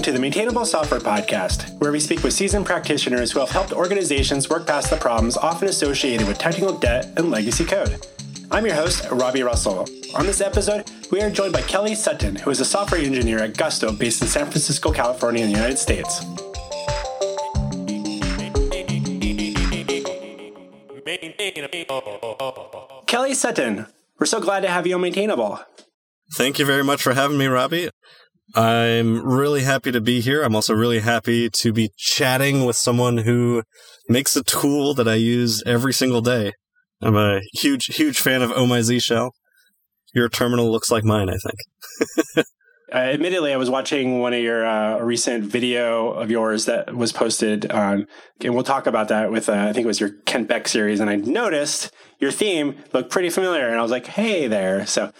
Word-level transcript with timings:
welcome 0.00 0.14
to 0.14 0.18
the 0.18 0.22
Maintainable 0.22 0.64
Software 0.64 0.98
Podcast, 0.98 1.78
where 1.78 1.92
we 1.92 2.00
speak 2.00 2.22
with 2.22 2.32
seasoned 2.32 2.64
practitioners 2.64 3.30
who 3.30 3.38
have 3.40 3.50
helped 3.50 3.70
organizations 3.70 4.48
work 4.48 4.66
past 4.66 4.88
the 4.88 4.96
problems 4.96 5.36
often 5.36 5.68
associated 5.68 6.26
with 6.26 6.38
technical 6.38 6.72
debt 6.78 7.12
and 7.18 7.30
legacy 7.30 7.66
code. 7.66 8.00
I'm 8.50 8.64
your 8.64 8.76
host, 8.76 9.06
Robby 9.10 9.42
Russell. 9.42 9.86
On 10.14 10.24
this 10.24 10.40
episode, 10.40 10.90
we 11.10 11.20
are 11.20 11.28
joined 11.28 11.52
by 11.52 11.60
Kelly 11.60 11.94
Sutton, 11.94 12.36
who 12.36 12.48
is 12.48 12.60
a 12.60 12.64
software 12.64 12.98
engineer 12.98 13.40
at 13.40 13.58
Gusto 13.58 13.92
based 13.92 14.22
in 14.22 14.28
San 14.28 14.46
Francisco, 14.46 14.90
California, 14.90 15.44
in 15.44 15.50
the 15.50 15.56
United 15.58 15.76
States. 15.76 16.20
Kelly 23.06 23.34
Sutton, 23.34 23.86
we're 24.18 24.24
so 24.24 24.40
glad 24.40 24.60
to 24.60 24.68
have 24.68 24.86
you 24.86 24.94
on 24.94 25.02
Maintainable. 25.02 25.60
Thank 26.36 26.58
you 26.58 26.64
very 26.64 26.84
much 26.84 27.02
for 27.02 27.12
having 27.12 27.36
me, 27.36 27.48
Robby. 27.48 27.90
I'm 28.54 29.24
really 29.24 29.62
happy 29.62 29.92
to 29.92 30.00
be 30.00 30.20
here. 30.20 30.42
I'm 30.42 30.56
also 30.56 30.74
really 30.74 31.00
happy 31.00 31.48
to 31.50 31.72
be 31.72 31.90
chatting 31.96 32.64
with 32.64 32.76
someone 32.76 33.18
who 33.18 33.62
makes 34.08 34.34
a 34.34 34.42
tool 34.42 34.94
that 34.94 35.06
I 35.06 35.14
use 35.14 35.62
every 35.64 35.92
single 35.92 36.20
day. 36.20 36.54
I'm 37.00 37.16
a 37.16 37.40
huge, 37.52 37.86
huge 37.96 38.18
fan 38.18 38.42
of 38.42 38.52
Oh 38.54 38.66
My 38.66 38.80
Zsh. 38.80 39.30
Your 40.12 40.28
terminal 40.28 40.70
looks 40.70 40.90
like 40.90 41.04
mine, 41.04 41.28
I 41.28 41.36
think. 41.36 42.46
Uh, 42.92 42.96
admittedly, 42.96 43.52
I 43.52 43.56
was 43.56 43.70
watching 43.70 44.18
one 44.18 44.34
of 44.34 44.40
your 44.40 44.66
uh, 44.66 44.98
recent 44.98 45.44
video 45.44 46.10
of 46.10 46.28
yours 46.28 46.64
that 46.64 46.92
was 46.92 47.12
posted 47.12 47.70
and 47.70 48.08
we'll 48.42 48.64
talk 48.64 48.88
about 48.88 49.06
that 49.08 49.30
with 49.30 49.48
uh, 49.48 49.52
I 49.52 49.72
think 49.72 49.84
it 49.84 49.86
was 49.86 50.00
your 50.00 50.10
Kent 50.26 50.48
Beck 50.48 50.66
series, 50.66 50.98
and 50.98 51.08
I 51.08 51.14
noticed 51.14 51.92
your 52.18 52.32
theme 52.32 52.76
looked 52.92 53.10
pretty 53.10 53.30
familiar, 53.30 53.68
and 53.68 53.78
I 53.78 53.82
was 53.82 53.92
like, 53.92 54.06
"Hey 54.06 54.48
there!" 54.48 54.86
So 54.86 55.12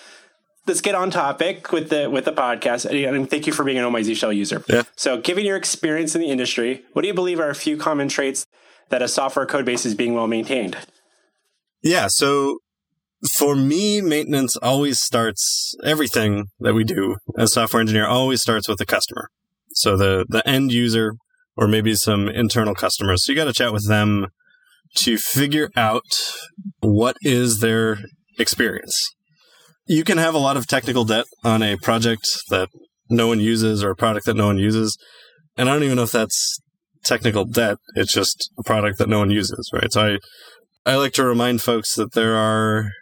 let's 0.66 0.80
get 0.80 0.94
on 0.94 1.11
topic 1.11 1.72
with 1.72 1.91
the 1.91 2.11
with 2.11 2.25
the 2.25 2.33
podcast. 2.33 2.84
And 2.84 3.28
thank 3.28 3.47
you 3.47 3.53
for 3.53 3.64
being 3.64 3.78
an 3.78 3.84
Oh 3.84 3.91
My 3.91 4.00
Zsh 4.00 4.36
user. 4.36 4.62
Yeah. 4.69 4.83
So, 4.97 5.20
given 5.20 5.44
your 5.44 5.56
experience 5.56 6.14
in 6.14 6.20
the 6.20 6.28
industry, 6.28 6.84
what 6.92 7.03
do 7.03 7.08
you 7.08 7.14
believe 7.14 7.41
are 7.41 7.50
a 7.50 7.55
few 7.55 7.77
common 7.77 8.08
traits 8.08 8.47
that 8.91 9.03
a 9.03 9.08
software 9.08 9.47
code 9.47 9.64
base 9.64 9.86
is 9.86 9.94
being 9.94 10.14
well 10.14 10.27
maintained? 10.27 10.77
Yeah. 11.83 12.08
So 12.08 12.58
for 13.38 13.55
me, 13.55 14.00
maintenance 14.00 14.56
always 14.56 15.00
starts 15.00 15.75
everything 15.84 16.47
that 16.61 16.75
we 16.75 16.84
do 16.84 17.16
as 17.38 17.53
software 17.53 17.81
engineer 17.81 18.06
always 18.06 18.41
starts 18.41 18.69
with 18.69 18.78
the 18.78 18.86
customer. 18.86 19.28
So 19.72 19.97
the, 19.97 20.27
the 20.28 20.47
end 20.48 20.72
user 20.72 21.14
or 21.56 21.69
maybe 21.69 21.94
some 21.94 22.28
internal 22.28 22.75
customers. 22.75 23.25
So 23.25 23.33
you 23.33 23.36
got 23.36 23.44
to 23.44 23.53
chat 23.53 23.72
with 23.72 23.88
them 23.88 24.27
to 24.97 25.19
figure 25.19 25.70
out 25.77 26.03
what 26.81 27.16
is 27.22 27.61
their 27.61 27.98
experience. 28.38 29.11
You 29.86 30.05
can 30.05 30.19
have 30.19 30.34
a 30.34 30.39
lot 30.39 30.56
of 30.56 30.67
technical 30.67 31.05
debt 31.05 31.25
on 31.45 31.62
a 31.62 31.77
project 31.77 32.27
that 32.50 32.69
no 33.09 33.27
one 33.27 33.41
uses 33.41 33.83
or 33.83 33.91
a 33.91 33.97
product 33.97 34.27
that 34.27 34.37
no 34.37 34.47
one 34.47 34.59
uses. 34.59 34.97
And 35.56 35.69
I 35.69 35.75
don't 35.75 35.83
even 35.83 35.97
know 35.97 36.05
if 36.05 36.12
that's 36.12 36.61
technical 37.05 37.45
debt. 37.45 37.78
It's 37.95 38.12
just 38.12 38.50
a 38.59 38.62
product 38.62 38.98
that 38.98 39.09
no 39.09 39.19
one 39.19 39.31
uses, 39.31 39.69
right? 39.72 39.92
So 39.92 40.19
I, 40.87 40.92
I 40.92 40.97
like 40.97 41.12
to 41.14 41.25
remind 41.25 41.62
folks 41.62 41.95
that 41.95 42.12
there 42.12 42.37
are 42.37 42.92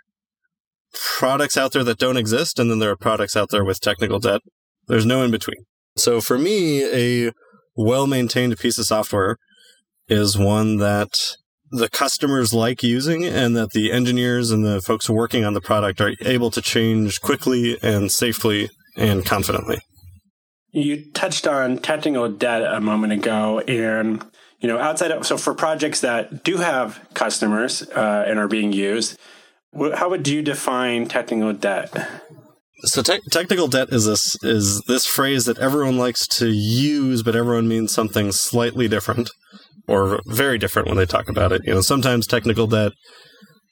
products 1.18 1.56
out 1.56 1.72
there 1.72 1.84
that 1.84 1.98
don't 1.98 2.16
exist, 2.16 2.58
and 2.58 2.70
then 2.70 2.78
there 2.78 2.90
are 2.90 2.96
products 2.96 3.36
out 3.36 3.50
there 3.50 3.64
with 3.64 3.80
technical 3.80 4.18
debt. 4.18 4.40
There's 4.86 5.06
no 5.06 5.22
in 5.22 5.30
between. 5.30 5.64
So 5.96 6.20
for 6.20 6.38
me, 6.38 6.84
a 7.26 7.32
well 7.76 8.06
maintained 8.06 8.58
piece 8.58 8.78
of 8.78 8.86
software 8.86 9.36
is 10.08 10.38
one 10.38 10.78
that 10.78 11.10
the 11.70 11.88
customers 11.88 12.54
like 12.54 12.82
using 12.82 13.24
and 13.24 13.56
that 13.56 13.72
the 13.72 13.92
engineers 13.92 14.50
and 14.50 14.64
the 14.64 14.80
folks 14.80 15.08
working 15.08 15.44
on 15.44 15.54
the 15.54 15.60
product 15.60 16.00
are 16.00 16.12
able 16.22 16.50
to 16.50 16.62
change 16.62 17.20
quickly 17.20 17.78
and 17.82 18.10
safely 18.10 18.70
and 18.96 19.24
confidently. 19.24 19.78
You 20.70 21.10
touched 21.12 21.46
on 21.46 21.78
technical 21.78 22.28
debt 22.28 22.62
a 22.62 22.80
moment 22.80 23.12
ago, 23.12 23.60
and 23.60 24.24
you 24.60 24.68
know, 24.68 24.78
outside 24.78 25.10
of 25.10 25.26
so 25.26 25.38
for 25.38 25.54
projects 25.54 26.00
that 26.00 26.44
do 26.44 26.58
have 26.58 27.00
customers 27.14 27.82
uh, 27.90 28.24
and 28.26 28.38
are 28.38 28.48
being 28.48 28.72
used, 28.72 29.18
how 29.94 30.10
would 30.10 30.28
you 30.28 30.42
define 30.42 31.06
technical 31.06 31.52
debt? 31.52 31.90
So 32.82 33.02
te- 33.02 33.20
technical 33.30 33.66
debt 33.66 33.88
is 33.90 34.04
this 34.04 34.36
is 34.42 34.82
this 34.86 35.06
phrase 35.06 35.46
that 35.46 35.58
everyone 35.58 35.96
likes 35.96 36.26
to 36.38 36.48
use, 36.48 37.22
but 37.22 37.34
everyone 37.34 37.66
means 37.66 37.92
something 37.92 38.30
slightly 38.30 38.88
different 38.88 39.30
or 39.88 40.20
very 40.26 40.58
different 40.58 40.88
when 40.88 40.96
they 40.96 41.06
talk 41.06 41.28
about 41.28 41.52
it. 41.52 41.62
You 41.64 41.74
know, 41.74 41.80
sometimes 41.80 42.26
technical 42.26 42.66
debt, 42.66 42.92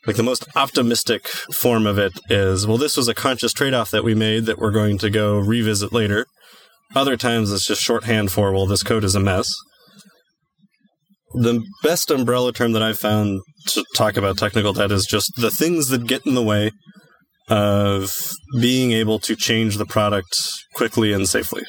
like 0.06 0.16
the 0.16 0.22
most 0.22 0.46
optimistic 0.56 1.28
form 1.28 1.86
of 1.86 1.98
it, 1.98 2.18
is 2.30 2.66
well, 2.66 2.78
this 2.78 2.96
was 2.96 3.08
a 3.08 3.14
conscious 3.14 3.52
trade 3.52 3.74
off 3.74 3.90
that 3.90 4.04
we 4.04 4.14
made 4.14 4.46
that 4.46 4.58
we're 4.58 4.70
going 4.70 4.98
to 4.98 5.10
go 5.10 5.38
revisit 5.38 5.92
later. 5.92 6.26
Other 6.94 7.16
times 7.16 7.52
it's 7.52 7.66
just 7.66 7.82
shorthand 7.82 8.32
for 8.32 8.52
well, 8.52 8.66
this 8.66 8.82
code 8.82 9.04
is 9.04 9.14
a 9.14 9.20
mess 9.20 9.48
the 11.36 11.62
best 11.82 12.10
umbrella 12.10 12.52
term 12.52 12.72
that 12.72 12.82
I've 12.82 12.98
found 12.98 13.40
to 13.68 13.84
talk 13.94 14.16
about 14.16 14.38
technical 14.38 14.72
debt 14.72 14.90
is 14.90 15.06
just 15.06 15.32
the 15.36 15.50
things 15.50 15.88
that 15.88 16.06
get 16.06 16.26
in 16.26 16.34
the 16.34 16.42
way 16.42 16.70
of 17.48 18.12
being 18.60 18.92
able 18.92 19.18
to 19.20 19.36
change 19.36 19.76
the 19.76 19.86
product 19.86 20.40
quickly 20.74 21.12
and 21.12 21.28
safely. 21.28 21.62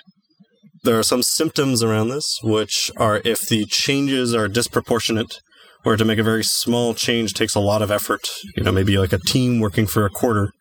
There 0.87 0.97
are 0.97 1.03
some 1.03 1.21
symptoms 1.21 1.83
around 1.83 2.07
this, 2.07 2.39
which 2.41 2.89
are 2.95 3.21
if 3.25 3.41
the 3.41 3.65
changes 3.65 4.33
are 4.33 4.47
disproportionate, 4.47 5.41
or 5.83 5.97
to 5.97 6.05
make 6.05 6.17
a 6.17 6.23
very 6.23 6.45
small 6.45 6.93
change 6.93 7.33
takes 7.33 7.55
a 7.55 7.59
lot 7.59 7.81
of 7.81 7.91
effort, 7.91 8.21
you 8.55 8.63
know, 8.63 8.71
maybe 8.71 8.97
like 8.97 9.11
a 9.11 9.17
team 9.17 9.59
working 9.59 9.85
for 9.85 10.05
a 10.05 10.09
quarter. 10.09 10.53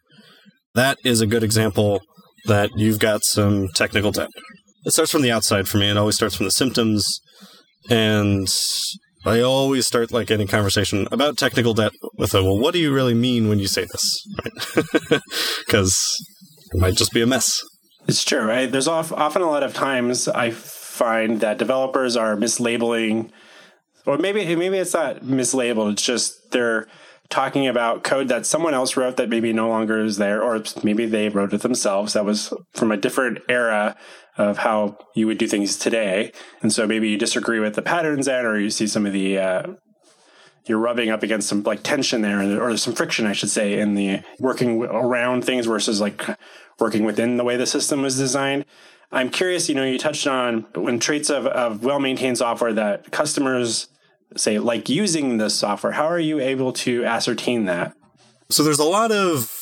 That 0.75 0.99
is 1.05 1.21
a 1.21 1.29
good 1.29 1.45
example 1.45 2.03
that 2.47 2.71
you've 2.75 2.99
got 2.99 3.23
some 3.23 3.69
technical 3.77 4.11
debt. 4.11 4.31
It 4.85 4.91
starts 4.91 5.13
from 5.13 5.23
the 5.23 5.31
outside 5.31 5.69
for 5.69 5.79
me. 5.79 5.91
It 5.91 5.97
always 5.97 6.17
starts 6.17 6.35
from 6.35 6.47
the 6.47 6.51
symptoms 6.51 7.21
and 7.89 8.49
I 9.25 9.43
always 9.43 9.87
start 9.87 10.11
like 10.11 10.33
any 10.33 10.49
conversation 10.49 11.07
about 11.13 11.39
technical 11.39 11.73
debt 11.73 11.93
with 12.19 12.35
a, 12.35 12.43
well, 12.43 12.59
what 12.59 12.73
do 12.73 12.81
you 12.81 12.93
really 12.93 13.15
mean 13.15 13.49
when 13.49 13.61
you 13.61 13.69
say 13.69 13.85
this? 13.85 14.27
Because 15.65 16.19
right? 16.75 16.75
it 16.75 16.81
might 16.81 16.97
just 16.97 17.13
be 17.13 17.23
a 17.23 17.29
mess. 17.29 17.63
It's 18.09 18.25
true, 18.25 18.43
right? 18.43 18.71
There's 18.71 18.89
often 18.89 19.43
a 19.43 19.51
lot 19.51 19.65
of 19.65 19.75
times 19.75 20.29
I 20.29 20.51
find 20.51 21.41
that 21.41 21.59
developers 21.59 22.17
are 22.17 22.37
mislabeling, 22.37 23.31
or 24.07 24.17
maybe 24.19 24.55
maybe 24.55 24.79
it's 24.79 24.95
not 24.95 25.23
mislabeled. 25.23 25.93
It's 25.93 26.03
just 26.03 26.53
they're 26.53 26.87
talking 27.29 27.67
about 27.67 28.05
code 28.05 28.29
that 28.29 28.47
someone 28.47 28.75
else 28.75 28.97
wrote 28.97 29.17
that 29.17 29.29
maybe 29.29 29.53
no 29.53 29.69
longer 29.69 30.01
is 30.01 30.19
there, 30.19 30.41
or 30.41 30.63
maybe 30.85 31.07
they 31.07 31.29
wrote 31.29 31.53
it 31.53 31.63
themselves 31.63 32.13
that 32.13 32.25
was 32.25 32.53
from 32.75 32.93
a 32.93 32.97
different 32.97 33.39
era 33.49 33.97
of 34.39 34.59
how 34.59 34.97
you 35.17 35.27
would 35.27 35.39
do 35.39 35.49
things 35.49 35.77
today. 35.77 36.31
And 36.63 36.73
so 36.73 36.87
maybe 36.87 37.09
you 37.09 37.19
disagree 37.19 37.59
with 37.59 37.75
the 37.75 37.83
patterns 37.83 38.27
there, 38.27 38.49
or 38.49 38.61
you 38.61 38.71
see 38.71 38.87
some 38.87 39.07
of 39.07 39.13
the, 39.13 39.39
uh, 39.39 39.63
you're 40.67 40.79
rubbing 40.79 41.11
up 41.11 41.23
against 41.23 41.49
some 41.49 41.63
like 41.63 41.83
tension 41.83 42.23
there, 42.23 42.41
or 42.41 42.69
there's 42.69 42.83
some 42.83 42.95
friction, 42.95 43.27
I 43.27 43.33
should 43.33 43.51
say, 43.51 43.79
in 43.79 43.95
the 43.95 44.21
working 44.39 44.83
around 44.83 45.45
things 45.45 45.67
versus 45.67 46.01
like 46.01 46.23
working 46.79 47.05
within 47.05 47.37
the 47.37 47.45
way 47.45 47.57
the 47.57 47.67
system 47.67 48.03
was 48.03 48.19
designed. 48.19 48.65
I'm 49.13 49.31
curious, 49.31 49.69
you 49.69 49.75
know, 49.75 49.85
you 49.85 49.99
touched 49.99 50.27
on 50.27 50.67
when 50.75 50.99
traits 50.99 51.31
of, 51.31 51.47
of 51.47 51.85
well 51.85 52.01
maintained 52.01 52.39
software 52.39 52.73
that 52.73 53.13
customers 53.13 53.89
say 54.37 54.59
like 54.59 54.89
using 54.89 55.39
this 55.39 55.55
software. 55.55 55.93
How 55.93 56.07
are 56.07 56.19
you 56.19 56.41
able 56.41 56.73
to 56.75 57.05
ascertain 57.05 57.67
that? 57.67 57.95
So 58.51 58.63
there's 58.63 58.79
a 58.79 58.85
lot 58.85 59.13
of 59.13 59.53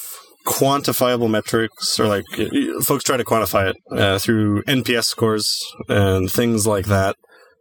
quantifiable 0.46 1.30
metrics, 1.30 1.98
or 1.98 2.06
like 2.06 2.24
folks 2.82 3.04
try 3.04 3.16
to 3.16 3.24
quantify 3.24 3.70
it 3.70 3.76
uh, 3.98 4.18
through 4.18 4.62
NPS 4.64 5.04
scores 5.04 5.58
and 5.88 6.30
things 6.30 6.66
like 6.66 6.86
that. 6.86 7.16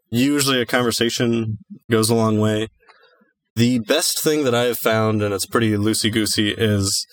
Usually, 0.10 0.62
a 0.62 0.66
conversation 0.66 1.58
goes 1.90 2.10
a 2.10 2.16
long 2.16 2.40
way. 2.40 2.68
The 3.56 3.80
best 3.80 4.24
thing 4.24 4.44
that 4.46 4.56
I 4.56 4.64
have 4.64 4.80
found, 4.80 5.22
and 5.22 5.34
it's 5.34 5.46
pretty 5.46 5.72
loosey 5.72 6.12
goosey, 6.12 6.52
is 6.52 7.06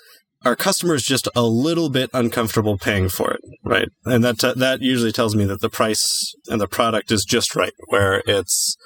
our 0.44 0.56
customers 0.56 1.02
just 1.02 1.28
a 1.37 1.42
little 1.42 1.90
bit 1.90 2.08
uncomfortable 2.14 2.78
paying 2.78 3.10
for 3.10 3.32
it, 3.32 3.40
right? 3.62 3.88
And 4.06 4.25
that 4.25 4.38
t- 4.38 4.54
that 4.56 4.81
usually 4.81 5.12
tells 5.12 5.37
me 5.37 5.44
that 5.44 5.60
the 5.60 5.69
price 5.69 6.34
and 6.48 6.60
the 6.60 6.66
product 6.66 7.12
is 7.12 7.25
just 7.25 7.54
right, 7.54 7.75
where 7.88 8.22
it's 8.26 8.76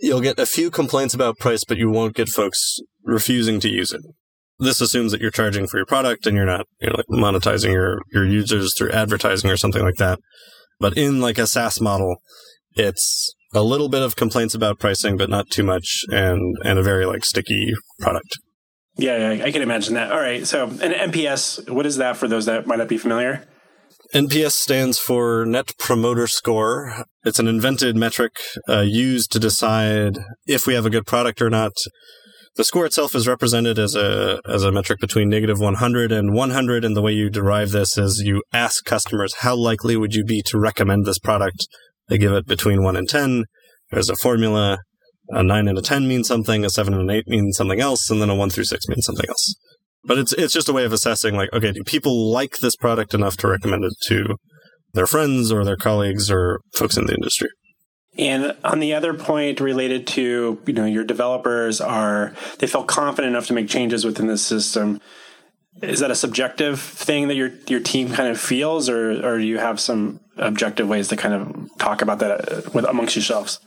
you'll 0.00 0.20
get 0.20 0.38
a 0.38 0.46
few 0.46 0.70
complaints 0.70 1.14
about 1.14 1.38
price, 1.38 1.64
but 1.64 1.78
you 1.78 1.90
won't 1.90 2.14
get 2.14 2.28
folks 2.28 2.76
refusing 3.02 3.58
to 3.60 3.68
use 3.68 3.90
it. 3.92 4.02
This 4.58 4.80
assumes 4.80 5.10
that 5.10 5.20
you're 5.20 5.30
charging 5.30 5.66
for 5.66 5.78
your 5.78 5.86
product 5.86 6.26
and 6.26 6.36
you're 6.36 6.46
not, 6.46 6.66
you 6.80 6.88
know, 6.88 6.96
like 6.96 7.06
monetizing 7.08 7.72
your, 7.72 7.98
your 8.12 8.24
users 8.24 8.72
through 8.76 8.92
advertising 8.92 9.50
or 9.50 9.56
something 9.56 9.82
like 9.82 9.96
that. 9.96 10.20
But 10.78 10.96
in 10.96 11.20
like 11.20 11.38
a 11.38 11.46
SaaS 11.46 11.80
model, 11.80 12.16
it's 12.76 13.34
a 13.54 13.62
little 13.62 13.88
bit 13.88 14.02
of 14.02 14.16
complaints 14.16 14.54
about 14.54 14.78
pricing, 14.78 15.16
but 15.16 15.30
not 15.30 15.50
too 15.50 15.62
much 15.62 16.04
and, 16.08 16.56
and 16.64 16.78
a 16.78 16.82
very 16.82 17.06
like 17.06 17.24
sticky 17.24 17.72
product. 18.00 18.38
Yeah, 18.96 19.40
I 19.44 19.50
can 19.50 19.62
imagine 19.62 19.94
that. 19.94 20.12
All 20.12 20.20
right. 20.20 20.46
So 20.46 20.64
an 20.64 20.92
NPS, 20.92 21.68
what 21.70 21.84
is 21.86 21.96
that 21.96 22.16
for 22.16 22.28
those 22.28 22.46
that 22.46 22.66
might 22.66 22.78
not 22.78 22.88
be 22.88 22.98
familiar? 22.98 23.44
NPS 24.14 24.52
stands 24.52 24.98
for 24.98 25.44
Net 25.44 25.72
Promoter 25.78 26.28
Score. 26.28 27.04
It's 27.24 27.40
an 27.40 27.48
invented 27.48 27.96
metric 27.96 28.36
uh, 28.68 28.80
used 28.86 29.32
to 29.32 29.40
decide 29.40 30.18
if 30.46 30.66
we 30.66 30.74
have 30.74 30.86
a 30.86 30.90
good 30.90 31.06
product 31.06 31.42
or 31.42 31.50
not. 31.50 31.72
the 32.56 32.62
score 32.62 32.86
itself 32.86 33.16
is 33.16 33.26
represented 33.26 33.78
as 33.78 33.96
a 33.96 34.40
as 34.48 34.62
a 34.62 34.70
metric 34.70 35.00
between 35.00 35.28
negative 35.28 35.58
100 35.58 36.12
and 36.12 36.32
100 36.32 36.84
and 36.84 36.96
the 36.96 37.02
way 37.02 37.12
you 37.12 37.28
derive 37.28 37.72
this 37.72 37.98
is 37.98 38.22
you 38.24 38.42
ask 38.52 38.84
customers 38.84 39.34
how 39.40 39.56
likely 39.56 39.96
would 39.96 40.14
you 40.14 40.24
be 40.24 40.42
to 40.42 40.58
recommend 40.58 41.04
this 41.04 41.18
product 41.18 41.66
they 42.08 42.18
give 42.18 42.32
it 42.32 42.46
between 42.46 42.82
1 42.82 42.96
and 42.96 43.08
10 43.08 43.44
there's 43.94 44.10
a 44.10 44.16
formula. 44.16 44.78
A 45.30 45.42
9 45.42 45.68
and 45.68 45.78
a 45.78 45.82
10 45.82 46.06
means 46.06 46.28
something 46.28 46.66
a 46.66 46.70
7 46.70 46.92
and 46.92 47.08
an 47.08 47.16
8 47.16 47.28
means 47.28 47.56
something 47.56 47.80
else 47.80 48.10
and 48.10 48.20
then 48.20 48.28
a 48.28 48.34
1 48.34 48.50
through 48.50 48.64
6 48.64 48.88
means 48.88 49.06
something 49.06 49.26
else. 49.26 49.54
But 50.04 50.18
it's 50.18 50.34
it's 50.34 50.52
just 50.52 50.68
a 50.68 50.72
way 50.72 50.84
of 50.84 50.92
assessing 50.92 51.34
like 51.34 51.50
okay 51.54 51.72
do 51.72 51.82
people 51.82 52.30
like 52.30 52.58
this 52.58 52.76
product 52.76 53.14
enough 53.14 53.38
to 53.38 53.48
recommend 53.48 53.84
it 53.84 53.94
to 54.08 54.36
their 54.92 55.06
friends 55.06 55.50
or 55.50 55.64
their 55.64 55.78
colleagues 55.78 56.30
or 56.30 56.60
folks 56.74 56.98
in 56.98 57.06
the 57.06 57.14
industry? 57.14 57.48
And 58.18 58.54
on 58.62 58.80
the 58.80 58.92
other 58.92 59.14
point 59.14 59.60
related 59.60 60.06
to, 60.08 60.60
you 60.66 60.72
know, 60.72 60.84
your 60.84 61.02
developers 61.02 61.80
are, 61.80 62.32
they 62.60 62.68
feel 62.68 62.84
confident 62.84 63.32
enough 63.32 63.48
to 63.48 63.54
make 63.54 63.66
changes 63.66 64.04
within 64.04 64.28
the 64.28 64.38
system. 64.38 65.00
Is 65.82 65.98
that 65.98 66.12
a 66.12 66.14
subjective 66.14 66.78
thing 66.80 67.26
that 67.28 67.34
your 67.34 67.50
your 67.66 67.80
team 67.80 68.12
kind 68.12 68.28
of 68.28 68.38
feels, 68.38 68.88
or 68.90 69.26
or 69.26 69.38
do 69.38 69.44
you 69.44 69.58
have 69.58 69.80
some 69.80 70.20
objective 70.36 70.88
ways 70.88 71.08
to 71.08 71.16
kind 71.16 71.34
of 71.34 71.70
talk 71.78 72.02
about 72.02 72.18
that 72.18 72.52
uh, 72.52 72.70
with 72.72 72.84
amongst 72.84 73.16
yourselves? 73.16 73.60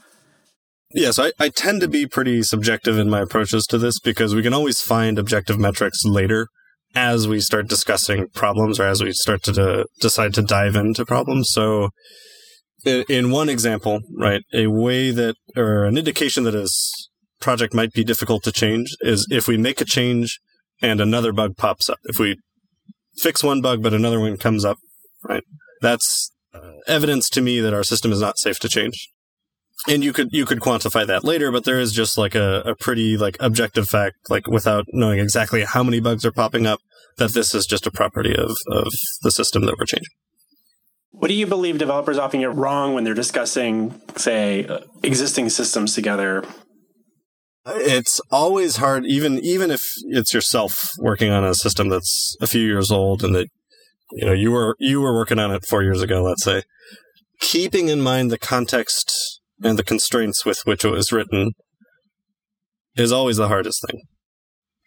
Yes, 0.93 1.19
I, 1.19 1.31
I 1.39 1.49
tend 1.49 1.81
to 1.81 1.87
be 1.87 2.07
pretty 2.07 2.43
subjective 2.43 2.97
in 2.97 3.09
my 3.09 3.21
approaches 3.21 3.65
to 3.67 3.77
this 3.77 3.99
because 3.99 4.33
we 4.33 4.41
can 4.41 4.53
always 4.53 4.81
find 4.81 5.19
objective 5.19 5.59
metrics 5.59 6.05
later 6.05 6.47
as 6.95 7.27
we 7.27 7.39
start 7.41 7.67
discussing 7.67 8.27
problems 8.29 8.79
or 8.79 8.87
as 8.87 9.03
we 9.03 9.11
start 9.11 9.43
to, 9.43 9.53
to 9.53 9.85
decide 9.99 10.33
to 10.33 10.41
dive 10.41 10.75
into 10.75 11.05
problems. 11.05 11.49
So 11.51 11.89
in 12.85 13.31
one 13.31 13.49
example, 13.49 13.99
right, 14.17 14.43
a 14.53 14.67
way 14.67 15.11
that, 15.11 15.35
or 15.55 15.85
an 15.85 15.97
indication 15.97 16.43
that 16.45 16.55
a 16.55 16.69
project 17.41 17.73
might 17.73 17.91
be 17.91 18.03
difficult 18.03 18.43
to 18.43 18.51
change 18.51 18.95
is 19.01 19.27
if 19.29 19.47
we 19.47 19.57
make 19.57 19.81
a 19.81 19.85
change 19.85 20.39
and 20.81 21.01
another 21.01 21.33
bug 21.33 21.57
pops 21.57 21.89
up. 21.89 21.97
If 22.05 22.19
we 22.19 22.37
fix 23.17 23.43
one 23.43 23.61
bug, 23.61 23.83
but 23.83 23.93
another 23.93 24.19
one 24.19 24.37
comes 24.37 24.63
up, 24.63 24.77
right, 25.23 25.43
that's 25.81 26.31
evidence 26.87 27.29
to 27.29 27.41
me 27.41 27.59
that 27.59 27.73
our 27.73 27.83
system 27.83 28.11
is 28.11 28.21
not 28.21 28.37
safe 28.37 28.59
to 28.59 28.69
change. 28.69 29.09
And 29.87 30.03
you 30.03 30.11
could, 30.11 30.29
you 30.31 30.45
could 30.45 30.59
quantify 30.59 31.05
that 31.05 31.23
later, 31.23 31.51
but 31.51 31.63
there 31.63 31.79
is 31.79 31.93
just 31.93 32.17
like 32.17 32.35
a, 32.35 32.61
a 32.65 32.75
pretty 32.75 33.15
like 33.15 33.37
objective 33.39 33.87
fact, 33.87 34.15
like 34.29 34.47
without 34.47 34.85
knowing 34.91 35.19
exactly 35.19 35.63
how 35.63 35.83
many 35.83 35.99
bugs 35.99 36.25
are 36.25 36.31
popping 36.31 36.65
up, 36.65 36.79
that 37.17 37.33
this 37.33 37.53
is 37.53 37.65
just 37.65 37.85
a 37.85 37.91
property 37.91 38.35
of, 38.35 38.55
of 38.71 38.91
the 39.21 39.31
system 39.31 39.65
that 39.65 39.75
we're 39.77 39.85
changing. 39.85 40.13
What 41.11 41.29
do 41.29 41.33
you 41.33 41.47
believe 41.47 41.77
developers 41.77 42.17
often 42.17 42.41
get 42.41 42.53
wrong 42.53 42.93
when 42.93 43.03
they're 43.03 43.13
discussing, 43.13 43.99
say, 44.15 44.65
uh, 44.65 44.79
existing 45.03 45.49
systems 45.49 45.95
together? 45.95 46.43
It's 47.65 48.21
always 48.31 48.77
hard, 48.77 49.05
even 49.05 49.39
even 49.39 49.71
if 49.71 49.81
it's 50.05 50.33
yourself 50.33 50.89
working 50.99 51.31
on 51.31 51.43
a 51.43 51.53
system 51.53 51.89
that's 51.89 52.37
a 52.39 52.47
few 52.47 52.61
years 52.61 52.91
old 52.91 53.23
and 53.23 53.35
that 53.35 53.47
you 54.13 54.25
know 54.25 54.33
you 54.33 54.51
were 54.51 54.75
you 54.79 55.01
were 55.01 55.13
working 55.13 55.39
on 55.39 55.51
it 55.51 55.65
four 55.65 55.83
years 55.83 56.01
ago. 56.01 56.23
Let's 56.23 56.43
say, 56.43 56.63
keeping 57.39 57.89
in 57.89 58.01
mind 58.01 58.31
the 58.31 58.37
context 58.37 59.41
and 59.63 59.77
the 59.77 59.83
constraints 59.83 60.45
with 60.45 60.59
which 60.65 60.85
it 60.85 60.91
was 60.91 61.11
written 61.11 61.51
is 62.95 63.11
always 63.11 63.37
the 63.37 63.47
hardest 63.47 63.83
thing. 63.87 64.01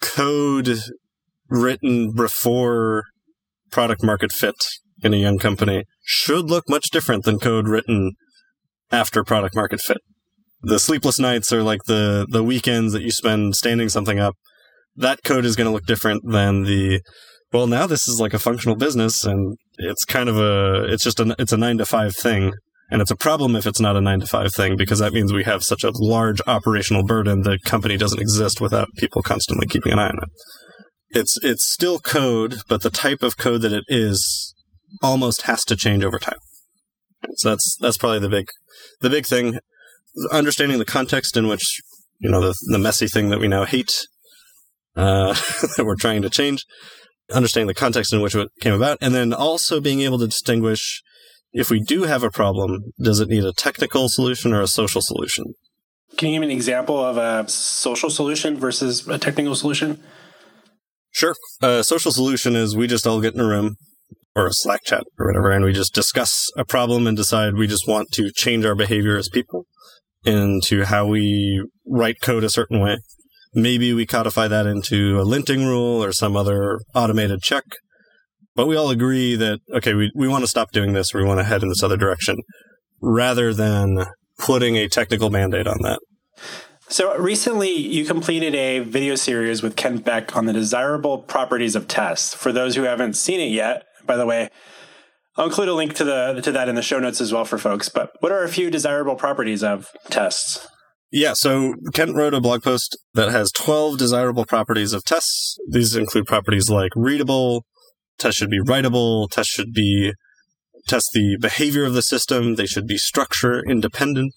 Code 0.00 0.78
written 1.48 2.12
before 2.14 3.04
product 3.70 4.02
market 4.02 4.32
fit 4.32 4.54
in 5.02 5.14
a 5.14 5.16
young 5.16 5.38
company 5.38 5.84
should 6.02 6.46
look 6.46 6.68
much 6.68 6.90
different 6.90 7.24
than 7.24 7.38
code 7.38 7.68
written 7.68 8.12
after 8.90 9.24
product 9.24 9.54
market 9.54 9.80
fit. 9.80 9.98
The 10.62 10.78
sleepless 10.78 11.18
nights 11.18 11.52
are 11.52 11.62
like 11.62 11.84
the, 11.86 12.26
the 12.28 12.44
weekends 12.44 12.92
that 12.92 13.02
you 13.02 13.10
spend 13.10 13.56
standing 13.56 13.88
something 13.88 14.18
up. 14.18 14.34
That 14.96 15.22
code 15.24 15.44
is 15.44 15.56
going 15.56 15.66
to 15.66 15.72
look 15.72 15.86
different 15.86 16.22
than 16.30 16.64
the, 16.64 17.00
well, 17.52 17.66
now 17.66 17.86
this 17.86 18.08
is 18.08 18.20
like 18.20 18.34
a 18.34 18.38
functional 18.38 18.76
business 18.76 19.24
and 19.24 19.56
it's 19.78 20.04
kind 20.04 20.28
of 20.28 20.38
a, 20.38 20.84
it's 20.92 21.04
just 21.04 21.20
a, 21.20 21.34
it's 21.38 21.52
a 21.52 21.56
nine 21.56 21.78
to 21.78 21.86
five 21.86 22.14
thing. 22.14 22.52
And 22.92 23.00
it's 23.00 23.10
a 23.10 23.16
problem 23.16 23.54
if 23.54 23.66
it's 23.66 23.80
not 23.80 23.96
a 23.96 24.00
nine 24.00 24.20
to 24.20 24.26
five 24.26 24.52
thing 24.52 24.76
because 24.76 24.98
that 24.98 25.12
means 25.12 25.32
we 25.32 25.44
have 25.44 25.62
such 25.62 25.84
a 25.84 25.92
large 25.94 26.40
operational 26.46 27.04
burden 27.04 27.42
the 27.42 27.58
company 27.64 27.96
doesn't 27.96 28.20
exist 28.20 28.60
without 28.60 28.88
people 28.96 29.22
constantly 29.22 29.66
keeping 29.66 29.92
an 29.92 29.98
eye 29.98 30.08
on 30.08 30.18
it. 30.22 30.28
It's, 31.10 31.38
it's 31.42 31.72
still 31.72 31.98
code, 31.98 32.56
but 32.68 32.82
the 32.82 32.90
type 32.90 33.22
of 33.22 33.36
code 33.36 33.62
that 33.62 33.72
it 33.72 33.84
is 33.88 34.54
almost 35.02 35.42
has 35.42 35.64
to 35.66 35.76
change 35.76 36.04
over 36.04 36.18
time. 36.18 36.38
So 37.36 37.50
that's 37.50 37.76
that's 37.80 37.96
probably 37.96 38.18
the 38.18 38.28
big 38.28 38.48
the 39.00 39.10
big 39.10 39.26
thing. 39.26 39.58
Understanding 40.32 40.78
the 40.78 40.84
context 40.84 41.36
in 41.36 41.48
which 41.48 41.80
you 42.18 42.30
know 42.30 42.40
the 42.40 42.54
the 42.70 42.78
messy 42.78 43.08
thing 43.08 43.30
that 43.30 43.40
we 43.40 43.48
now 43.48 43.64
hate 43.64 44.06
uh, 44.96 45.34
that 45.76 45.84
we're 45.84 45.96
trying 45.96 46.22
to 46.22 46.30
change. 46.30 46.64
Understanding 47.32 47.68
the 47.68 47.74
context 47.74 48.12
in 48.12 48.20
which 48.20 48.34
it 48.34 48.48
came 48.60 48.74
about, 48.74 48.98
and 49.00 49.14
then 49.14 49.32
also 49.32 49.80
being 49.80 50.00
able 50.00 50.18
to 50.18 50.26
distinguish 50.26 51.02
if 51.52 51.70
we 51.70 51.80
do 51.80 52.04
have 52.04 52.22
a 52.22 52.30
problem, 52.30 52.92
does 53.02 53.20
it 53.20 53.28
need 53.28 53.44
a 53.44 53.52
technical 53.52 54.08
solution 54.08 54.52
or 54.52 54.60
a 54.60 54.68
social 54.68 55.00
solution? 55.00 55.54
Can 56.16 56.28
you 56.28 56.34
give 56.36 56.40
me 56.40 56.52
an 56.52 56.56
example 56.56 57.02
of 57.04 57.16
a 57.16 57.48
social 57.48 58.10
solution 58.10 58.56
versus 58.56 59.06
a 59.08 59.18
technical 59.18 59.54
solution? 59.54 60.00
Sure. 61.12 61.34
A 61.60 61.82
social 61.82 62.12
solution 62.12 62.54
is 62.54 62.76
we 62.76 62.86
just 62.86 63.06
all 63.06 63.20
get 63.20 63.34
in 63.34 63.40
a 63.40 63.46
room 63.46 63.76
or 64.36 64.46
a 64.46 64.52
Slack 64.52 64.84
chat 64.84 65.04
or 65.18 65.26
whatever, 65.26 65.50
and 65.50 65.64
we 65.64 65.72
just 65.72 65.94
discuss 65.94 66.50
a 66.56 66.64
problem 66.64 67.06
and 67.06 67.16
decide 67.16 67.54
we 67.54 67.66
just 67.66 67.88
want 67.88 68.12
to 68.12 68.30
change 68.30 68.64
our 68.64 68.76
behavior 68.76 69.16
as 69.16 69.28
people 69.28 69.66
into 70.24 70.84
how 70.84 71.06
we 71.06 71.66
write 71.86 72.20
code 72.20 72.44
a 72.44 72.50
certain 72.50 72.80
way. 72.80 72.98
Maybe 73.52 73.92
we 73.92 74.06
codify 74.06 74.48
that 74.48 74.66
into 74.66 75.18
a 75.20 75.24
linting 75.24 75.66
rule 75.66 76.02
or 76.02 76.12
some 76.12 76.36
other 76.36 76.80
automated 76.94 77.42
check. 77.42 77.64
But 78.54 78.66
we 78.66 78.76
all 78.76 78.90
agree 78.90 79.36
that, 79.36 79.60
okay, 79.72 79.94
we, 79.94 80.10
we 80.14 80.28
want 80.28 80.42
to 80.42 80.48
stop 80.48 80.72
doing 80.72 80.92
this 80.92 81.14
we 81.14 81.24
want 81.24 81.40
to 81.40 81.44
head 81.44 81.62
in 81.62 81.68
this 81.68 81.82
other 81.82 81.96
direction 81.96 82.36
rather 83.00 83.54
than 83.54 84.06
putting 84.38 84.76
a 84.76 84.88
technical 84.88 85.30
mandate 85.30 85.66
on 85.66 85.78
that. 85.82 86.00
So 86.88 87.16
recently, 87.16 87.70
you 87.70 88.04
completed 88.04 88.54
a 88.54 88.80
video 88.80 89.14
series 89.14 89.62
with 89.62 89.76
Kent 89.76 90.04
Beck 90.04 90.36
on 90.36 90.46
the 90.46 90.52
desirable 90.52 91.18
properties 91.18 91.76
of 91.76 91.86
tests. 91.86 92.34
For 92.34 92.52
those 92.52 92.74
who 92.74 92.82
haven't 92.82 93.14
seen 93.14 93.40
it 93.40 93.52
yet, 93.52 93.84
by 94.06 94.16
the 94.16 94.26
way. 94.26 94.48
I'll 95.36 95.46
include 95.46 95.68
a 95.68 95.74
link 95.74 95.94
to 95.94 96.04
the 96.04 96.40
to 96.42 96.50
that 96.52 96.68
in 96.68 96.74
the 96.74 96.82
show 96.82 96.98
notes 96.98 97.20
as 97.20 97.32
well 97.32 97.44
for 97.44 97.58
folks. 97.58 97.88
But 97.88 98.10
what 98.18 98.32
are 98.32 98.42
a 98.42 98.48
few 98.48 98.70
desirable 98.70 99.14
properties 99.14 99.62
of 99.62 99.88
tests? 100.10 100.66
Yeah, 101.12 101.32
so 101.34 101.74
Kent 101.92 102.14
wrote 102.14 102.34
a 102.34 102.40
blog 102.40 102.62
post 102.62 102.96
that 103.14 103.30
has 103.30 103.50
12 103.52 103.98
desirable 103.98 104.44
properties 104.44 104.92
of 104.92 105.04
tests. 105.04 105.58
These 105.68 105.96
include 105.96 106.26
properties 106.26 106.70
like 106.70 106.92
readable, 106.94 107.64
tests 108.18 108.38
should 108.38 108.50
be 108.50 108.60
writable, 108.60 109.28
tests 109.28 109.52
should 109.52 109.72
be 109.72 110.12
test 110.86 111.10
the 111.12 111.36
behavior 111.40 111.84
of 111.84 111.94
the 111.94 112.02
system, 112.02 112.54
they 112.54 112.66
should 112.66 112.86
be 112.86 112.96
structure 112.96 113.60
independent, 113.68 114.34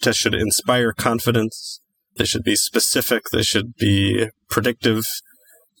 tests 0.00 0.20
should 0.20 0.34
inspire 0.34 0.92
confidence, 0.92 1.80
they 2.16 2.24
should 2.24 2.42
be 2.42 2.56
specific, 2.56 3.24
they 3.30 3.42
should 3.42 3.76
be 3.76 4.28
predictive, 4.48 5.04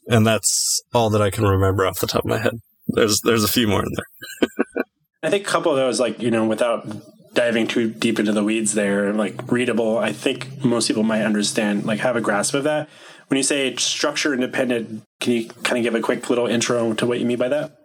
and 0.06 0.26
that's 0.26 0.82
all 0.92 1.10
that 1.10 1.22
I 1.22 1.30
can 1.30 1.44
remember 1.44 1.86
off 1.86 1.98
the 1.98 2.06
top 2.06 2.24
of 2.24 2.30
my 2.30 2.38
head 2.38 2.60
there's 2.94 3.20
there's 3.22 3.44
a 3.44 3.48
few 3.48 3.68
more 3.68 3.82
in 3.82 3.92
there. 3.94 4.48
I 5.22 5.30
think 5.30 5.46
a 5.46 5.50
couple 5.50 5.72
of 5.72 5.78
those, 5.78 6.00
like 6.00 6.20
you 6.20 6.30
know, 6.30 6.46
without 6.46 6.86
diving 7.34 7.66
too 7.66 7.90
deep 7.90 8.18
into 8.18 8.32
the 8.32 8.44
weeds, 8.44 8.74
there, 8.74 9.12
like 9.12 9.50
readable. 9.50 9.98
I 9.98 10.12
think 10.12 10.64
most 10.64 10.88
people 10.88 11.02
might 11.02 11.22
understand, 11.22 11.84
like 11.84 12.00
have 12.00 12.16
a 12.16 12.20
grasp 12.20 12.54
of 12.54 12.64
that. 12.64 12.88
When 13.28 13.36
you 13.36 13.42
say 13.42 13.74
structure 13.76 14.34
independent, 14.34 15.02
can 15.20 15.32
you 15.32 15.48
kind 15.48 15.78
of 15.78 15.84
give 15.84 15.94
a 15.94 16.00
quick 16.00 16.28
little 16.28 16.46
intro 16.46 16.92
to 16.94 17.06
what 17.06 17.20
you 17.20 17.26
mean 17.26 17.38
by 17.38 17.48
that? 17.48 17.76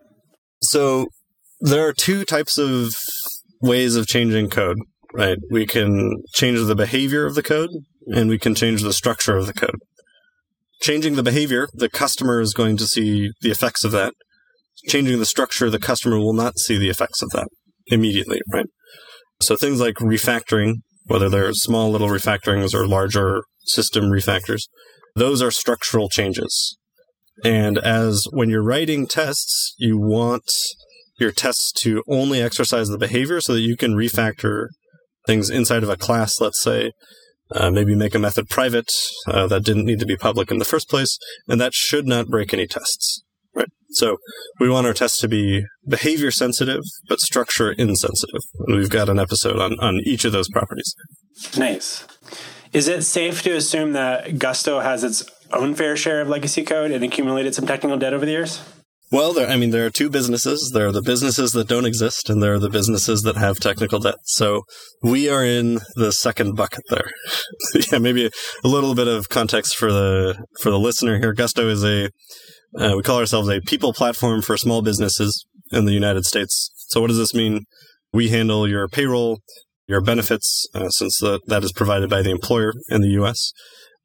So 0.64 1.08
there 1.62 1.88
are 1.88 1.94
two 1.94 2.26
types 2.26 2.58
of 2.58 2.94
ways 3.62 3.96
of 3.96 4.08
changing 4.08 4.50
code, 4.50 4.78
right? 5.14 5.38
We 5.52 5.68
can 5.68 6.24
change 6.34 6.60
the 6.66 6.76
behavior 6.76 7.26
of 7.26 7.36
the 7.36 7.44
code 7.44 7.70
and 8.08 8.30
we 8.30 8.40
can 8.40 8.56
change 8.56 8.82
the 8.82 8.94
structure 8.94 9.38
of 9.38 9.46
the 9.46 9.54
code. 9.54 9.80
Changing 10.82 11.16
the 11.16 11.24
behavior, 11.24 11.68
the 11.74 11.90
customer 11.90 12.42
is 12.42 12.54
going 12.54 12.78
to 12.78 12.88
see 12.88 13.32
the 13.42 13.52
effects 13.52 13.84
of 13.84 13.92
that 13.92 14.14
changing 14.88 15.20
the 15.20 15.26
structure, 15.26 15.70
the 15.70 15.80
customer 15.80 16.18
will 16.18 16.34
not 16.34 16.58
see 16.58 16.78
the 16.78 16.90
effects 16.90 17.22
of 17.22 17.30
that 17.32 17.48
immediately, 17.88 18.40
right? 18.52 18.68
So 19.42 19.56
things 19.56 19.80
like 19.80 19.96
refactoring, 19.96 20.76
whether 21.06 21.30
they're 21.30 21.54
small 21.54 21.92
little 21.92 22.08
refactorings 22.10 22.74
or 22.74 22.88
larger 22.88 23.44
system 23.66 24.06
refactors, 24.06 24.64
those 25.16 25.42
are 25.42 25.52
structural 25.52 26.10
changes. 26.10 26.78
And 27.44 27.78
as 27.78 28.26
when 28.32 28.50
you're 28.50 28.64
writing 28.64 29.08
tests, 29.08 29.76
you 29.78 29.98
want 29.98 30.50
your 31.20 31.32
tests 31.32 31.72
to 31.82 32.04
only 32.08 32.42
exercise 32.42 32.90
the 32.90 32.98
behavior 32.98 33.42
so 33.42 33.54
that 33.54 33.62
you 33.62 33.78
can 33.78 33.96
refactor 33.96 34.68
things 35.28 35.50
inside 35.50 35.84
of 35.84 35.90
a 35.90 35.98
class, 35.98 36.40
let's 36.40 36.62
say, 36.62 36.92
uh, 37.52 37.70
maybe 37.70 37.96
make 37.96 38.16
a 38.16 38.20
method 38.20 38.50
private 38.50 38.92
uh, 39.28 39.48
that 39.48 39.64
didn't 39.64 39.86
need 39.86 40.00
to 40.00 40.06
be 40.06 40.18
public 40.18 40.52
in 40.52 40.60
the 40.60 40.66
first 40.66 40.90
place, 40.90 41.18
and 41.48 41.60
that 41.62 41.74
should 41.74 42.08
not 42.08 42.28
break 42.28 42.54
any 42.54 42.68
tests. 42.68 43.24
Right. 43.56 43.70
So 43.92 44.18
we 44.60 44.70
want 44.70 44.88
our 44.88 44.94
tests 44.94 45.20
to 45.22 45.28
be 45.28 45.64
behavior 45.88 46.32
sensitive, 46.32 46.82
but 47.08 47.20
structure 47.20 47.72
insensitive. 47.72 48.42
And 48.68 48.78
we've 48.78 48.90
got 48.90 49.10
an 49.10 49.20
episode 49.20 49.60
on, 49.60 49.80
on 49.80 50.00
each 50.06 50.26
of 50.26 50.32
those 50.32 50.50
properties. 50.50 50.94
Nice. 51.58 52.06
Is 52.74 52.90
it 52.90 53.04
safe 53.04 53.42
to 53.44 53.56
assume 53.56 53.94
that 53.94 54.38
Gusto 54.38 54.82
has 54.82 55.04
its 55.04 55.24
own 55.54 55.76
fair 55.76 55.96
share 55.96 56.22
of 56.22 56.28
legacy 56.28 56.64
code 56.64 56.92
and 56.92 57.04
accumulated 57.04 57.56
some 57.56 57.66
technical 57.66 57.98
debt 57.98 58.14
over 58.14 58.26
the 58.26 58.32
years? 58.32 58.62
Well, 59.12 59.34
there, 59.34 59.48
I 59.48 59.56
mean, 59.56 59.70
there 59.70 59.86
are 59.86 59.92
two 59.92 60.10
businesses. 60.10 60.72
There 60.74 60.88
are 60.88 60.92
the 60.92 61.02
businesses 61.02 61.52
that 61.52 61.68
don't 61.68 61.86
exist, 61.86 62.30
and 62.30 62.42
there 62.42 62.56
are 62.56 62.60
the 62.60 62.70
businesses 62.70 63.22
that 63.22 63.38
have 63.38 63.60
technical 63.60 64.00
debt. 64.00 64.16
So 64.24 64.64
we 65.04 65.30
are 65.30 65.46
in 65.46 65.80
the 65.96 66.12
second 66.12 66.56
bucket 66.56 66.84
there. 66.90 67.10
yeah, 67.92 68.00
maybe 68.00 68.26
a 68.26 68.68
little 68.68 68.96
bit 68.96 69.08
of 69.08 69.30
context 69.30 69.78
for 69.78 69.92
the 69.92 70.44
for 70.60 70.72
the 70.72 70.80
listener 70.80 71.20
here. 71.20 71.34
Gusto 71.34 71.70
is 71.70 71.86
a 71.86 72.10
uh, 72.78 72.94
we 72.96 73.04
call 73.04 73.20
ourselves 73.20 73.50
a 73.50 73.62
people 73.62 73.94
platform 73.94 74.42
for 74.42 74.58
small 74.58 74.82
businesses 74.82 75.46
in 75.72 75.86
the 75.86 75.94
United 75.94 76.26
States. 76.26 76.72
So 76.90 77.02
what 77.02 77.08
does 77.08 77.18
this 77.18 77.34
mean? 77.34 77.66
We 78.14 78.30
handle 78.30 78.68
your 78.68 78.88
payroll, 78.88 79.40
your 79.88 80.02
benefits, 80.02 80.68
uh, 80.74 80.90
since 80.90 81.20
the, 81.20 81.40
that 81.48 81.64
is 81.64 81.72
provided 81.72 82.10
by 82.10 82.22
the 82.22 82.32
employer 82.32 82.74
in 82.90 83.02
the 83.02 83.10
U.S., 83.10 83.52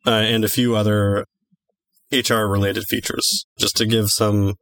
uh, 0.06 0.10
and 0.10 0.44
a 0.44 0.48
few 0.48 0.74
other 0.74 1.26
HR 2.10 2.46
related 2.46 2.84
features. 2.88 3.44
Just 3.58 3.76
to 3.76 3.86
give 3.86 4.10
some 4.10 4.54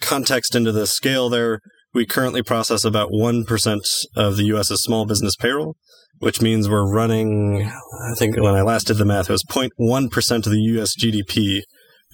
context 0.00 0.54
into 0.54 0.72
the 0.72 0.86
scale 0.86 1.28
there, 1.28 1.60
we 1.92 2.04
currently 2.04 2.42
process 2.42 2.84
about 2.84 3.10
1% 3.10 3.80
of 4.16 4.36
the 4.36 4.44
US's 4.44 4.82
small 4.82 5.06
business 5.06 5.36
payroll, 5.36 5.76
which 6.18 6.42
means 6.42 6.68
we're 6.68 6.92
running, 6.92 7.62
I 7.62 8.14
think 8.16 8.36
when 8.36 8.54
I 8.54 8.62
last 8.62 8.88
did 8.88 8.98
the 8.98 9.04
math, 9.04 9.30
it 9.30 9.32
was 9.32 9.44
0.1% 9.44 10.36
of 10.46 10.52
the 10.52 10.60
US 10.60 10.94
GDP 10.96 11.62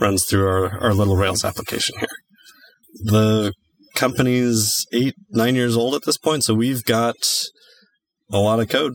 runs 0.00 0.25
through 0.26 0.47
our, 0.47 0.78
our 0.78 0.95
little 0.95 1.16
Rails 1.16 1.45
application 1.45 1.99
here. 1.99 2.09
The 3.04 3.52
company's 3.95 4.87
eight, 4.92 5.14
nine 5.30 5.54
years 5.54 5.76
old 5.76 5.95
at 5.95 6.04
this 6.04 6.19
point, 6.19 6.45
so 6.45 6.54
we've 6.54 6.85
got 6.85 7.16
a 8.33 8.38
lot 8.38 8.61
of 8.61 8.69
code. 8.69 8.95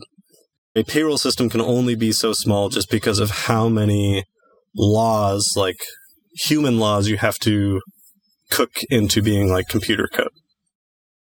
A 0.74 0.82
payroll 0.82 1.18
system 1.18 1.48
can 1.48 1.60
only 1.60 1.94
be 1.94 2.12
so 2.12 2.32
small 2.32 2.68
just 2.68 2.90
because 2.90 3.18
of 3.18 3.30
how 3.30 3.68
many 3.68 4.24
laws, 4.74 5.54
like 5.56 5.78
human 6.34 6.78
laws, 6.78 7.08
you 7.08 7.16
have 7.16 7.38
to 7.40 7.80
cook 8.50 8.72
into 8.90 9.22
being 9.22 9.48
like 9.48 9.68
computer 9.68 10.08
code. 10.12 10.28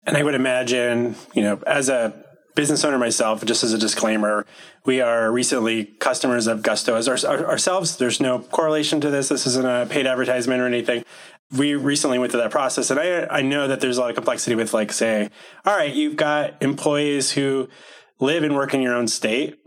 And 0.06 0.18
I 0.18 0.24
would 0.24 0.36
imagine, 0.36 1.16
you 1.34 1.42
know, 1.42 1.62
as 1.66 1.90
a 1.90 2.25
business 2.56 2.84
owner 2.84 2.98
myself, 2.98 3.44
just 3.46 3.64
as 3.64 3.74
a 3.74 3.78
disclaimer, 3.78 4.46
we 4.86 5.02
are 5.02 5.32
recently 5.32 5.86
customers 5.86 6.48
of 6.48 6.64
Gusto 6.64 6.96
as 6.96 7.08
our, 7.08 7.18
our, 7.28 7.46
ourselves. 7.46 7.98
There's 7.98 8.20
no 8.20 8.40
correlation 8.40 9.02
to 9.02 9.10
this. 9.10 9.30
This 9.30 9.46
isn't 9.46 9.66
a 9.66 9.86
paid 9.90 10.08
advertisement 10.08 10.62
or 10.62 10.66
anything. 10.66 11.04
We 11.56 11.76
recently 11.76 12.18
went 12.18 12.32
through 12.32 12.42
that 12.42 12.52
process, 12.52 12.90
and 12.90 13.00
I 13.00 13.28
I 13.28 13.42
know 13.42 13.68
that 13.68 13.80
there's 13.80 13.98
a 13.98 14.02
lot 14.02 14.10
of 14.10 14.16
complexity 14.16 14.56
with 14.56 14.74
like 14.74 14.92
say, 14.92 15.30
all 15.66 15.76
right, 15.76 15.94
you've 15.94 16.16
got 16.16 16.62
employees 16.62 17.32
who 17.32 17.70
live 18.20 18.44
and 18.44 18.56
work 18.56 18.74
in 18.74 18.82
your 18.82 18.96
own 18.96 19.08
state, 19.08 19.60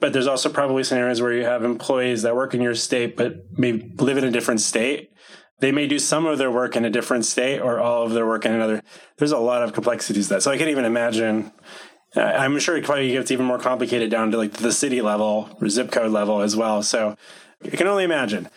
but 0.00 0.12
there's 0.12 0.26
also 0.26 0.50
probably 0.50 0.84
scenarios 0.84 1.22
where 1.22 1.32
you 1.32 1.44
have 1.44 1.64
employees 1.64 2.22
that 2.22 2.36
work 2.36 2.52
in 2.52 2.60
your 2.60 2.74
state 2.74 3.16
but 3.16 3.36
maybe 3.56 3.90
live 3.98 4.18
in 4.18 4.24
a 4.24 4.30
different 4.30 4.60
state 4.60 5.10
they 5.60 5.72
may 5.72 5.86
do 5.86 5.98
some 5.98 6.26
of 6.26 6.38
their 6.38 6.50
work 6.50 6.76
in 6.76 6.84
a 6.84 6.90
different 6.90 7.24
state 7.24 7.60
or 7.60 7.80
all 7.80 8.04
of 8.04 8.12
their 8.12 8.26
work 8.26 8.44
in 8.44 8.52
another. 8.52 8.82
There's 9.16 9.32
a 9.32 9.38
lot 9.38 9.62
of 9.62 9.72
complexities 9.72 10.28
to 10.28 10.34
that. 10.34 10.42
So 10.42 10.50
I 10.50 10.58
can't 10.58 10.70
even 10.70 10.84
imagine. 10.84 11.52
I'm 12.16 12.58
sure 12.58 12.76
it 12.76 12.84
probably 12.84 13.12
gets 13.12 13.30
even 13.30 13.46
more 13.46 13.58
complicated 13.58 14.10
down 14.10 14.30
to 14.30 14.38
like 14.38 14.52
the 14.52 14.72
city 14.72 15.02
level 15.02 15.56
or 15.60 15.68
zip 15.68 15.90
code 15.90 16.10
level 16.10 16.40
as 16.40 16.56
well. 16.56 16.82
So 16.82 17.16
I 17.64 17.76
can 17.76 17.86
only 17.86 18.04
imagine. 18.04 18.48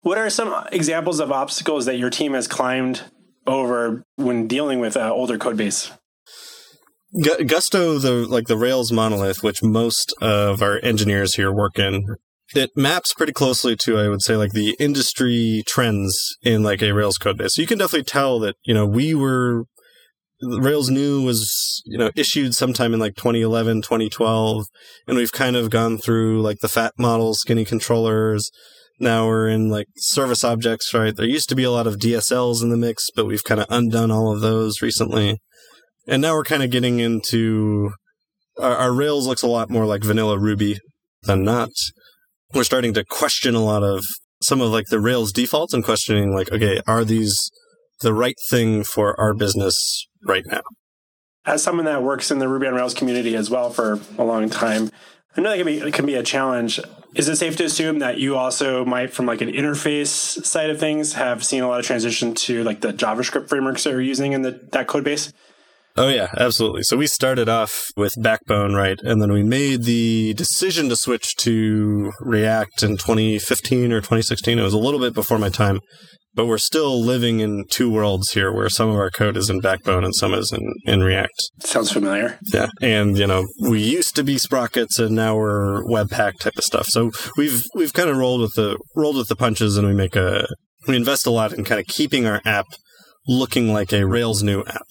What 0.00 0.18
are 0.18 0.30
some 0.30 0.54
examples 0.72 1.20
of 1.20 1.32
obstacles 1.32 1.84
that 1.86 1.98
your 1.98 2.10
team 2.10 2.34
has 2.34 2.46
climbed 2.46 3.02
over 3.46 4.02
when 4.16 4.46
dealing 4.46 4.80
with 4.80 4.96
uh, 4.96 5.12
older 5.12 5.36
code 5.36 5.56
base? 5.56 5.90
Gusto, 7.46 7.98
the 7.98 8.26
like 8.28 8.46
the 8.46 8.56
Rails 8.56 8.92
monolith, 8.92 9.42
which 9.42 9.62
most 9.62 10.14
of 10.20 10.62
our 10.62 10.78
engineers 10.82 11.34
here 11.34 11.52
work 11.52 11.78
in, 11.78 12.04
it 12.54 12.70
maps 12.76 13.14
pretty 13.14 13.32
closely 13.32 13.74
to 13.76 13.98
I 13.98 14.08
would 14.08 14.22
say 14.22 14.36
like 14.36 14.52
the 14.52 14.76
industry 14.78 15.62
trends 15.66 16.36
in 16.42 16.62
like 16.62 16.82
a 16.82 16.92
Rails 16.92 17.18
code 17.18 17.38
base. 17.38 17.54
So 17.54 17.62
you 17.62 17.68
can 17.68 17.78
definitely 17.78 18.04
tell 18.04 18.38
that 18.40 18.56
you 18.64 18.74
know 18.74 18.86
we 18.86 19.14
were 19.14 19.64
Rails 20.42 20.90
new 20.90 21.22
was 21.22 21.82
you 21.86 21.96
know 21.96 22.10
issued 22.14 22.54
sometime 22.54 22.92
in 22.92 23.00
like 23.00 23.16
2011 23.16 23.82
2012 23.82 24.66
and 25.06 25.16
we've 25.16 25.32
kind 25.32 25.56
of 25.56 25.70
gone 25.70 25.98
through 25.98 26.42
like 26.42 26.58
the 26.60 26.68
fat 26.68 26.92
models 26.98 27.40
skinny 27.40 27.64
controllers. 27.64 28.50
Now 28.98 29.26
we're 29.26 29.48
in 29.48 29.70
like 29.70 29.86
service 29.96 30.44
objects 30.44 30.92
right? 30.92 31.14
There 31.14 31.26
used 31.26 31.48
to 31.48 31.54
be 31.54 31.64
a 31.64 31.70
lot 31.70 31.86
of 31.86 31.96
DSLs 31.96 32.62
in 32.62 32.70
the 32.70 32.76
mix 32.76 33.08
but 33.14 33.26
we've 33.26 33.44
kind 33.44 33.60
of 33.60 33.66
undone 33.70 34.10
all 34.10 34.32
of 34.32 34.40
those 34.40 34.82
recently. 34.82 35.40
And 36.06 36.22
now 36.22 36.34
we're 36.34 36.44
kind 36.44 36.62
of 36.62 36.70
getting 36.70 37.00
into 37.00 37.92
our, 38.60 38.76
our 38.76 38.92
Rails 38.92 39.26
looks 39.26 39.42
a 39.42 39.48
lot 39.48 39.70
more 39.70 39.86
like 39.86 40.04
vanilla 40.04 40.38
Ruby 40.38 40.78
than 41.22 41.44
not. 41.44 41.70
We're 42.54 42.64
starting 42.64 42.94
to 42.94 43.04
question 43.04 43.54
a 43.54 43.64
lot 43.64 43.82
of 43.82 44.04
some 44.42 44.60
of 44.60 44.70
like 44.70 44.86
the 44.86 45.00
Rails 45.00 45.32
defaults 45.32 45.72
and 45.72 45.82
questioning 45.84 46.32
like, 46.32 46.52
okay, 46.52 46.80
are 46.86 47.04
these 47.04 47.50
the 48.00 48.12
right 48.12 48.36
thing 48.50 48.84
for 48.84 49.18
our 49.18 49.34
business 49.34 50.06
right 50.26 50.44
now? 50.46 50.62
As 51.44 51.62
someone 51.62 51.84
that 51.84 52.02
works 52.02 52.30
in 52.30 52.38
the 52.38 52.48
Ruby 52.48 52.66
on 52.66 52.74
Rails 52.74 52.94
community 52.94 53.36
as 53.36 53.50
well 53.50 53.70
for 53.70 54.00
a 54.18 54.24
long 54.24 54.50
time, 54.50 54.90
I 55.36 55.40
know 55.40 55.50
that 55.50 55.58
can 55.58 55.66
be 55.66 55.78
it 55.78 55.94
can 55.94 56.06
be 56.06 56.14
a 56.14 56.22
challenge. 56.22 56.80
Is 57.14 57.28
it 57.28 57.36
safe 57.36 57.56
to 57.56 57.64
assume 57.64 58.00
that 58.00 58.18
you 58.18 58.36
also 58.36 58.84
might, 58.84 59.12
from 59.12 59.26
like 59.26 59.40
an 59.40 59.50
interface 59.50 60.44
side 60.44 60.70
of 60.70 60.80
things, 60.80 61.14
have 61.14 61.44
seen 61.44 61.62
a 61.62 61.68
lot 61.68 61.80
of 61.80 61.86
transition 61.86 62.34
to 62.34 62.64
like 62.64 62.80
the 62.80 62.92
JavaScript 62.92 63.48
frameworks 63.48 63.84
that 63.84 63.90
you're 63.90 64.02
using 64.02 64.32
in 64.32 64.42
the, 64.42 64.60
that 64.72 64.86
code 64.86 65.04
base? 65.04 65.32
Oh 65.98 66.08
yeah, 66.08 66.28
absolutely. 66.36 66.82
So 66.82 66.96
we 66.96 67.06
started 67.06 67.48
off 67.48 67.86
with 67.96 68.12
Backbone, 68.20 68.74
right? 68.74 68.98
And 69.02 69.22
then 69.22 69.32
we 69.32 69.42
made 69.42 69.84
the 69.84 70.34
decision 70.34 70.90
to 70.90 70.96
switch 70.96 71.36
to 71.36 72.12
React 72.20 72.82
in 72.82 72.96
2015 72.98 73.92
or 73.92 74.00
2016. 74.00 74.58
It 74.58 74.62
was 74.62 74.74
a 74.74 74.78
little 74.78 75.00
bit 75.00 75.14
before 75.14 75.38
my 75.38 75.48
time, 75.48 75.80
but 76.36 76.46
we're 76.46 76.58
still 76.58 77.02
living 77.02 77.40
in 77.40 77.64
two 77.68 77.90
worlds 77.90 78.32
here 78.32 78.52
where 78.52 78.68
some 78.68 78.90
of 78.90 78.96
our 78.96 79.10
code 79.10 79.38
is 79.38 79.48
in 79.48 79.60
Backbone 79.60 80.04
and 80.04 80.14
some 80.14 80.34
is 80.34 80.52
in, 80.52 80.74
in 80.84 81.02
React. 81.02 81.50
Sounds 81.60 81.90
familiar. 81.90 82.38
Yeah. 82.52 82.68
And, 82.82 83.18
you 83.18 83.26
know, 83.26 83.46
we 83.68 83.82
used 83.82 84.14
to 84.16 84.22
be 84.22 84.36
Sprockets 84.36 84.98
and 84.98 85.16
now 85.16 85.36
we're 85.36 85.82
Webpack 85.84 86.38
type 86.38 86.58
of 86.58 86.64
stuff. 86.64 86.86
So 86.88 87.10
we've, 87.38 87.62
we've 87.74 87.94
kind 87.94 88.10
of 88.10 88.18
rolled 88.18 88.42
with 88.42 88.54
the, 88.54 88.78
rolled 88.94 89.16
with 89.16 89.28
the 89.28 89.34
punches 89.34 89.78
and 89.78 89.88
we 89.88 89.94
make 89.94 90.14
a, 90.14 90.46
we 90.86 90.94
invest 90.94 91.26
a 91.26 91.30
lot 91.30 91.54
in 91.54 91.64
kind 91.64 91.80
of 91.80 91.86
keeping 91.86 92.26
our 92.26 92.42
app 92.44 92.66
looking 93.26 93.72
like 93.72 93.92
a 93.92 94.06
Rails 94.06 94.42
new 94.42 94.62
app. 94.64 94.86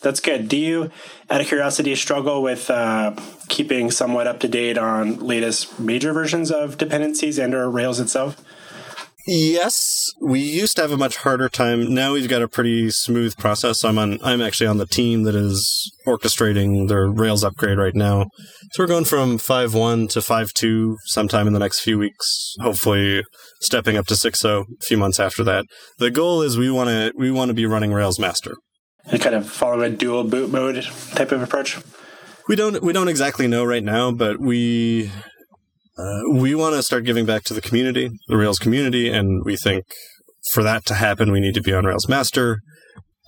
That's 0.00 0.20
good. 0.20 0.48
Do 0.48 0.56
you, 0.56 0.90
out 1.28 1.42
of 1.42 1.46
curiosity, 1.46 1.94
struggle 1.94 2.42
with 2.42 2.70
uh, 2.70 3.14
keeping 3.48 3.90
somewhat 3.90 4.26
up 4.26 4.40
to 4.40 4.48
date 4.48 4.78
on 4.78 5.18
latest 5.18 5.78
major 5.78 6.14
versions 6.14 6.50
of 6.50 6.78
dependencies 6.78 7.38
and 7.38 7.52
or 7.52 7.70
Rails 7.70 8.00
itself? 8.00 8.42
Yes, 9.32 10.10
we 10.20 10.40
used 10.40 10.74
to 10.74 10.82
have 10.82 10.90
a 10.90 10.96
much 10.96 11.18
harder 11.18 11.48
time. 11.48 11.94
Now 11.94 12.14
we've 12.14 12.28
got 12.28 12.42
a 12.42 12.48
pretty 12.48 12.90
smooth 12.90 13.36
process. 13.36 13.84
I'm 13.84 13.96
on. 13.96 14.18
I'm 14.24 14.40
actually 14.40 14.66
on 14.66 14.78
the 14.78 14.86
team 14.86 15.22
that 15.22 15.36
is 15.36 15.92
orchestrating 16.04 16.88
the 16.88 16.96
Rails 16.96 17.44
upgrade 17.44 17.78
right 17.78 17.94
now. 17.94 18.24
So 18.72 18.82
we're 18.82 18.88
going 18.88 19.04
from 19.04 19.38
5.1 19.38 20.10
to 20.10 20.18
5.2 20.18 20.96
sometime 21.04 21.46
in 21.46 21.52
the 21.52 21.60
next 21.60 21.78
few 21.78 21.96
weeks. 21.96 22.56
Hopefully, 22.58 23.22
stepping 23.60 23.96
up 23.96 24.08
to 24.08 24.14
6.0 24.14 24.62
a 24.62 24.84
few 24.84 24.96
months 24.96 25.20
after 25.20 25.44
that. 25.44 25.64
The 25.98 26.10
goal 26.10 26.42
is 26.42 26.58
we 26.58 26.68
want 26.68 26.88
to 26.88 27.12
we 27.16 27.30
want 27.30 27.50
to 27.50 27.54
be 27.54 27.66
running 27.66 27.92
Rails 27.92 28.18
Master 28.18 28.56
and 29.04 29.22
kind 29.22 29.36
of 29.36 29.48
follow 29.48 29.80
a 29.82 29.90
dual 29.90 30.24
boot 30.24 30.50
mode 30.50 30.84
type 31.14 31.30
of 31.30 31.40
approach? 31.40 31.78
We 32.48 32.56
don't 32.56 32.82
we 32.82 32.92
don't 32.92 33.06
exactly 33.06 33.46
know 33.46 33.64
right 33.64 33.84
now, 33.84 34.10
but 34.10 34.40
we 34.40 35.12
uh, 35.98 36.22
we 36.32 36.54
want 36.54 36.74
to 36.74 36.82
start 36.82 37.04
giving 37.04 37.26
back 37.26 37.44
to 37.44 37.54
the 37.54 37.60
community, 37.60 38.10
the 38.28 38.36
Rails 38.36 38.58
community, 38.58 39.08
and 39.08 39.44
we 39.44 39.56
think 39.56 39.84
for 40.52 40.62
that 40.62 40.86
to 40.86 40.94
happen, 40.94 41.30
we 41.32 41.40
need 41.40 41.54
to 41.54 41.62
be 41.62 41.72
on 41.72 41.84
Rails 41.84 42.08
Master. 42.08 42.60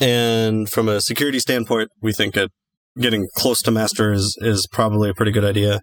And 0.01 0.69
from 0.69 0.89
a 0.89 1.01
security 1.01 1.39
standpoint, 1.39 1.91
we 2.01 2.13
think 2.13 2.35
that 2.35 2.51
getting 2.99 3.27
close 3.37 3.63
to 3.63 3.71
master 3.71 4.13
is 4.13 4.37
is 4.41 4.67
probably 4.67 5.09
a 5.11 5.15
pretty 5.15 5.33
good 5.33 5.45
idea. 5.45 5.81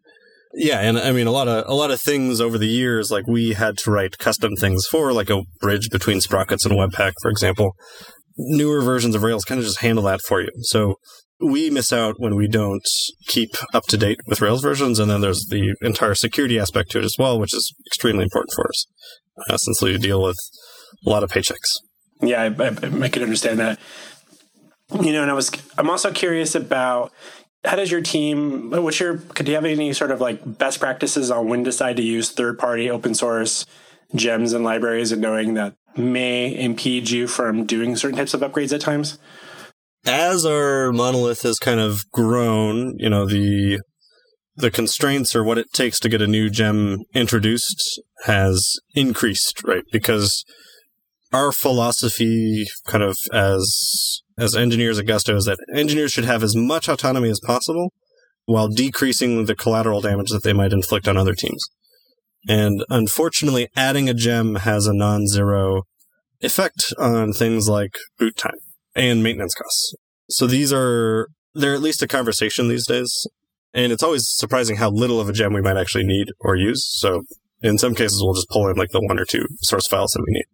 Yeah, 0.54 0.80
and 0.80 0.98
I 0.98 1.12
mean 1.12 1.28
a 1.28 1.32
lot 1.32 1.48
of 1.48 1.66
a 1.68 1.74
lot 1.74 1.92
of 1.92 2.02
things 2.02 2.42
over 2.42 2.58
the 2.58 2.68
years, 2.68 3.12
like 3.12 3.28
we 3.28 3.54
had 3.54 3.78
to 3.80 3.92
write 3.92 4.18
custom 4.18 4.56
things 4.56 4.88
for, 4.88 5.14
like 5.14 5.30
a 5.30 5.44
bridge 5.62 5.90
between 5.90 6.22
Sprockets 6.22 6.66
and 6.66 6.76
Webpack, 6.76 7.14
for 7.22 7.30
example 7.30 7.76
newer 8.40 8.82
versions 8.82 9.16
of 9.16 9.24
Rails 9.24 9.44
kind 9.44 9.60
of 9.60 9.66
just 9.66 9.82
handle 9.82 10.06
that 10.06 10.22
for 10.22 10.42
you. 10.42 10.50
So 10.62 10.96
we 11.40 11.70
miss 11.70 11.94
out 11.94 12.16
when 12.18 12.36
we 12.36 12.48
don't 12.48 12.86
keep 13.28 13.52
up 13.74 13.86
to 13.88 13.98
date 13.98 14.20
with 14.28 14.42
Rails 14.42 14.62
versions. 14.62 15.00
And 15.00 15.10
then 15.10 15.22
there's 15.22 15.46
the 15.50 15.76
entire 15.82 16.16
security 16.16 16.60
aspect 16.60 16.92
to 16.92 17.00
it 17.00 17.06
as 17.06 17.16
well, 17.18 17.40
which 17.40 17.54
is 17.54 17.74
extremely 17.88 18.24
important 18.24 18.52
for 18.56 18.68
us 18.68 18.86
uh, 19.50 19.58
since 19.58 19.82
we 19.82 19.98
deal 19.98 20.22
with 20.22 20.38
a 21.06 21.10
lot 21.10 21.24
of 21.24 21.32
paychecks. 21.32 21.80
Yeah, 22.22 22.44
I, 22.44 22.64
I, 22.64 22.68
I 22.68 23.22
understand 23.22 23.60
that. 23.60 23.80
You 25.02 25.14
know, 25.14 25.22
and 25.22 25.32
I 25.32 25.34
was, 25.34 25.52
I'm 25.78 25.90
also 25.90 26.12
curious 26.12 26.56
about 26.56 27.14
how 27.64 27.76
does 27.76 27.92
your 27.92 28.02
team, 28.02 28.72
what's 28.72 29.00
your, 29.00 29.18
could 29.18 29.48
you 29.48 29.56
have 29.56 29.66
any 29.66 29.94
sort 29.94 30.12
of 30.12 30.20
like 30.20 30.58
best 30.58 30.80
practices 30.80 31.30
on 31.32 31.48
when 31.48 31.60
to 31.60 31.66
decide 31.66 31.98
to 31.98 32.04
use 32.04 32.32
third 32.32 32.58
party 32.58 32.90
open 32.90 33.14
source 33.14 33.66
gems 34.16 34.54
and 34.54 34.64
libraries 34.64 35.12
and 35.12 35.22
knowing 35.22 35.54
that 35.54 35.76
may 35.96 36.54
impede 36.60 37.10
you 37.10 37.28
from 37.28 37.66
doing 37.66 37.96
certain 37.96 38.18
types 38.18 38.34
of 38.34 38.42
upgrades 38.42 38.74
at 38.74 38.82
times? 38.82 39.20
As 40.06 40.46
our 40.46 40.92
monolith 40.92 41.42
has 41.44 41.60
kind 41.60 41.80
of 41.80 42.10
grown, 42.12 42.96
you 42.98 43.10
know, 43.10 43.26
the 43.26 43.80
the 44.56 44.72
constraints 44.72 45.36
or 45.36 45.44
what 45.44 45.58
it 45.58 45.72
takes 45.74 46.00
to 46.00 46.10
get 46.10 46.22
a 46.22 46.28
new 46.28 46.50
gem 46.50 47.00
introduced 47.14 48.02
has 48.26 48.78
increased, 48.94 49.64
right? 49.64 49.84
Because 49.92 50.44
our 51.32 51.52
philosophy 51.52 52.66
kind 52.86 53.04
of 53.04 53.18
as 53.34 54.22
as 54.38 54.56
engineers 54.56 55.00
at 55.00 55.06
Gusto 55.06 55.36
is 55.36 55.46
that 55.46 55.60
engineers 55.74 56.12
should 56.12 56.26
have 56.26 56.44
as 56.44 56.56
much 56.56 56.88
autonomy 56.88 57.30
as 57.30 57.42
possible 57.42 57.92
while 58.46 58.68
decreasing 58.68 59.46
the 59.46 59.56
collateral 59.56 60.02
damage 60.02 60.30
that 60.30 60.44
they 60.44 60.54
might 60.54 60.74
inflict 60.74 61.08
on 61.08 61.18
other 61.18 61.36
teams. 61.36 61.64
And 62.48 62.84
unfortunately, 62.90 63.68
adding 63.76 64.10
a 64.10 64.14
gem 64.14 64.56
has 64.56 64.88
a 64.88 64.94
non-zero 64.94 65.84
effect 66.42 66.94
on 66.98 67.34
things 67.34 67.68
like 67.68 67.98
boot 68.18 68.38
time 68.38 68.54
and 69.00 69.24
maintenance 69.24 69.56
costs. 69.56 69.96
So 70.30 70.46
these 70.46 70.72
are 70.72 71.28
they're 71.56 71.74
at 71.74 71.82
least 71.82 72.04
a 72.04 72.08
conversation 72.08 72.68
these 72.68 72.86
days. 72.86 73.28
And 73.74 73.92
it's 73.92 74.04
always 74.04 74.28
surprising 74.28 74.78
how 74.78 74.90
little 74.90 75.20
of 75.20 75.30
a 75.30 75.34
gem 75.34 75.54
we 75.54 75.62
might 75.62 75.78
actually 75.78 76.04
need 76.04 76.28
or 76.40 76.56
use. 76.56 76.86
So 77.00 77.24
in 77.62 77.78
some 77.78 77.94
cases, 77.94 78.20
we'll 78.24 78.34
just 78.34 78.50
pull 78.50 78.68
in 78.68 78.76
like 78.76 78.90
the 78.90 79.02
one 79.02 79.20
or 79.20 79.26
two 79.26 79.46
source 79.62 79.88
files 79.88 80.12
that 80.12 80.24
we 80.26 80.34
need. 80.34 80.46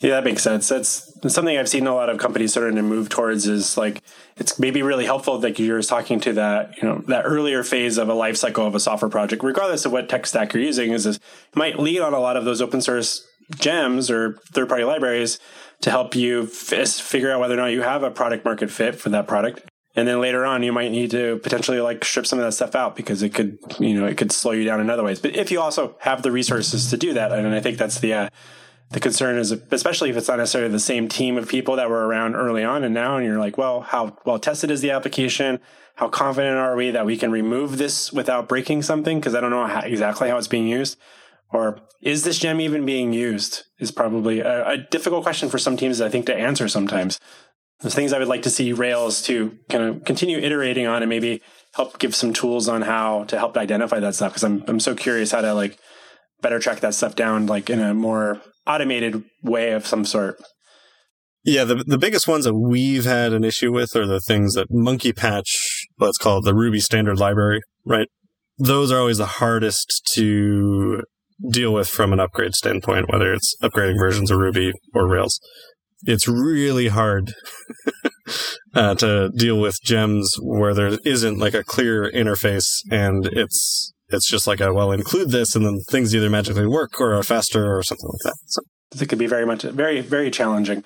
Yeah, 0.00 0.10
that 0.12 0.24
makes 0.24 0.42
sense. 0.42 0.68
That's 0.68 1.12
something 1.28 1.58
I've 1.58 1.68
seen 1.68 1.86
a 1.86 1.94
lot 1.94 2.08
of 2.08 2.18
companies 2.18 2.52
starting 2.52 2.76
to 2.76 2.82
move 2.82 3.10
towards 3.10 3.46
is 3.46 3.76
like 3.76 4.02
it's 4.38 4.58
maybe 4.58 4.82
really 4.82 5.04
helpful 5.04 5.38
that 5.38 5.58
you're 5.58 5.82
talking 5.82 6.20
to 6.20 6.32
that, 6.34 6.74
you 6.80 6.88
know, 6.88 7.02
that 7.08 7.24
earlier 7.26 7.62
phase 7.62 7.98
of 7.98 8.08
a 8.08 8.14
life 8.14 8.36
cycle 8.36 8.66
of 8.66 8.74
a 8.74 8.80
software 8.80 9.10
project, 9.10 9.42
regardless 9.42 9.84
of 9.84 9.92
what 9.92 10.08
tech 10.08 10.26
stack 10.26 10.54
you're 10.54 10.62
using, 10.62 10.92
is 10.92 11.04
this 11.04 11.20
might 11.54 11.78
lead 11.78 12.00
on 12.00 12.14
a 12.14 12.20
lot 12.20 12.38
of 12.38 12.46
those 12.46 12.62
open 12.62 12.80
source 12.80 13.26
gems 13.56 14.10
or 14.10 14.38
third 14.52 14.68
party 14.68 14.84
libraries 14.84 15.38
to 15.82 15.90
help 15.90 16.14
you 16.14 16.42
f- 16.42 16.88
figure 16.88 17.32
out 17.32 17.40
whether 17.40 17.54
or 17.54 17.58
not 17.58 17.66
you 17.66 17.82
have 17.82 18.02
a 18.02 18.10
product 18.10 18.44
market 18.44 18.70
fit 18.70 18.96
for 18.96 19.08
that 19.10 19.26
product. 19.26 19.62
And 19.96 20.06
then 20.06 20.20
later 20.20 20.46
on, 20.46 20.62
you 20.62 20.72
might 20.72 20.92
need 20.92 21.10
to 21.10 21.38
potentially 21.42 21.80
like 21.80 22.04
strip 22.04 22.26
some 22.26 22.38
of 22.38 22.44
that 22.44 22.52
stuff 22.52 22.74
out 22.74 22.94
because 22.94 23.22
it 23.22 23.34
could, 23.34 23.58
you 23.80 23.98
know, 23.98 24.06
it 24.06 24.16
could 24.16 24.30
slow 24.30 24.52
you 24.52 24.64
down 24.64 24.80
in 24.80 24.88
other 24.88 25.02
ways. 25.02 25.20
But 25.20 25.34
if 25.34 25.50
you 25.50 25.60
also 25.60 25.96
have 26.00 26.22
the 26.22 26.30
resources 26.30 26.90
to 26.90 26.96
do 26.96 27.12
that, 27.14 27.32
and 27.32 27.48
I 27.54 27.60
think 27.60 27.76
that's 27.76 27.98
the, 27.98 28.14
uh, 28.14 28.28
the 28.90 29.00
concern 29.00 29.38
is 29.38 29.52
especially 29.52 30.10
if 30.10 30.16
it's 30.16 30.28
not 30.28 30.38
necessarily 30.38 30.70
the 30.70 30.78
same 30.78 31.08
team 31.08 31.38
of 31.38 31.48
people 31.48 31.76
that 31.76 31.88
were 31.88 32.06
around 32.06 32.34
early 32.34 32.64
on 32.64 32.84
and 32.84 32.92
now 32.92 33.16
and 33.16 33.24
you're 33.24 33.38
like 33.38 33.56
well 33.56 33.82
how 33.82 34.16
well 34.24 34.38
tested 34.38 34.70
is 34.70 34.80
the 34.80 34.90
application 34.90 35.60
how 35.96 36.08
confident 36.08 36.56
are 36.56 36.74
we 36.76 36.90
that 36.90 37.06
we 37.06 37.16
can 37.16 37.30
remove 37.30 37.78
this 37.78 38.12
without 38.12 38.48
breaking 38.48 38.82
something 38.82 39.20
because 39.20 39.34
i 39.34 39.40
don't 39.40 39.50
know 39.50 39.66
how, 39.66 39.80
exactly 39.80 40.28
how 40.28 40.36
it's 40.36 40.48
being 40.48 40.66
used 40.66 40.98
or 41.52 41.80
is 42.02 42.24
this 42.24 42.38
gem 42.38 42.60
even 42.60 42.86
being 42.86 43.12
used 43.12 43.64
is 43.78 43.90
probably 43.90 44.40
a, 44.40 44.68
a 44.68 44.76
difficult 44.76 45.22
question 45.22 45.48
for 45.48 45.58
some 45.58 45.76
teams 45.76 46.00
i 46.00 46.08
think 46.08 46.26
to 46.26 46.34
answer 46.34 46.68
sometimes 46.68 47.18
there's 47.80 47.94
things 47.94 48.12
i 48.12 48.18
would 48.18 48.28
like 48.28 48.42
to 48.42 48.50
see 48.50 48.72
rails 48.72 49.22
to 49.22 49.56
kind 49.68 49.84
of 49.84 50.04
continue 50.04 50.38
iterating 50.38 50.86
on 50.86 51.02
and 51.02 51.08
maybe 51.08 51.40
help 51.74 51.98
give 51.98 52.14
some 52.14 52.32
tools 52.32 52.68
on 52.68 52.82
how 52.82 53.24
to 53.24 53.38
help 53.38 53.56
identify 53.56 54.00
that 54.00 54.14
stuff 54.14 54.32
because 54.32 54.44
I'm, 54.44 54.64
I'm 54.66 54.80
so 54.80 54.94
curious 54.94 55.30
how 55.30 55.40
to 55.40 55.54
like 55.54 55.78
better 56.40 56.58
track 56.58 56.80
that 56.80 56.94
stuff 56.94 57.14
down 57.14 57.46
like 57.46 57.70
in 57.70 57.80
a 57.80 57.94
more 57.94 58.40
automated 58.66 59.24
way 59.42 59.72
of 59.72 59.86
some 59.86 60.04
sort. 60.04 60.40
Yeah, 61.44 61.64
the 61.64 61.76
the 61.76 61.98
biggest 61.98 62.28
ones 62.28 62.44
that 62.44 62.54
we've 62.54 63.04
had 63.04 63.32
an 63.32 63.44
issue 63.44 63.72
with 63.72 63.96
are 63.96 64.06
the 64.06 64.20
things 64.20 64.54
that 64.54 64.66
Monkey 64.70 65.12
Patch, 65.12 65.86
let's 65.98 66.18
call 66.18 66.38
it 66.38 66.44
the 66.44 66.54
Ruby 66.54 66.80
standard 66.80 67.18
library, 67.18 67.62
right? 67.84 68.08
Those 68.58 68.92
are 68.92 68.98
always 68.98 69.18
the 69.18 69.26
hardest 69.26 70.02
to 70.14 71.02
deal 71.48 71.72
with 71.72 71.88
from 71.88 72.12
an 72.12 72.20
upgrade 72.20 72.54
standpoint, 72.54 73.10
whether 73.10 73.32
it's 73.32 73.54
upgrading 73.62 73.98
versions 73.98 74.30
of 74.30 74.38
Ruby 74.38 74.72
or 74.94 75.08
Rails. 75.08 75.40
It's 76.04 76.26
really 76.26 76.88
hard 76.88 77.34
uh, 78.74 78.94
to 78.96 79.30
deal 79.30 79.58
with 79.58 79.82
gems 79.82 80.34
where 80.40 80.74
there 80.74 80.98
isn't 81.04 81.38
like 81.38 81.54
a 81.54 81.64
clear 81.64 82.10
interface 82.10 82.68
and 82.90 83.26
it's 83.26 83.92
it's 84.08 84.28
just 84.28 84.46
like 84.46 84.60
a 84.60 84.72
well 84.72 84.92
include 84.92 85.30
this 85.30 85.54
and 85.54 85.64
then 85.64 85.80
things 85.88 86.14
either 86.14 86.30
magically 86.30 86.66
work 86.66 87.00
or 87.00 87.14
are 87.14 87.22
faster 87.22 87.76
or 87.76 87.82
something 87.82 88.08
like 88.08 88.22
that 88.24 88.36
so 88.46 88.62
it 89.00 89.08
could 89.08 89.18
be 89.18 89.26
very 89.26 89.46
much 89.46 89.62
very 89.62 90.00
very 90.00 90.30
challenging 90.30 90.82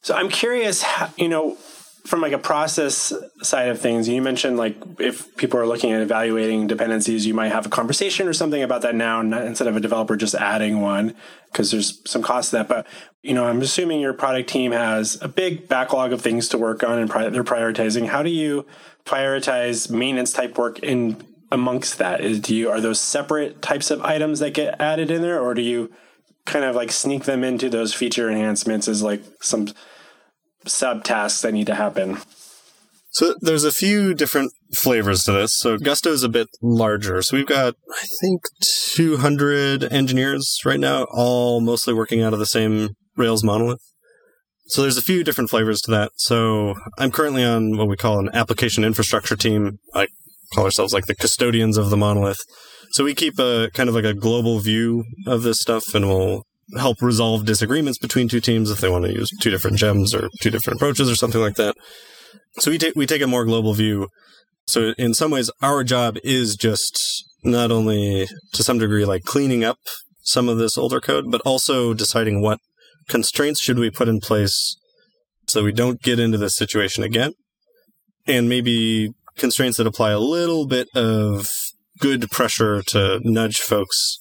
so 0.00 0.14
i'm 0.14 0.28
curious 0.28 0.84
you 1.16 1.28
know 1.28 1.56
from 2.06 2.20
like 2.20 2.32
a 2.32 2.38
process 2.38 3.14
side 3.42 3.68
of 3.68 3.80
things 3.80 4.08
you 4.08 4.20
mentioned 4.20 4.58
like 4.58 4.76
if 4.98 5.34
people 5.36 5.58
are 5.58 5.66
looking 5.66 5.90
at 5.92 6.02
evaluating 6.02 6.66
dependencies 6.66 7.26
you 7.26 7.32
might 7.32 7.50
have 7.50 7.64
a 7.64 7.70
conversation 7.70 8.28
or 8.28 8.32
something 8.32 8.62
about 8.62 8.82
that 8.82 8.94
now 8.94 9.20
instead 9.20 9.66
of 9.66 9.76
a 9.76 9.80
developer 9.80 10.14
just 10.14 10.34
adding 10.34 10.80
one 10.80 11.14
because 11.50 11.70
there's 11.70 12.02
some 12.08 12.22
cost 12.22 12.50
to 12.50 12.56
that 12.56 12.68
but 12.68 12.86
you 13.22 13.32
know 13.32 13.46
i'm 13.46 13.62
assuming 13.62 14.00
your 14.00 14.12
product 14.12 14.48
team 14.48 14.72
has 14.72 15.20
a 15.22 15.28
big 15.28 15.66
backlog 15.66 16.12
of 16.12 16.20
things 16.20 16.48
to 16.48 16.58
work 16.58 16.82
on 16.82 16.98
and 16.98 17.08
pri- 17.08 17.30
they're 17.30 17.42
prioritizing 17.42 18.06
how 18.06 18.22
do 18.22 18.30
you 18.30 18.66
prioritize 19.04 19.90
maintenance 19.90 20.32
type 20.32 20.58
work 20.58 20.78
in 20.80 21.16
amongst 21.54 21.98
that? 21.98 22.20
Is 22.20 22.40
do 22.40 22.54
you 22.54 22.68
are 22.68 22.80
those 22.80 23.00
separate 23.00 23.62
types 23.62 23.90
of 23.90 24.02
items 24.02 24.40
that 24.40 24.52
get 24.52 24.80
added 24.80 25.10
in 25.10 25.22
there, 25.22 25.40
or 25.40 25.54
do 25.54 25.62
you 25.62 25.92
kind 26.44 26.64
of 26.64 26.76
like 26.76 26.92
sneak 26.92 27.24
them 27.24 27.42
into 27.42 27.70
those 27.70 27.94
feature 27.94 28.28
enhancements 28.28 28.88
as 28.88 29.02
like 29.02 29.22
some 29.40 29.68
subtasks 30.64 31.42
that 31.42 31.52
need 31.52 31.66
to 31.66 31.74
happen? 31.74 32.18
So 33.14 33.36
there's 33.40 33.62
a 33.62 33.70
few 33.70 34.12
different 34.12 34.52
flavors 34.76 35.22
to 35.22 35.32
this. 35.32 35.56
So 35.56 35.78
Gusto 35.78 36.10
is 36.10 36.24
a 36.24 36.28
bit 36.28 36.48
larger. 36.60 37.22
So 37.22 37.36
we've 37.36 37.46
got, 37.46 37.76
I 37.92 38.06
think, 38.20 38.42
200 38.94 39.84
engineers 39.84 40.60
right 40.64 40.80
now, 40.80 41.06
all 41.12 41.60
mostly 41.60 41.94
working 41.94 42.22
out 42.22 42.32
of 42.32 42.40
the 42.40 42.46
same 42.46 42.96
Rails 43.16 43.44
monolith. 43.44 43.80
So 44.66 44.82
there's 44.82 44.96
a 44.96 45.02
few 45.02 45.22
different 45.22 45.50
flavors 45.50 45.80
to 45.82 45.92
that. 45.92 46.10
So 46.16 46.74
I'm 46.98 47.12
currently 47.12 47.44
on 47.44 47.76
what 47.76 47.86
we 47.86 47.96
call 47.96 48.18
an 48.18 48.30
application 48.34 48.82
infrastructure 48.82 49.36
team. 49.36 49.78
I 49.94 50.08
call 50.52 50.64
ourselves 50.64 50.92
like 50.92 51.06
the 51.06 51.14
custodians 51.14 51.76
of 51.76 51.90
the 51.90 51.96
monolith. 51.96 52.40
So 52.90 53.04
we 53.04 53.14
keep 53.14 53.38
a 53.38 53.70
kind 53.74 53.88
of 53.88 53.94
like 53.94 54.04
a 54.04 54.14
global 54.14 54.58
view 54.58 55.04
of 55.26 55.42
this 55.42 55.60
stuff 55.60 55.94
and 55.94 56.08
we'll 56.08 56.46
help 56.76 57.02
resolve 57.02 57.44
disagreements 57.44 57.98
between 57.98 58.28
two 58.28 58.40
teams 58.40 58.70
if 58.70 58.80
they 58.80 58.88
want 58.88 59.04
to 59.04 59.12
use 59.12 59.30
two 59.40 59.50
different 59.50 59.76
gems 59.76 60.14
or 60.14 60.28
two 60.40 60.50
different 60.50 60.78
approaches 60.78 61.10
or 61.10 61.14
something 61.14 61.40
like 61.40 61.56
that. 61.56 61.76
So 62.58 62.70
we 62.70 62.78
take 62.78 62.94
we 62.94 63.06
take 63.06 63.22
a 63.22 63.26
more 63.26 63.44
global 63.44 63.74
view. 63.74 64.08
So 64.66 64.94
in 64.96 65.14
some 65.14 65.30
ways 65.30 65.50
our 65.62 65.84
job 65.84 66.16
is 66.24 66.56
just 66.56 67.24
not 67.42 67.70
only 67.70 68.26
to 68.52 68.62
some 68.62 68.78
degree 68.78 69.04
like 69.04 69.24
cleaning 69.24 69.64
up 69.64 69.78
some 70.22 70.48
of 70.48 70.58
this 70.58 70.78
older 70.78 71.00
code, 71.00 71.30
but 71.30 71.42
also 71.42 71.92
deciding 71.92 72.40
what 72.40 72.58
constraints 73.08 73.60
should 73.60 73.78
we 73.78 73.90
put 73.90 74.08
in 74.08 74.20
place 74.20 74.76
so 75.46 75.62
we 75.62 75.72
don't 75.72 76.00
get 76.00 76.18
into 76.18 76.38
this 76.38 76.56
situation 76.56 77.04
again. 77.04 77.32
And 78.26 78.48
maybe 78.48 79.10
constraints 79.36 79.76
that 79.76 79.86
apply 79.86 80.12
a 80.12 80.18
little 80.18 80.66
bit 80.66 80.88
of 80.94 81.46
good 82.00 82.30
pressure 82.30 82.82
to 82.82 83.20
nudge 83.22 83.58
folks 83.58 84.18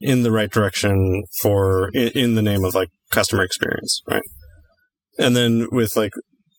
in 0.00 0.22
the 0.22 0.32
right 0.32 0.50
direction 0.50 1.24
for 1.40 1.90
in, 1.94 2.34
the 2.34 2.42
name 2.42 2.64
of 2.64 2.74
like 2.74 2.88
customer 3.10 3.42
experience, 3.42 4.00
right? 4.08 4.22
And 5.18 5.36
then 5.36 5.68
with 5.70 5.96
like 5.96 6.12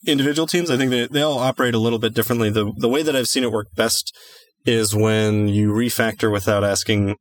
individual 0.08 0.48
teams, 0.48 0.72
I 0.72 0.78
think 0.78 0.92
they, 0.92 1.08
they 1.08 1.22
all 1.22 1.40
operate 1.40 1.76
a 1.76 1.80
little 1.80 2.00
bit 2.00 2.14
differently. 2.14 2.50
The 2.50 2.72
the 2.78 2.90
way 2.90 3.04
that 3.04 3.16
I've 3.16 3.28
seen 3.28 3.44
it 3.44 3.52
work 3.52 3.68
best 3.76 4.16
is 4.66 4.96
when 4.96 5.48
you 5.48 5.72
refactor 5.72 6.32
without 6.32 6.64
asking 6.64 7.18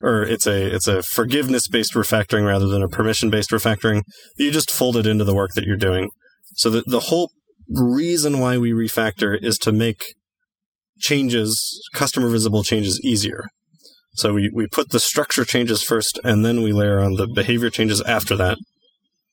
or 0.00 0.22
it's 0.22 0.46
a 0.46 0.74
it's 0.74 0.86
a 0.86 1.02
forgiveness 1.02 1.66
based 1.66 1.94
refactoring 1.94 2.46
rather 2.46 2.68
than 2.68 2.82
a 2.82 2.88
permission 2.88 3.30
based 3.30 3.50
refactoring. 3.50 4.02
You 4.36 4.50
just 4.50 4.70
fold 4.70 4.96
it 4.96 5.06
into 5.06 5.24
the 5.24 5.34
work 5.34 5.50
that 5.54 5.64
you're 5.64 5.76
doing. 5.76 6.08
So 6.54 6.70
the 6.70 6.84
the 6.86 7.00
whole 7.00 7.30
reason 7.68 8.38
why 8.38 8.58
we 8.58 8.72
refactor 8.72 9.36
is 9.42 9.58
to 9.58 9.72
make 9.72 10.14
changes, 10.98 11.80
customer 11.94 12.28
visible 12.28 12.62
changes 12.62 13.00
easier. 13.04 13.48
So 14.18 14.34
we, 14.34 14.50
we 14.52 14.66
put 14.66 14.90
the 14.90 14.98
structure 15.00 15.44
changes 15.44 15.82
first 15.82 16.18
and 16.24 16.44
then 16.44 16.62
we 16.62 16.72
layer 16.72 17.00
on 17.00 17.14
the 17.14 17.28
behavior 17.28 17.70
changes 17.70 18.00
after 18.02 18.36
that. 18.36 18.58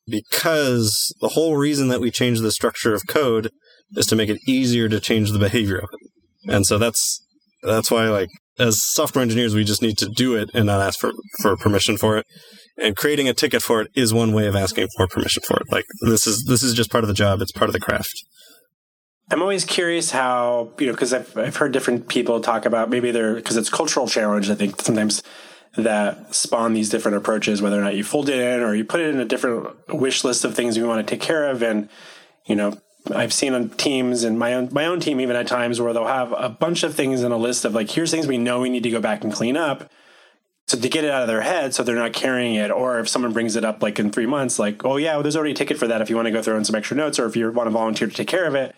Because 0.07 1.13
the 1.19 1.29
whole 1.29 1.57
reason 1.57 1.87
that 1.87 1.99
we 1.99 2.11
change 2.11 2.39
the 2.39 2.51
structure 2.51 2.93
of 2.93 3.07
code 3.07 3.49
is 3.95 4.05
to 4.07 4.15
make 4.15 4.29
it 4.29 4.39
easier 4.47 4.87
to 4.87 4.99
change 4.99 5.31
the 5.31 5.39
behavior 5.39 5.77
of 5.77 5.89
it. 5.91 6.53
And 6.53 6.67
so 6.67 6.77
that's 6.77 7.25
that's 7.63 7.89
why 7.89 8.09
like 8.09 8.29
as 8.59 8.83
software 8.83 9.23
engineers 9.23 9.55
we 9.55 9.63
just 9.63 9.81
need 9.81 9.97
to 9.97 10.07
do 10.07 10.35
it 10.35 10.51
and 10.53 10.67
not 10.67 10.81
ask 10.81 10.99
for, 10.99 11.11
for 11.41 11.57
permission 11.57 11.97
for 11.97 12.17
it. 12.17 12.25
And 12.77 12.95
creating 12.95 13.27
a 13.27 13.33
ticket 13.33 13.63
for 13.63 13.81
it 13.81 13.89
is 13.95 14.13
one 14.13 14.33
way 14.33 14.45
of 14.45 14.55
asking 14.55 14.87
for 14.95 15.07
permission 15.07 15.41
for 15.47 15.57
it. 15.57 15.71
Like 15.71 15.85
this 16.01 16.27
is 16.27 16.45
this 16.47 16.61
is 16.61 16.75
just 16.75 16.91
part 16.91 17.03
of 17.03 17.07
the 17.07 17.13
job, 17.15 17.41
it's 17.41 17.51
part 17.51 17.69
of 17.69 17.73
the 17.73 17.79
craft. 17.79 18.13
I'm 19.31 19.41
always 19.41 19.65
curious 19.65 20.11
how, 20.11 20.71
you 20.77 20.87
know, 20.87 20.93
because 20.93 21.13
I've, 21.13 21.35
I've 21.37 21.55
heard 21.55 21.71
different 21.71 22.07
people 22.07 22.41
talk 22.41 22.65
about 22.65 22.89
maybe 22.89 23.11
they're, 23.11 23.35
because 23.35 23.57
it's 23.57 23.69
cultural 23.69 24.07
challenge, 24.07 24.49
I 24.49 24.55
think 24.55 24.79
sometimes 24.81 25.23
that 25.77 26.33
spawn 26.33 26.73
these 26.73 26.89
different 26.89 27.17
approaches, 27.17 27.61
whether 27.61 27.79
or 27.79 27.83
not 27.83 27.95
you 27.95 28.03
fold 28.03 28.29
it 28.29 28.39
in 28.39 28.61
or 28.61 28.75
you 28.75 28.85
put 28.85 29.01
it 29.01 29.13
in 29.13 29.19
a 29.19 29.25
different 29.25 29.67
wish 29.93 30.23
list 30.23 30.45
of 30.45 30.55
things 30.55 30.77
you 30.77 30.87
want 30.87 31.05
to 31.05 31.11
take 31.11 31.21
care 31.21 31.49
of. 31.49 31.63
And, 31.63 31.89
you 32.45 32.55
know, 32.55 32.79
I've 33.13 33.33
seen 33.33 33.53
on 33.53 33.69
teams 33.69 34.23
and 34.23 34.39
my 34.39 34.53
own, 34.53 34.69
my 34.71 34.85
own 34.85 34.99
team, 34.99 35.19
even 35.19 35.35
at 35.35 35.47
times 35.47 35.81
where 35.81 35.91
they'll 35.91 36.07
have 36.07 36.31
a 36.31 36.49
bunch 36.49 36.83
of 36.83 36.93
things 36.93 37.23
in 37.23 37.31
a 37.31 37.37
list 37.37 37.65
of 37.65 37.73
like, 37.73 37.89
here's 37.89 38.11
things 38.11 38.27
we 38.27 38.37
know 38.37 38.61
we 38.61 38.69
need 38.69 38.83
to 38.83 38.91
go 38.91 39.01
back 39.01 39.23
and 39.23 39.33
clean 39.33 39.57
up. 39.57 39.91
So 40.67 40.79
to 40.79 40.89
get 40.89 41.03
it 41.03 41.11
out 41.11 41.23
of 41.23 41.27
their 41.27 41.41
head, 41.41 41.75
so 41.75 41.83
they're 41.83 41.95
not 41.95 42.13
carrying 42.13 42.55
it, 42.55 42.71
or 42.71 42.99
if 42.99 43.09
someone 43.09 43.33
brings 43.33 43.55
it 43.55 43.63
up 43.63 43.83
like 43.83 43.99
in 43.99 44.11
three 44.11 44.25
months, 44.25 44.57
like, 44.57 44.83
oh 44.85 44.97
yeah, 44.97 45.13
well, 45.13 45.23
there's 45.23 45.35
already 45.35 45.51
a 45.51 45.55
ticket 45.55 45.77
for 45.77 45.87
that. 45.87 46.01
If 46.01 46.09
you 46.09 46.15
want 46.15 46.27
to 46.27 46.31
go 46.31 46.41
throw 46.41 46.57
in 46.57 46.65
some 46.65 46.75
extra 46.75 46.97
notes, 46.97 47.19
or 47.19 47.25
if 47.25 47.35
you 47.35 47.51
want 47.51 47.67
to 47.67 47.71
volunteer 47.71 48.07
to 48.07 48.13
take 48.13 48.27
care 48.27 48.45
of 48.45 48.55
it, 48.55 48.75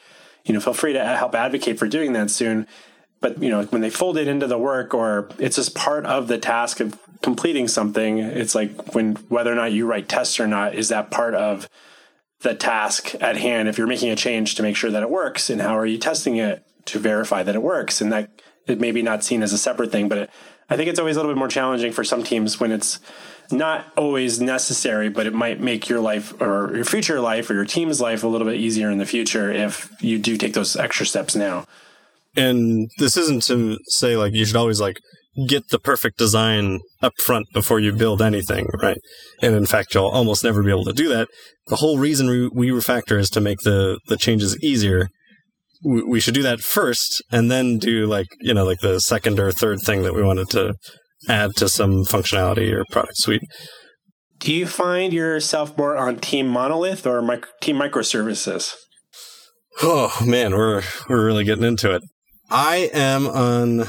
you 0.48 0.54
know, 0.54 0.60
feel 0.60 0.74
free 0.74 0.94
to 0.94 1.06
help 1.06 1.36
advocate 1.36 1.78
for 1.78 1.88
doing 1.88 2.14
that 2.14 2.32
soon. 2.32 2.66
but 3.20 3.42
you 3.42 3.50
know 3.50 3.64
when 3.66 3.82
they 3.82 3.90
fold 3.90 4.18
it 4.18 4.28
into 4.28 4.48
the 4.48 4.58
work 4.58 4.94
or 4.94 5.30
it's 5.40 5.56
just 5.56 5.76
part 5.76 6.06
of 6.06 6.28
the 6.28 6.38
task 6.38 6.80
of 6.80 7.00
completing 7.24 7.68
something 7.68 8.20
it's 8.20 8.54
like 8.54 8.94
when 8.94 9.16
whether 9.28 9.52
or 9.52 9.56
not 9.56 9.72
you 9.72 9.88
write 9.88 10.08
tests 10.08 10.40
or 10.40 10.46
not 10.48 10.76
is 10.76 10.90
that 10.90 11.10
part 11.10 11.34
of 11.34 11.68
the 12.42 12.54
task 12.54 13.16
at 13.20 13.36
hand 13.36 13.68
if 13.68 13.78
you're 13.78 13.88
making 13.88 14.12
a 14.12 14.16
change 14.16 14.54
to 14.54 14.62
make 14.62 14.76
sure 14.76 14.92
that 14.92 15.02
it 15.02 15.10
works 15.10 15.50
and 15.50 15.62
how 15.62 15.76
are 15.76 15.86
you 15.86 15.98
testing 15.98 16.38
it 16.38 16.64
to 16.86 17.00
verify 17.00 17.42
that 17.42 17.56
it 17.56 17.64
works 17.64 18.02
and 18.02 18.12
that 18.12 18.30
it 18.68 18.80
may 18.80 18.92
be 18.92 19.02
not 19.02 19.24
seen 19.24 19.42
as 19.42 19.52
a 19.52 19.58
separate 19.58 19.92
thing 19.92 20.08
but 20.08 20.18
it, 20.20 20.30
i 20.70 20.76
think 20.76 20.90
it's 20.90 21.00
always 21.00 21.16
a 21.16 21.20
little 21.20 21.34
bit 21.34 21.38
more 21.38 21.48
challenging 21.48 21.92
for 21.92 22.04
some 22.04 22.24
teams 22.24 22.60
when 22.60 22.72
it's 22.72 23.00
not 23.52 23.92
always 23.96 24.42
necessary 24.42 25.10
but 25.10 25.26
it 25.26 25.34
might 25.34 25.60
make 25.60 25.88
your 25.88 26.00
life 26.00 26.40
or 26.42 26.76
your 26.76 26.86
future 26.86 27.20
life 27.20 27.50
or 27.50 27.54
your 27.54 27.66
team's 27.66 28.02
life 28.02 28.24
a 28.24 28.28
little 28.28 28.48
bit 28.48 28.58
easier 28.58 28.92
in 28.92 28.98
the 28.98 29.06
future 29.06 29.52
if 29.52 29.92
you 30.02 30.20
do 30.20 30.38
take 30.38 30.54
those 30.54 30.76
extra 30.76 31.06
steps 31.06 31.36
now 31.36 31.66
and 32.36 32.90
this 32.98 33.18
isn't 33.18 33.44
to 33.44 33.78
say 33.88 34.18
like 34.18 34.34
you 34.34 34.46
should 34.46 34.56
always 34.56 34.82
like 34.82 34.98
get 35.46 35.70
the 35.70 35.80
perfect 35.80 36.18
design 36.18 36.80
up 37.02 37.20
front 37.20 37.48
before 37.54 37.80
you 37.80 37.94
build 37.94 38.22
anything, 38.22 38.68
right? 38.82 38.98
And 39.42 39.56
in 39.56 39.66
fact, 39.66 39.94
you'll 39.94 40.08
almost 40.08 40.44
never 40.44 40.64
be 40.64 40.72
able 40.72 40.86
to 40.86 40.94
do 40.94 41.10
that. 41.10 41.28
The 41.68 41.76
whole 41.76 42.00
reason 42.00 42.28
we, 42.28 42.48
we 42.48 42.70
refactor 42.70 43.20
is 43.20 43.30
to 43.32 43.42
make 43.42 43.60
the, 43.60 44.00
the 44.08 44.18
changes 44.18 44.58
easier. 44.64 45.10
We, 45.84 46.04
we 46.04 46.20
should 46.20 46.34
do 46.34 46.44
that 46.44 46.62
first 46.62 47.24
and 47.32 47.52
then 47.52 47.78
do 47.78 48.06
like, 48.06 48.28
you 48.40 48.54
know, 48.54 48.66
like 48.66 48.80
the 48.80 49.00
second 49.00 49.40
or 49.40 49.52
third 49.52 49.80
thing 49.82 50.04
that 50.04 50.14
we 50.14 50.24
wanted 50.24 50.50
to 50.52 50.76
add 51.30 51.56
to 51.58 51.70
some 51.70 52.04
functionality 52.06 52.74
or 52.74 52.84
product 52.92 53.18
suite. 53.18 53.44
Do 54.40 54.54
you 54.54 54.68
find 54.68 55.14
yourself 55.14 55.78
more 55.78 55.98
on 55.98 56.18
team 56.18 56.48
monolith 56.48 57.08
or 57.08 57.22
micro, 57.22 57.50
team 57.62 57.78
microservices? 57.78 58.74
Oh 59.82 60.16
man, 60.26 60.56
we're 60.56 60.84
we're 61.10 61.26
really 61.26 61.44
getting 61.44 61.64
into 61.64 61.94
it. 61.94 62.02
I 62.50 62.90
am 62.94 63.28
on. 63.28 63.88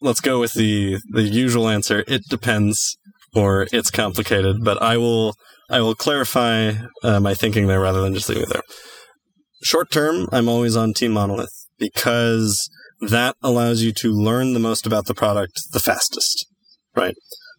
Let's 0.00 0.20
go 0.20 0.38
with 0.40 0.52
the 0.52 0.98
the 1.10 1.22
usual 1.22 1.68
answer. 1.68 2.04
It 2.06 2.22
depends, 2.28 2.96
or 3.34 3.66
it's 3.72 3.90
complicated. 3.90 4.58
But 4.62 4.80
I 4.82 4.96
will 4.98 5.34
I 5.70 5.80
will 5.80 5.94
clarify 5.94 6.72
uh, 7.02 7.20
my 7.20 7.34
thinking 7.34 7.66
there 7.66 7.80
rather 7.80 8.02
than 8.02 8.14
just 8.14 8.28
leaving 8.28 8.44
it 8.44 8.50
there. 8.50 8.62
Short 9.64 9.90
term, 9.90 10.28
I'm 10.30 10.48
always 10.48 10.76
on 10.76 10.92
Team 10.92 11.12
Monolith 11.12 11.68
because 11.78 12.70
that 13.00 13.34
allows 13.42 13.82
you 13.82 13.92
to 13.92 14.12
learn 14.12 14.52
the 14.52 14.60
most 14.60 14.86
about 14.86 15.06
the 15.06 15.14
product 15.14 15.58
the 15.72 15.80
fastest. 15.80 16.46
Right. 16.94 17.14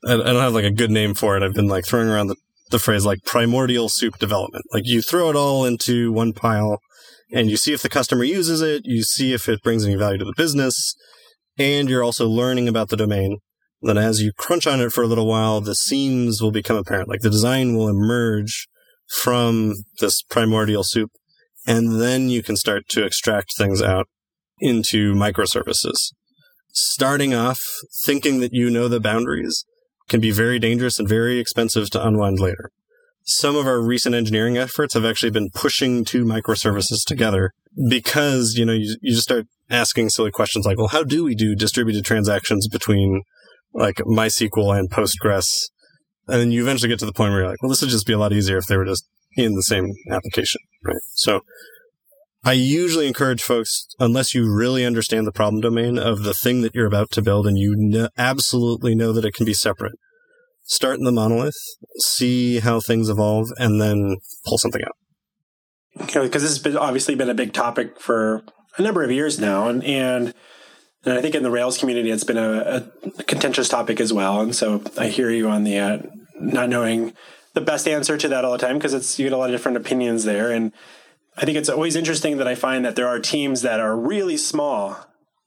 I, 0.08 0.18
don't 0.18 0.36
have 0.36 0.54
like 0.54 0.66
a 0.66 0.72
good 0.72 0.92
name 0.92 1.16
for 1.16 1.36
it. 1.36 1.42
I've 1.42 1.56
been 1.56 1.68
like 1.68 1.86
throwing 1.86 2.08
around 2.08 2.28
the 2.28 2.36
the 2.72 2.80
phrase 2.80 3.06
like 3.06 3.24
primordial 3.26 3.90
soup 3.90 4.18
development. 4.18 4.66
Like 4.72 4.84
you 4.86 5.02
throw 5.02 5.30
it 5.30 5.36
all 5.36 5.66
into 5.66 6.12
one 6.12 6.34
pile 6.34 6.80
and 7.32 7.50
you 7.50 7.58
see 7.58 7.74
if 7.74 7.82
the 7.82 7.90
customer 7.90 8.24
uses 8.24 8.62
it, 8.62 8.84
you 8.86 9.04
see 9.04 9.34
if 9.34 9.50
it 9.50 9.64
brings 9.64 9.86
any 9.86 9.96
value 9.96 10.20
to 10.20 10.26
the 10.26 10.34
business, 10.38 10.96
and 11.58 11.90
you're 11.90 12.04
also 12.04 12.28
learning 12.28 12.68
about 12.68 12.90
the 12.90 12.98
domain. 12.98 13.40
Then 13.82 13.98
as 13.98 14.22
you 14.22 14.32
crunch 14.38 14.68
on 14.68 14.80
it 14.80 14.92
for 14.92 15.04
a 15.04 15.08
little 15.08 15.28
while, 15.28 15.60
the 15.60 15.76
seams 15.76 16.42
will 16.42 16.52
become 16.52 16.78
apparent. 16.78 17.10
Like 17.10 17.22
the 17.22 17.30
design 17.30 17.76
will 17.76 17.88
emerge 17.88 18.68
from 19.22 19.74
this 20.00 20.22
primordial 20.22 20.84
soup, 20.84 21.12
and 21.66 22.00
then 22.00 22.30
you 22.30 22.44
can 22.44 22.56
start 22.56 22.88
to 22.90 23.06
extract 23.06 23.54
things 23.58 23.82
out 23.82 24.08
into 24.60 25.14
microservices. 25.14 26.14
Starting 26.74 27.34
off 27.34 27.60
thinking 28.06 28.40
that 28.40 28.54
you 28.54 28.70
know 28.70 28.88
the 28.88 29.00
boundaries 29.00 29.66
can 30.08 30.20
be 30.20 30.32
very 30.32 30.60
dangerous 30.60 31.00
and 31.00 31.08
very 31.08 31.40
expensive 31.40 31.90
to 31.90 32.06
unwind 32.06 32.40
later 32.40 32.72
some 33.26 33.56
of 33.56 33.66
our 33.66 33.82
recent 33.82 34.14
engineering 34.14 34.58
efforts 34.58 34.94
have 34.94 35.04
actually 35.04 35.32
been 35.32 35.50
pushing 35.50 36.06
two 36.06 36.24
microservices 36.24 37.04
together 37.06 37.52
because, 37.90 38.54
you 38.56 38.66
know, 38.66 38.74
you, 38.74 38.96
you 39.02 39.14
just 39.14 39.24
start 39.24 39.48
asking 39.70 40.10
silly 40.10 40.32
questions 40.32 40.66
like, 40.66 40.78
well, 40.78 40.90
how 40.90 41.04
do 41.04 41.24
we 41.24 41.34
do 41.34 41.56
distributed 41.56 42.06
transactions 42.06 42.68
between 42.68 43.24
like 43.74 43.96
MySQL 43.96 44.78
and 44.78 44.92
Postgres? 44.92 45.48
And 46.28 46.40
then 46.40 46.52
you 46.52 46.62
eventually 46.62 46.90
get 46.90 47.00
to 47.00 47.06
the 47.06 47.14
point 47.14 47.32
where 47.32 47.42
you're 47.42 47.50
like, 47.50 47.62
well, 47.62 47.70
this 47.70 47.82
would 47.82 47.90
just 47.90 48.06
be 48.06 48.14
a 48.14 48.20
lot 48.20 48.32
easier 48.32 48.58
if 48.58 48.68
they 48.68 48.78
were 48.78 48.86
just 48.86 49.08
in 49.36 49.54
the 49.54 49.64
same 49.64 49.94
application, 50.12 50.62
right? 50.84 50.96
So 51.14 51.42
I 52.44 52.54
usually 52.54 53.08
encourage 53.08 53.42
folks, 53.42 53.88
unless 54.00 54.36
you 54.36 54.54
really 54.54 54.86
understand 54.86 55.26
the 55.26 55.32
problem 55.32 55.62
domain 55.62 55.98
of 55.98 56.24
the 56.24 56.34
thing 56.34 56.62
that 56.62 56.76
you're 56.76 56.86
about 56.86 57.10
to 57.12 57.24
build 57.24 57.48
and 57.48 57.58
you 57.58 58.08
absolutely 58.18 58.94
know 58.94 59.12
that 59.14 59.26
it 59.26 59.34
can 59.34 59.48
be 59.48 59.54
separate, 59.54 59.94
start 60.62 61.00
in 61.00 61.06
the 61.06 61.12
monolith, 61.12 61.58
see 61.98 62.60
how 62.60 62.80
things 62.80 63.10
evolve, 63.10 63.48
and 63.58 63.82
then 63.82 64.18
pull 64.46 64.60
something 64.60 64.82
out. 64.84 66.06
Because 66.14 66.44
this 66.44 66.52
has 66.52 66.60
been 66.60 66.78
obviously 66.78 67.16
been 67.16 67.30
a 67.32 67.34
big 67.34 67.52
topic 67.52 68.00
for 68.00 68.44
a 68.78 68.82
number 68.82 69.04
of 69.04 69.12
years 69.12 69.40
now, 69.40 69.68
and 69.68 69.84
and, 69.84 70.34
and 71.04 71.18
I 71.18 71.22
think 71.22 71.34
in 71.34 71.42
the 71.42 71.50
Rails 71.50 71.78
community, 71.78 72.12
it's 72.12 72.26
been 72.26 72.38
a, 72.38 72.92
a 73.18 73.24
contentious 73.24 73.70
topic 73.70 74.00
as 74.00 74.12
well. 74.12 74.42
And 74.42 74.56
so 74.56 74.84
I 74.98 75.08
hear 75.08 75.32
you 75.32 75.48
on 75.48 75.64
the 75.64 75.78
uh, 75.80 75.98
not 76.36 76.70
knowing 76.70 77.14
the 77.56 77.62
best 77.62 77.88
answer 77.88 78.18
to 78.18 78.28
that 78.28 78.46
all 78.46 78.52
the 78.52 78.60
time 78.60 78.78
because 78.78 78.94
it's 78.94 79.18
you 79.18 79.26
get 79.26 79.34
a 79.34 79.38
lot 79.38 79.50
of 79.50 79.54
different 79.54 79.78
opinions 79.78 80.24
there, 80.24 80.52
and 80.52 80.72
I 81.38 81.46
think 81.46 81.58
it's 81.58 81.70
always 81.70 81.96
interesting 81.96 82.38
that 82.38 82.48
I 82.48 82.56
find 82.56 82.86
that 82.86 82.96
there 82.96 83.08
are 83.08 83.20
teams 83.20 83.64
that 83.64 83.80
are 83.80 83.98
really 83.98 84.38
small 84.38 84.98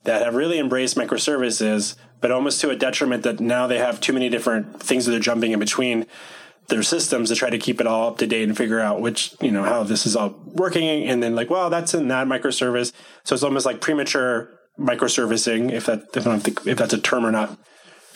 that 0.05 0.23
have 0.23 0.35
really 0.35 0.59
embraced 0.59 0.97
microservices, 0.97 1.97
but 2.21 2.31
almost 2.31 2.61
to 2.61 2.71
a 2.71 2.77
detriment 2.77 3.23
that 3.23 3.40
now 3.40 3.66
they 3.66 3.79
have 3.79 4.01
too 4.01 4.12
many 4.12 4.29
different 4.29 4.83
things 4.83 5.05
that 5.05 5.12
they're 5.12 5.21
jumping 5.21 5.53
in 5.53 5.59
between 5.59 6.07
their 6.68 6.83
systems 6.83 7.31
to 7.31 7.35
try 7.35 7.51
to 7.51 7.59
keep 7.59 7.81
it 7.81 7.87
all 7.87 8.09
up 8.09 8.18
to 8.18 8.27
date 8.27 8.44
and 8.44 8.57
figure 8.57 8.81
out 8.81 9.01
which, 9.01 9.35
you 9.40 9.51
know, 9.51 9.64
how 9.64 9.83
this 9.83 10.07
is 10.07 10.14
all 10.14 10.35
working. 10.44 11.09
And 11.09 11.23
then 11.23 11.35
like, 11.35 11.51
well, 11.51 11.71
that's 11.71 11.94
in 11.94 12.09
that 12.09 12.27
microservice. 12.27 12.92
So 13.25 13.35
it's 13.35 13.42
almost 13.42 13.66
like 13.66 13.81
premature 13.81 14.51
microservicing, 14.79 15.73
if 15.73 15.87
that, 15.87 16.05
if, 16.14 16.66
if 16.66 16.79
that's 16.79 16.92
a 16.92 17.01
term 17.01 17.25
or 17.25 17.33
not. 17.33 17.59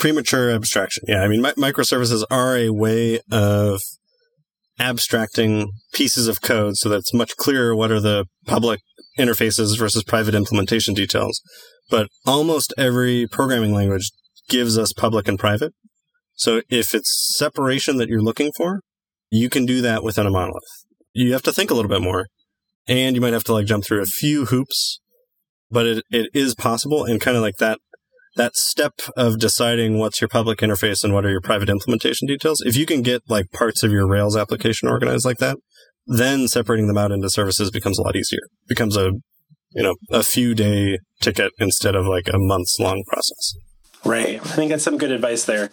Premature 0.02 0.50
abstraction. 0.50 1.04
Yeah. 1.06 1.22
I 1.22 1.28
mean, 1.28 1.40
mi- 1.42 1.52
microservices 1.52 2.24
are 2.28 2.56
a 2.56 2.70
way 2.70 3.20
of 3.30 3.80
abstracting 4.80 5.70
pieces 5.94 6.26
of 6.26 6.40
code 6.40 6.76
so 6.76 6.88
that 6.88 6.96
it's 6.96 7.14
much 7.14 7.36
clearer 7.36 7.76
what 7.76 7.92
are 7.92 8.00
the 8.00 8.26
public 8.44 8.80
interfaces 9.16 9.78
versus 9.78 10.02
private 10.02 10.34
implementation 10.34 10.92
details. 10.92 11.40
But 11.88 12.08
almost 12.26 12.74
every 12.76 13.28
programming 13.28 13.72
language 13.72 14.10
gives 14.48 14.76
us 14.76 14.92
public 14.92 15.28
and 15.28 15.38
private. 15.38 15.72
So 16.34 16.62
if 16.68 16.96
it's 16.96 17.36
separation 17.38 17.96
that 17.98 18.08
you're 18.08 18.20
looking 18.20 18.50
for, 18.56 18.80
you 19.30 19.48
can 19.48 19.66
do 19.66 19.80
that 19.82 20.02
within 20.02 20.26
a 20.26 20.30
monolith. 20.30 20.64
You 21.12 21.32
have 21.32 21.42
to 21.42 21.52
think 21.52 21.70
a 21.70 21.74
little 21.74 21.88
bit 21.88 22.02
more 22.02 22.26
and 22.88 23.14
you 23.14 23.20
might 23.20 23.34
have 23.34 23.44
to 23.44 23.52
like 23.52 23.66
jump 23.66 23.84
through 23.84 24.02
a 24.02 24.06
few 24.06 24.46
hoops, 24.46 24.98
but 25.70 25.86
it, 25.86 26.04
it 26.10 26.28
is 26.34 26.56
possible. 26.56 27.04
And 27.04 27.20
kind 27.20 27.36
of 27.36 27.42
like 27.44 27.58
that, 27.58 27.78
that 28.36 28.56
step 28.56 29.00
of 29.16 29.38
deciding 29.38 29.98
what's 29.98 30.20
your 30.20 30.28
public 30.28 30.60
interface 30.60 31.04
and 31.04 31.12
what 31.12 31.26
are 31.26 31.30
your 31.30 31.40
private 31.40 31.68
implementation 31.68 32.26
details. 32.26 32.62
If 32.64 32.76
you 32.76 32.86
can 32.86 33.02
get 33.02 33.22
like 33.28 33.50
parts 33.52 33.82
of 33.82 33.92
your 33.92 34.06
Rails 34.06 34.36
application 34.36 34.88
organized 34.88 35.24
like 35.24 35.38
that, 35.38 35.58
then 36.06 36.48
separating 36.48 36.88
them 36.88 36.98
out 36.98 37.12
into 37.12 37.30
services 37.30 37.70
becomes 37.70 37.98
a 37.98 38.02
lot 38.02 38.16
easier. 38.16 38.40
It 38.64 38.68
becomes 38.68 38.96
a 38.96 39.12
you 39.74 39.82
know, 39.82 39.94
a 40.10 40.22
few 40.22 40.54
day 40.54 40.98
ticket 41.20 41.52
instead 41.58 41.94
of 41.94 42.06
like 42.06 42.28
a 42.28 42.38
months 42.38 42.78
long 42.78 43.02
process. 43.06 43.54
Right. 44.04 44.40
I 44.40 44.48
think 44.54 44.70
that's 44.70 44.84
some 44.84 44.98
good 44.98 45.10
advice 45.12 45.44
there. 45.44 45.70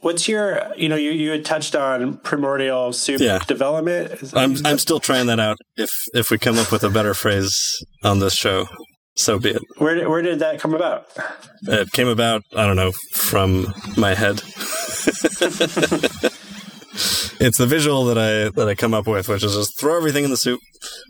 What's 0.00 0.28
your, 0.28 0.72
you 0.76 0.88
know, 0.88 0.96
you, 0.96 1.10
you 1.10 1.30
had 1.30 1.44
touched 1.44 1.74
on 1.74 2.16
primordial 2.18 2.92
soup 2.92 3.20
yeah. 3.20 3.38
development. 3.40 4.32
I'm, 4.34 4.56
I'm 4.64 4.78
still 4.78 5.00
trying 5.00 5.26
that 5.26 5.38
out. 5.38 5.58
If, 5.76 5.90
if 6.14 6.30
we 6.30 6.38
come 6.38 6.58
up 6.58 6.72
with 6.72 6.82
a 6.84 6.88
better 6.88 7.12
phrase 7.12 7.84
on 8.02 8.20
this 8.20 8.34
show, 8.34 8.66
so 9.16 9.38
be 9.38 9.50
it. 9.50 9.62
Where 9.78 9.94
did, 9.94 10.08
where 10.08 10.22
did 10.22 10.38
that 10.40 10.60
come 10.60 10.74
about? 10.74 11.06
It 11.62 11.90
came 11.92 12.08
about, 12.08 12.42
I 12.56 12.66
don't 12.66 12.76
know, 12.76 12.92
from 13.12 13.66
my 13.96 14.14
head. 14.14 14.36
it's 17.40 17.58
the 17.58 17.66
visual 17.66 18.04
that 18.06 18.18
I, 18.18 18.50
that 18.50 18.68
I 18.68 18.74
come 18.74 18.94
up 18.94 19.06
with, 19.06 19.28
which 19.28 19.44
is 19.44 19.54
just 19.54 19.78
throw 19.78 19.96
everything 19.96 20.24
in 20.24 20.30
the 20.30 20.36
soup, 20.36 20.60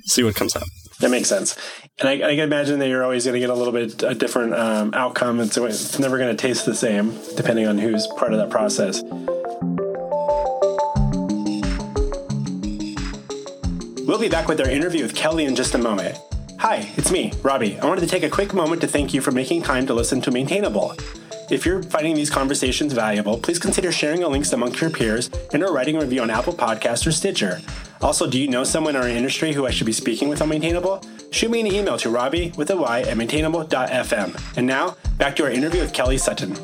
see 0.07 0.23
what 0.23 0.35
comes 0.35 0.57
out. 0.57 0.65
That 1.01 1.11
makes 1.11 1.29
sense. 1.29 1.57
And 1.99 2.09
I, 2.09 2.13
I 2.13 2.35
can 2.35 2.41
imagine 2.41 2.79
that 2.79 2.89
you're 2.89 3.03
always 3.03 3.25
going 3.25 3.35
to 3.35 3.41
get 3.41 3.51
a 3.51 3.55
little 3.55 3.73
bit 3.73 4.03
a 4.03 4.15
different 4.15 4.55
um, 4.55 4.93
outcome. 4.95 5.41
And 5.41 5.53
so 5.53 5.65
it's 5.65 5.99
never 5.99 6.19
going 6.19 6.35
to 6.35 6.41
taste 6.41 6.67
the 6.67 6.75
same 6.75 7.19
depending 7.37 7.67
on 7.67 7.79
who's 7.79 8.07
part 8.19 8.33
of 8.33 8.39
that 8.39 8.51
process. 8.51 9.03
We'll 14.07 14.19
be 14.19 14.29
back 14.29 14.49
with 14.49 14.61
our 14.61 14.69
interview 14.69 15.03
with 15.05 15.15
Kelly 15.15 15.45
in 15.45 15.55
just 15.55 15.75
a 15.75 15.79
moment. 15.79 16.19
Hi, 16.61 16.93
it's 16.99 17.11
me, 17.11 17.33
Robby. 17.43 17.79
I 17.79 17.87
wanted 17.87 18.03
to 18.03 18.07
take 18.07 18.23
a 18.23 18.29
quick 18.29 18.53
moment 18.53 18.83
to 18.83 18.87
thank 18.87 19.15
you 19.15 19.23
for 19.23 19.31
making 19.31 19.63
time 19.63 19.87
to 19.87 19.95
listen 19.95 20.21
to 20.21 20.31
Maintainable. 20.31 20.95
If 21.51 21.65
you're 21.65 21.83
finding 21.83 22.15
these 22.15 22.29
conversations 22.29 22.93
valuable, 22.93 23.39
please 23.39 23.59
consider 23.59 23.91
sharing 23.91 24.21
the 24.21 24.29
links 24.29 24.53
amongst 24.53 24.79
your 24.79 24.91
peers 24.91 25.31
and 25.55 25.65
or 25.65 25.73
writing 25.73 25.97
a 25.97 26.01
review 26.01 26.21
on 26.21 26.29
Apple 26.29 26.53
Podcasts 26.53 27.07
or 27.07 27.13
Stitcher. 27.13 27.63
Also, 28.03 28.29
do 28.29 28.39
you 28.39 28.47
know 28.47 28.63
someone 28.63 28.95
in 28.95 29.01
our 29.01 29.09
industry 29.09 29.55
who 29.55 29.67
I 29.67 29.71
should 29.71 29.87
be 29.87 29.93
speaking 29.95 30.29
with 30.29 30.43
on 30.43 30.51
Maintainable? 30.51 31.03
Shoot 31.31 31.51
me 31.51 31.61
an 31.61 31.67
email 31.67 31.97
to 31.97 32.11
Robby 32.11 32.53
with 32.59 32.69
a 32.69 32.77
Y 32.77 33.01
at 33.01 33.17
maintainable.fm. 33.17 34.57
And 34.59 34.67
now, 34.67 34.99
back 35.17 35.37
to 35.37 35.45
our 35.45 35.51
interview 35.51 35.81
with 35.81 35.95
Kelly 35.95 36.19
Sutton. 36.19 36.59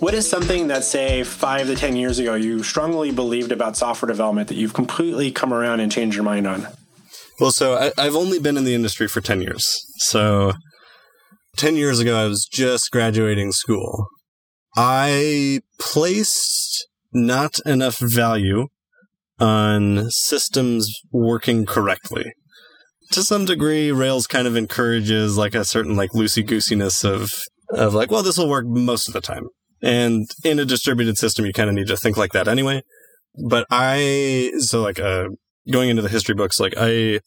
What 0.00 0.14
is 0.14 0.28
something 0.28 0.68
that, 0.68 0.82
say, 0.82 1.22
five 1.24 1.66
to 1.66 1.76
10 1.76 1.94
years 1.94 2.18
ago, 2.18 2.34
you 2.34 2.62
strongly 2.62 3.10
believed 3.10 3.52
about 3.52 3.76
software 3.76 4.08
development 4.08 4.48
that 4.48 4.54
you've 4.54 4.72
completely 4.72 5.30
come 5.30 5.52
around 5.52 5.80
and 5.80 5.92
changed 5.92 6.16
your 6.16 6.24
mind 6.24 6.46
on? 6.46 6.66
Well, 7.38 7.52
so 7.52 7.74
I, 7.74 7.92
I've 7.98 8.16
only 8.16 8.38
been 8.38 8.56
in 8.56 8.64
the 8.64 8.74
industry 8.74 9.08
for 9.08 9.20
10 9.20 9.42
years. 9.42 9.78
So 9.98 10.54
10 11.56 11.76
years 11.76 12.00
ago, 12.00 12.16
I 12.16 12.26
was 12.26 12.48
just 12.50 12.90
graduating 12.90 13.52
school. 13.52 14.06
I 14.74 15.60
placed 15.78 16.86
not 17.12 17.58
enough 17.66 17.98
value 17.98 18.68
on 19.38 20.10
systems 20.10 20.90
working 21.12 21.66
correctly. 21.66 22.32
To 23.12 23.22
some 23.22 23.44
degree, 23.44 23.92
Rails 23.92 24.26
kind 24.26 24.46
of 24.46 24.56
encourages 24.56 25.36
like 25.36 25.54
a 25.54 25.64
certain 25.66 25.94
like 25.94 26.12
loosey 26.12 26.46
goosiness 26.46 27.04
of 27.04 27.30
of 27.70 27.92
like, 27.92 28.10
well, 28.10 28.22
this 28.22 28.38
will 28.38 28.48
work 28.48 28.64
most 28.66 29.06
of 29.06 29.12
the 29.12 29.20
time. 29.20 29.44
And 29.82 30.28
in 30.44 30.58
a 30.58 30.64
distributed 30.64 31.16
system, 31.18 31.46
you 31.46 31.52
kind 31.52 31.68
of 31.68 31.74
need 31.74 31.86
to 31.86 31.96
think 31.96 32.16
like 32.16 32.32
that 32.32 32.48
anyway. 32.48 32.82
But 33.48 33.66
I, 33.70 34.52
so 34.58 34.82
like, 34.82 35.00
uh, 35.00 35.28
going 35.70 35.88
into 35.88 36.02
the 36.02 36.08
history 36.08 36.34
books, 36.34 36.60
like 36.60 36.74
I, 36.76 37.20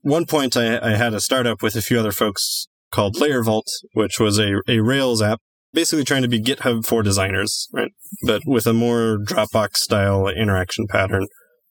one 0.00 0.26
point 0.26 0.56
I, 0.56 0.78
I 0.78 0.96
had 0.96 1.14
a 1.14 1.20
startup 1.20 1.62
with 1.62 1.76
a 1.76 1.82
few 1.82 1.98
other 1.98 2.12
folks 2.12 2.68
called 2.90 3.16
LayerVault, 3.16 3.64
which 3.92 4.18
was 4.18 4.38
a, 4.38 4.60
a 4.68 4.80
Rails 4.80 5.20
app, 5.20 5.40
basically 5.72 6.04
trying 6.04 6.22
to 6.22 6.28
be 6.28 6.40
GitHub 6.40 6.86
for 6.86 7.02
designers, 7.02 7.68
right? 7.72 7.90
But 8.24 8.42
with 8.46 8.66
a 8.66 8.72
more 8.72 9.18
Dropbox 9.18 9.76
style 9.76 10.28
interaction 10.28 10.86
pattern. 10.88 11.26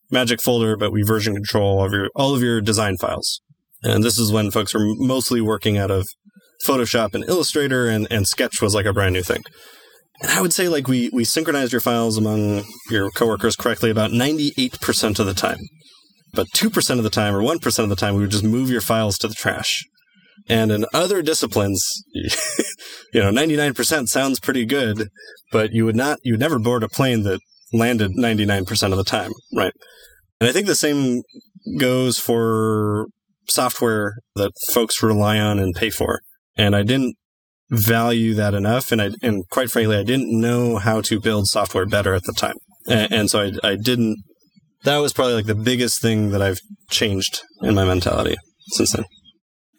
Magic 0.09 0.41
folder, 0.41 0.77
but 0.77 0.93
we 0.93 1.03
version 1.03 1.33
control 1.33 1.79
all 1.79 1.85
of 1.85 1.91
your, 1.91 2.09
all 2.15 2.33
of 2.33 2.41
your 2.41 2.61
design 2.61 2.95
files. 2.95 3.41
And 3.83 4.03
this 4.03 4.17
is 4.17 4.31
when 4.31 4.51
folks 4.51 4.73
were 4.73 4.95
mostly 4.95 5.41
working 5.41 5.77
out 5.77 5.91
of 5.91 6.07
Photoshop 6.65 7.13
and 7.13 7.23
Illustrator 7.27 7.87
and, 7.87 8.07
and 8.09 8.25
Sketch 8.25 8.61
was 8.61 8.73
like 8.73 8.85
a 8.85 8.93
brand 8.93 9.13
new 9.13 9.21
thing. 9.21 9.43
And 10.21 10.31
I 10.31 10.41
would 10.41 10.53
say 10.53 10.67
like 10.67 10.87
we, 10.87 11.09
we 11.13 11.23
synchronized 11.23 11.71
your 11.71 11.81
files 11.81 12.17
among 12.17 12.63
your 12.89 13.11
coworkers 13.11 13.55
correctly 13.55 13.89
about 13.89 14.11
98% 14.11 15.19
of 15.19 15.25
the 15.25 15.33
time. 15.33 15.59
But 16.33 16.47
2% 16.55 16.97
of 16.97 17.03
the 17.03 17.09
time 17.09 17.35
or 17.35 17.41
1% 17.41 17.79
of 17.83 17.89
the 17.89 17.95
time, 17.95 18.15
we 18.15 18.21
would 18.21 18.31
just 18.31 18.43
move 18.43 18.69
your 18.69 18.81
files 18.81 19.17
to 19.19 19.27
the 19.27 19.33
trash. 19.33 19.83
And 20.49 20.71
in 20.71 20.85
other 20.93 21.21
disciplines, 21.21 22.03
you 22.13 23.21
know, 23.21 23.31
99% 23.31 24.07
sounds 24.07 24.39
pretty 24.39 24.65
good, 24.65 25.09
but 25.51 25.71
you 25.71 25.85
would 25.85 25.95
not, 25.95 26.19
you 26.23 26.33
would 26.33 26.39
never 26.39 26.59
board 26.59 26.83
a 26.83 26.89
plane 26.89 27.23
that 27.23 27.39
landed 27.73 28.11
99% 28.17 28.91
of 28.91 28.97
the 28.97 29.03
time, 29.03 29.31
right? 29.55 29.73
And 30.39 30.49
I 30.49 30.53
think 30.53 30.67
the 30.67 30.75
same 30.75 31.21
goes 31.79 32.17
for 32.17 33.07
software 33.49 34.15
that 34.35 34.51
folks 34.71 35.03
rely 35.03 35.39
on 35.39 35.59
and 35.59 35.75
pay 35.75 35.89
for. 35.89 36.21
And 36.55 36.75
I 36.75 36.83
didn't 36.83 37.15
value 37.69 38.33
that 38.35 38.53
enough. 38.53 38.91
And 38.91 39.01
I, 39.01 39.11
and 39.21 39.47
quite 39.49 39.69
frankly, 39.69 39.97
I 39.97 40.03
didn't 40.03 40.39
know 40.39 40.77
how 40.77 41.01
to 41.01 41.19
build 41.19 41.47
software 41.47 41.85
better 41.85 42.13
at 42.13 42.23
the 42.23 42.33
time. 42.33 42.55
And, 42.87 43.11
and 43.11 43.29
so 43.29 43.41
I, 43.41 43.71
I 43.71 43.75
didn't, 43.75 44.17
that 44.83 44.97
was 44.97 45.13
probably 45.13 45.33
like 45.33 45.45
the 45.45 45.55
biggest 45.55 46.01
thing 46.01 46.31
that 46.31 46.41
I've 46.41 46.59
changed 46.89 47.41
in 47.61 47.75
my 47.75 47.85
mentality 47.85 48.35
since 48.69 48.93
then. 48.93 49.05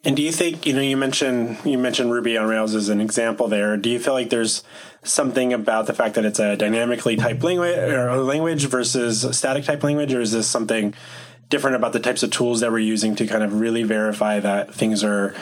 And 0.05 0.16
do 0.16 0.22
you 0.22 0.31
think 0.31 0.64
you 0.64 0.74
know 0.74 0.81
you 0.81 0.96
mentioned 0.96 1.59
you 1.64 1.77
mentioned 1.77 2.12
Ruby 2.12 2.38
on 2.38 2.46
Rails 2.46 2.74
as 2.74 2.88
an 2.88 3.01
example 3.01 3.48
there? 3.48 3.77
Do 3.77 3.90
you 3.90 3.98
feel 3.98 4.14
like 4.14 4.31
there's 4.31 4.62
something 5.03 5.53
about 5.53 5.87
the 5.87 5.92
fact 5.92 6.14
that 6.14 6.24
it's 6.24 6.38
a 6.38 6.57
dynamically 6.57 7.16
typed 7.16 7.42
language 7.42 7.77
or 7.77 8.16
language 8.18 8.66
versus 8.66 9.27
static 9.37 9.64
type 9.64 9.83
language, 9.83 10.14
or 10.14 10.20
is 10.20 10.33
this 10.33 10.46
something 10.46 10.94
different 11.48 11.77
about 11.77 11.92
the 11.92 12.01
types 12.01 12.22
of 12.22 12.31
tools 12.31 12.61
that 12.61 12.70
we're 12.70 12.79
using 12.79 13.16
to 13.16 13.27
kind 13.27 13.42
of 13.42 13.61
really 13.61 13.83
verify 13.83 14.38
that 14.38 14.72
things 14.72 15.03
are 15.03 15.35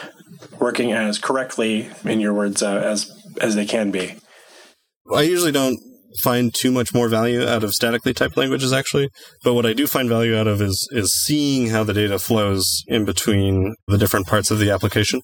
working 0.59 0.93
as 0.93 1.19
correctly, 1.19 1.91
in 2.05 2.21
your 2.21 2.35
words, 2.35 2.63
uh, 2.63 2.77
as 2.77 3.11
as 3.41 3.55
they 3.55 3.67
can 3.67 3.91
be? 3.91 4.15
I 5.13 5.23
usually 5.23 5.53
don't 5.53 5.79
find 6.23 6.55
too 6.55 6.73
much 6.73 6.95
more 6.95 7.09
value 7.09 7.47
out 7.47 7.63
of 7.63 7.75
statically 7.75 8.15
typed 8.15 8.37
languages 8.37 8.73
actually 8.73 9.09
but 9.43 9.55
what 9.55 9.67
i 9.67 9.73
do 9.73 9.87
find 9.87 10.09
value 10.09 10.37
out 10.37 10.47
of 10.47 10.63
is 10.63 10.89
is 10.93 11.13
seeing 11.15 11.69
how 11.69 11.85
the 11.85 11.93
data 11.93 12.19
flows 12.19 12.83
in 12.87 13.05
between 13.05 13.75
the 13.87 13.99
different 13.99 14.27
parts 14.27 14.51
of 14.51 14.59
the 14.59 14.71
application 14.71 15.21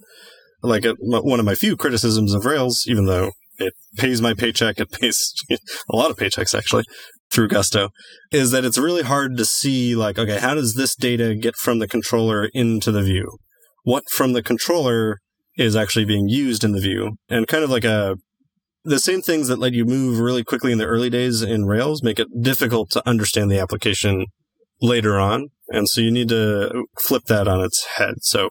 like 0.63 0.87
uh, 0.87 0.95
one 1.01 1.41
of 1.41 1.47
my 1.47 1.55
few 1.55 1.77
criticisms 1.77 2.35
of 2.35 2.45
rails 2.45 2.85
even 2.87 3.07
though 3.07 3.31
it 3.59 3.73
pays 3.97 4.21
my 4.21 4.35
paycheck 4.35 4.79
it 4.79 4.91
pays 4.91 5.33
a 5.51 5.97
lot 5.97 6.11
of 6.11 6.17
paychecks 6.17 6.57
actually 6.57 6.85
through 7.31 7.49
gusto 7.49 7.89
is 8.31 8.51
that 8.51 8.65
it's 8.65 8.79
really 8.79 9.03
hard 9.03 9.37
to 9.37 9.45
see 9.45 9.95
like 9.97 10.19
okay 10.19 10.39
how 10.39 10.55
does 10.55 10.75
this 10.75 10.95
data 10.95 11.35
get 11.35 11.57
from 11.57 11.79
the 11.79 11.89
controller 11.89 12.51
into 12.53 12.93
the 12.93 13.03
view 13.03 13.39
what 13.83 14.05
from 14.11 14.33
the 14.33 14.43
controller 14.43 15.19
is 15.57 15.77
actually 15.77 16.05
being 16.05 16.29
used 16.29 16.65
in 16.65 16.73
the 16.73 16.81
view 16.81 17.17
and 17.29 17.47
kind 17.47 17.65
of 17.65 17.71
like 17.71 17.85
a 17.85 18.17
the 18.85 18.99
same 18.99 19.23
things 19.23 19.49
that 19.49 19.59
let 19.59 19.73
you 19.73 19.85
move 19.85 20.19
really 20.19 20.43
quickly 20.43 20.73
in 20.73 20.79
the 20.79 20.87
early 20.87 21.09
days 21.09 21.41
in 21.43 21.67
Rails 21.67 22.03
make 22.03 22.19
it 22.19 22.27
difficult 22.41 22.91
to 22.91 23.09
understand 23.09 23.51
the 23.51 23.61
application 23.61 24.27
later 24.81 25.21
on. 25.21 25.49
And 25.69 25.89
so 25.89 26.01
you 26.01 26.11
need 26.11 26.29
to 26.31 26.85
flip 27.01 27.25
that 27.27 27.47
on 27.47 27.61
its 27.61 27.87
head. 27.97 28.15
So 28.23 28.51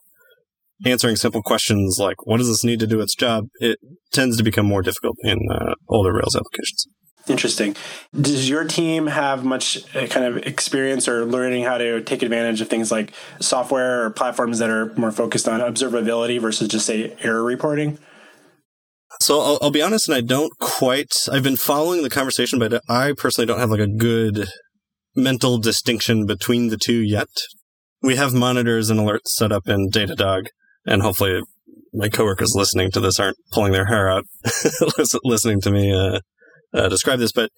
answering 0.85 1.17
simple 1.17 1.41
questions 1.43 1.97
like, 1.99 2.25
what 2.25 2.37
does 2.37 2.47
this 2.47 2.63
need 2.63 2.79
to 2.79 2.87
do 2.87 3.01
its 3.01 3.13
job? 3.13 3.47
It 3.55 3.79
tends 4.11 4.37
to 4.37 4.43
become 4.43 4.65
more 4.65 4.81
difficult 4.81 5.17
in 5.23 5.37
uh, 5.51 5.73
older 5.89 6.13
Rails 6.13 6.35
applications. 6.35 6.87
Interesting. 7.27 7.75
Does 8.19 8.49
your 8.49 8.65
team 8.65 9.07
have 9.07 9.45
much 9.45 9.77
uh, 9.95 10.07
kind 10.07 10.25
of 10.25 10.37
experience 10.37 11.07
or 11.07 11.23
learning 11.25 11.63
how 11.63 11.77
to 11.77 12.01
take 12.01 12.23
advantage 12.23 12.61
of 12.61 12.67
things 12.67 12.91
like 12.91 13.13
software 13.39 14.03
or 14.03 14.09
platforms 14.09 14.59
that 14.59 14.69
are 14.69 14.93
more 14.95 15.11
focused 15.11 15.47
on 15.47 15.59
observability 15.59 16.41
versus 16.41 16.67
just 16.67 16.85
say 16.85 17.15
error 17.21 17.43
reporting? 17.43 17.99
So 19.19 19.39
I'll, 19.39 19.59
I'll, 19.61 19.71
be 19.71 19.83
honest, 19.83 20.07
and 20.07 20.15
I 20.15 20.21
don't 20.21 20.57
quite. 20.59 21.13
I've 21.31 21.43
been 21.43 21.57
following 21.57 22.01
the 22.01 22.09
conversation, 22.09 22.57
but 22.57 22.81
I 22.89 23.13
personally 23.15 23.45
don't 23.45 23.59
have 23.59 23.69
like 23.69 23.79
a 23.79 23.87
good 23.87 24.47
mental 25.15 25.59
distinction 25.59 26.25
between 26.25 26.69
the 26.69 26.77
two 26.77 27.01
yet. 27.01 27.29
We 28.01 28.15
have 28.15 28.33
monitors 28.33 28.89
and 28.89 28.99
alerts 28.99 29.27
set 29.27 29.51
up 29.51 29.67
in 29.67 29.89
Datadog, 29.89 30.47
and 30.87 31.03
hopefully 31.03 31.41
my 31.93 32.09
coworkers 32.09 32.53
listening 32.55 32.89
to 32.91 32.99
this 32.99 33.19
aren't 33.19 33.37
pulling 33.51 33.73
their 33.73 33.85
hair 33.85 34.09
out 34.09 34.23
listening 35.23 35.59
to 35.61 35.71
me 35.71 35.93
uh, 35.93 36.21
uh, 36.73 36.89
describe 36.89 37.19
this. 37.19 37.31
But 37.31 37.51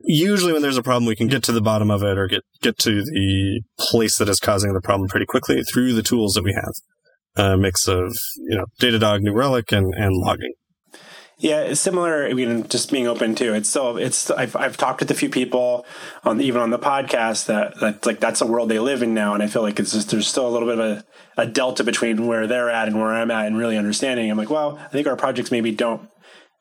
usually, 0.00 0.52
when 0.52 0.62
there's 0.62 0.76
a 0.76 0.82
problem, 0.82 1.06
we 1.06 1.16
can 1.16 1.28
get 1.28 1.42
to 1.44 1.52
the 1.52 1.60
bottom 1.60 1.90
of 1.90 2.02
it 2.02 2.18
or 2.18 2.26
get 2.26 2.42
get 2.60 2.78
to 2.78 3.02
the 3.02 3.62
place 3.78 4.18
that 4.18 4.28
is 4.28 4.40
causing 4.40 4.72
the 4.72 4.80
problem 4.80 5.08
pretty 5.08 5.26
quickly 5.26 5.62
through 5.62 5.92
the 5.92 6.02
tools 6.02 6.34
that 6.34 6.44
we 6.44 6.52
have. 6.52 6.72
A 7.36 7.56
mix 7.56 7.86
of 7.86 8.16
you 8.36 8.56
know 8.56 8.66
Datadog, 8.80 9.20
New 9.20 9.32
Relic, 9.32 9.72
and 9.72 9.94
and 9.94 10.14
logging. 10.16 10.54
Yeah, 11.40 11.74
similar. 11.74 12.26
I 12.26 12.32
mean, 12.32 12.66
just 12.66 12.90
being 12.90 13.06
open 13.06 13.36
too. 13.36 13.54
It's 13.54 13.68
still, 13.68 13.96
it's. 13.96 14.28
I've 14.28 14.56
I've 14.56 14.76
talked 14.76 14.98
with 14.98 15.10
a 15.12 15.14
few 15.14 15.28
people 15.28 15.86
on 16.24 16.40
even 16.40 16.60
on 16.60 16.70
the 16.70 16.80
podcast 16.80 17.46
that 17.46 17.78
that's 17.80 18.04
like 18.06 18.18
that's 18.18 18.40
the 18.40 18.46
world 18.46 18.68
they 18.68 18.80
live 18.80 19.04
in 19.04 19.14
now, 19.14 19.34
and 19.34 19.42
I 19.42 19.46
feel 19.46 19.62
like 19.62 19.78
it's 19.78 19.92
just 19.92 20.10
there's 20.10 20.26
still 20.26 20.48
a 20.48 20.50
little 20.50 20.66
bit 20.66 20.80
of 20.80 20.98
a, 21.36 21.42
a 21.42 21.46
delta 21.46 21.84
between 21.84 22.26
where 22.26 22.48
they're 22.48 22.70
at 22.70 22.88
and 22.88 22.98
where 22.98 23.12
I'm 23.12 23.30
at, 23.30 23.46
and 23.46 23.56
really 23.56 23.76
understanding. 23.76 24.28
I'm 24.28 24.36
like, 24.36 24.50
well, 24.50 24.78
I 24.78 24.88
think 24.88 25.06
our 25.06 25.14
projects 25.14 25.52
maybe 25.52 25.70
don't 25.70 26.10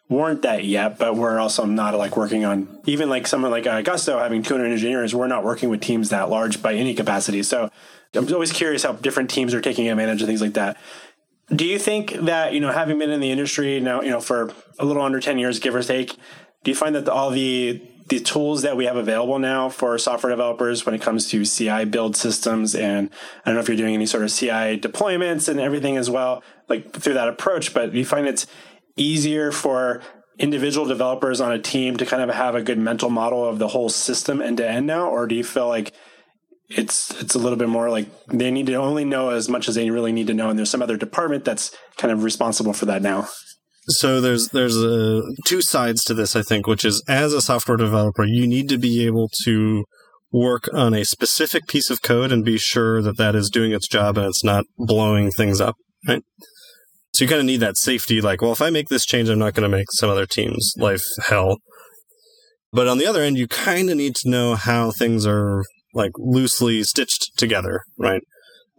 warrant 0.10 0.42
that 0.44 0.64
yet, 0.64 0.98
but 0.98 1.16
we're 1.16 1.40
also 1.40 1.66
not 1.66 1.94
like 1.96 2.16
working 2.16 2.46
on 2.46 2.80
even 2.86 3.10
like 3.10 3.28
someone 3.28 3.52
like 3.52 3.68
uh, 3.68 3.82
Gusto 3.82 4.20
having 4.20 4.42
200 4.42 4.72
engineers. 4.72 5.14
We're 5.14 5.28
not 5.28 5.44
working 5.44 5.70
with 5.70 5.82
teams 5.82 6.10
that 6.10 6.30
large 6.30 6.62
by 6.62 6.74
any 6.74 6.94
capacity. 6.94 7.44
So 7.44 7.70
I'm 8.14 8.34
always 8.34 8.54
curious 8.54 8.84
how 8.84 8.94
different 8.94 9.30
teams 9.30 9.54
are 9.54 9.62
taking 9.62 9.90
advantage 9.90 10.22
of 10.22 10.28
things 10.28 10.42
like 10.42 10.54
that. 10.54 10.78
Do 11.54 11.66
you 11.66 11.80
think 11.80 12.14
that, 12.14 12.54
you 12.54 12.60
know, 12.60 12.72
having 12.72 13.00
been 13.00 13.10
in 13.10 13.20
the 13.20 13.32
industry 13.32 13.80
now, 13.80 14.02
you 14.02 14.10
know, 14.10 14.20
for 14.20 14.54
a 14.80 14.86
little 14.86 15.02
under 15.02 15.20
10 15.20 15.40
years, 15.40 15.60
give 15.60 15.76
or 15.76 15.84
take, 15.84 16.16
do 16.64 16.72
you 16.72 16.76
find 16.76 16.96
that 16.96 17.08
all 17.08 17.30
the 17.30 17.82
the 18.10 18.20
tools 18.22 18.62
that 18.62 18.78
we 18.78 18.86
have 18.86 18.96
available 18.96 19.38
now 19.38 19.68
for 19.68 19.98
software 19.98 20.30
developers 20.30 20.86
when 20.86 20.96
it 20.96 21.02
comes 21.02 21.28
to 21.28 21.44
CI 21.44 21.84
build 21.84 22.16
systems 22.16 22.74
and 22.74 23.10
I 23.46 23.50
don't 23.50 23.56
know 23.56 23.60
if 23.60 23.68
you're 23.68 23.76
doing 23.76 23.96
any 23.96 24.06
sort 24.06 24.24
of 24.24 24.32
CI 24.32 24.80
deployments 24.80 25.50
and 25.50 25.60
everything 25.60 25.98
as 25.98 26.10
well, 26.10 26.42
like 26.70 26.94
through 26.94 27.16
that 27.16 27.28
approach, 27.28 27.74
but 27.74 27.94
you 27.94 28.06
find 28.06 28.26
it's 28.26 28.48
easier 28.98 29.52
for 29.52 30.02
individual 30.40 30.86
developers 30.86 31.42
on 31.42 31.52
a 31.52 31.60
team 31.60 31.98
to 31.98 32.06
kind 32.06 32.22
of 32.22 32.36
have 32.36 32.56
a 32.56 32.62
good 32.62 32.78
mental 32.78 33.10
model 33.10 33.48
of 33.48 33.60
the 33.60 33.70
whole 33.70 33.90
system 33.90 34.42
end 34.42 34.58
to 34.58 34.70
end 34.70 34.86
now, 34.86 35.08
or 35.08 35.28
do 35.28 35.36
you 35.36 35.44
feel 35.44 35.68
like 35.68 35.94
it's 36.70 37.12
it's 37.22 37.34
a 37.34 37.40
little 37.40 37.58
bit 37.58 37.70
more 37.70 37.90
like 37.90 38.08
they 38.28 38.52
need 38.52 38.66
to 38.66 38.74
only 38.76 39.06
know 39.06 39.30
as 39.30 39.48
much 39.48 39.70
as 39.70 39.76
they 39.76 39.90
really 39.90 40.12
need 40.12 40.28
to 40.28 40.34
know, 40.34 40.50
and 40.50 40.60
there's 40.60 40.70
some 40.70 40.82
other 40.82 40.98
department 40.98 41.46
that's 41.46 41.76
kind 41.96 42.12
of 42.12 42.24
responsible 42.24 42.74
for 42.74 42.86
that 42.86 43.02
now. 43.02 43.28
So 43.90 44.20
there's 44.20 44.50
there's 44.50 44.76
a, 44.76 45.22
two 45.46 45.62
sides 45.62 46.04
to 46.06 46.14
this, 46.14 46.36
I 46.36 46.42
think, 46.42 46.68
which 46.68 46.84
is 46.84 47.02
as 47.08 47.34
a 47.34 47.42
software 47.42 47.78
developer, 47.78 48.26
you 48.26 48.46
need 48.46 48.68
to 48.70 48.78
be 48.78 49.06
able 49.06 49.30
to 49.46 49.86
work 50.32 50.68
on 50.74 50.94
a 50.94 51.06
specific 51.06 51.68
piece 51.68 51.90
of 51.90 52.02
code 52.02 52.34
and 52.34 52.44
be 52.44 52.58
sure 52.58 53.02
that 53.02 53.18
that 53.18 53.34
is 53.34 53.50
doing 53.50 53.72
its 53.72 53.88
job 53.88 54.18
and 54.18 54.28
it's 54.28 54.44
not 54.44 54.66
blowing 54.78 55.32
things 55.32 55.62
up, 55.62 55.76
right? 56.06 56.22
So 57.18 57.24
you 57.24 57.30
kind 57.30 57.40
of 57.40 57.48
need 57.48 57.62
that 57.62 57.78
safety, 57.78 58.22
like, 58.22 58.44
well, 58.44 58.52
if 58.52 58.62
I 58.62 58.70
make 58.70 58.90
this 58.90 59.04
change, 59.04 59.28
I'm 59.28 59.40
not 59.40 59.56
going 59.56 59.68
to 59.68 59.76
make 59.76 59.88
some 59.90 60.08
other 60.08 60.28
team's 60.28 60.76
life 60.78 61.02
hell. 61.26 61.58
But 62.72 62.88
on 62.88 63.00
the 63.00 63.08
other 63.08 63.24
end, 63.24 63.40
you 63.40 63.48
kind 63.48 63.90
of 63.90 63.98
need 63.98 64.16
to 64.18 64.30
know 64.30 64.54
how 64.54 64.92
things 64.92 65.26
are 65.26 65.64
like 65.96 66.12
loosely 66.20 66.84
stitched 66.84 67.36
together, 67.36 67.82
right? 67.98 68.22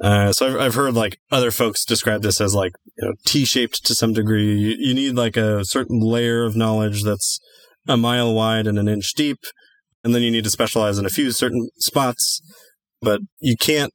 Uh, 0.01 0.31
so 0.31 0.47
I've, 0.47 0.61
I've 0.61 0.75
heard 0.77 0.95
like 0.95 1.19
other 1.33 1.51
folks 1.51 1.85
describe 1.85 2.23
this 2.23 2.41
as 2.41 2.55
like 2.55 2.71
you 2.97 3.09
know, 3.09 3.15
T-shaped 3.27 3.85
to 3.85 3.95
some 3.97 4.13
degree. 4.13 4.55
You, 4.55 4.77
you, 4.79 4.95
need 4.95 5.17
like 5.17 5.37
a 5.37 5.65
certain 5.65 5.99
layer 5.99 6.45
of 6.45 6.55
knowledge 6.55 7.03
that's 7.03 7.41
a 7.89 7.97
mile 7.97 8.33
wide 8.33 8.69
and 8.69 8.79
an 8.79 8.87
inch 8.87 9.15
deep, 9.17 9.39
and 10.05 10.15
then 10.15 10.23
you 10.23 10.31
need 10.31 10.45
to 10.45 10.51
specialize 10.51 10.97
in 10.97 11.07
a 11.07 11.11
few 11.11 11.33
certain 11.33 11.71
spots. 11.79 12.41
But 13.03 13.21
you 13.41 13.57
can't 13.59 13.93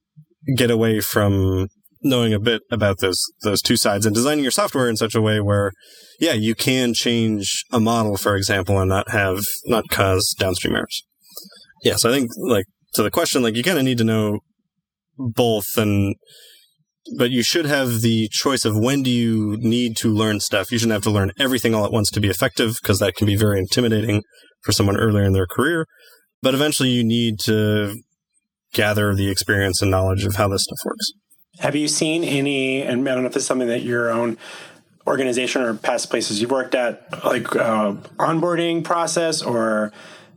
get 0.58 0.70
away 0.70 1.00
from 1.00 1.70
knowing 2.04 2.34
a 2.34 2.40
bit 2.40 2.62
about 2.72 3.00
those 3.00 3.22
those 3.44 3.62
two 3.62 3.78
sides 3.78 4.06
and 4.06 4.14
designing 4.14 4.44
your 4.44 4.52
software 4.52 4.90
in 4.90 4.98
such 4.98 5.16
a 5.16 5.22
way 5.22 5.40
where 5.40 5.72
yeah 6.20 6.34
you 6.34 6.54
can 6.54 6.94
change 6.94 7.66
a 7.72 7.80
model 7.80 8.18
for 8.18 8.36
example 8.36 8.80
and 8.80 8.90
not 8.90 9.10
have 9.10 9.40
not 9.66 9.88
cause 9.90 10.36
downstream 10.38 10.76
errors. 10.76 11.04
Yeah 11.84 11.96
so 11.96 12.10
i 12.10 12.14
think 12.14 12.32
like 12.38 12.66
to 12.94 13.04
the 13.04 13.12
question 13.12 13.42
like 13.42 13.56
you 13.56 13.64
kind 13.64 13.78
of 13.78 13.84
need 13.84 13.98
to 13.98 14.04
know 14.04 14.40
both 15.18 15.78
and 15.78 16.16
but 17.18 17.32
you 17.32 17.44
should 17.44 17.66
have 17.66 18.02
the 18.02 18.30
choice 18.32 18.64
of 18.64 18.78
when 18.78 19.04
do 19.04 19.12
you 19.12 19.58
need 19.60 19.98
to 19.98 20.08
learn 20.08 20.40
stuff. 20.40 20.72
You 20.72 20.78
shouldn't 20.78 20.94
have 20.94 21.04
to 21.04 21.12
learn 21.12 21.34
everything 21.38 21.76
all 21.76 21.84
at 21.84 21.92
once 21.92 22.10
to 22.12 22.22
be 22.22 22.30
effective 22.30 22.78
because 22.82 23.00
that 23.00 23.16
can 23.16 23.28
be 23.28 23.36
very 23.36 23.60
intimidating 23.60 24.24
for 24.62 24.72
someone 24.72 24.96
earlier 24.96 25.26
in 25.26 25.34
their 25.34 25.46
career. 25.46 25.86
But 26.42 26.54
eventually 26.54 26.90
you 26.90 27.04
need 27.04 27.40
to 27.42 27.96
gather 28.74 29.14
the 29.14 29.30
experience 29.30 29.82
and 29.82 29.92
knowledge 29.92 30.24
of 30.24 30.36
how 30.36 30.48
this 30.48 30.64
stuff 30.64 30.80
works 30.86 31.12
have 31.60 31.76
you 31.76 31.88
seen 31.88 32.24
any, 32.24 32.82
and 32.82 33.08
I 33.08 33.14
don't 33.14 33.24
know 33.24 33.30
if 33.30 33.36
is 33.36 33.46
something 33.46 33.68
that 33.68 33.84
your 33.84 34.10
own 34.10 34.38
organization 35.06 35.62
or 35.62 35.74
past 35.74 36.10
places 36.10 36.42
you've 36.42 36.52
worked 36.52 36.76
at, 36.76 37.24
like 37.24 37.56
uh, 37.56 37.94
onboarding 38.18 38.84
process 38.84 39.42
or 39.42 39.92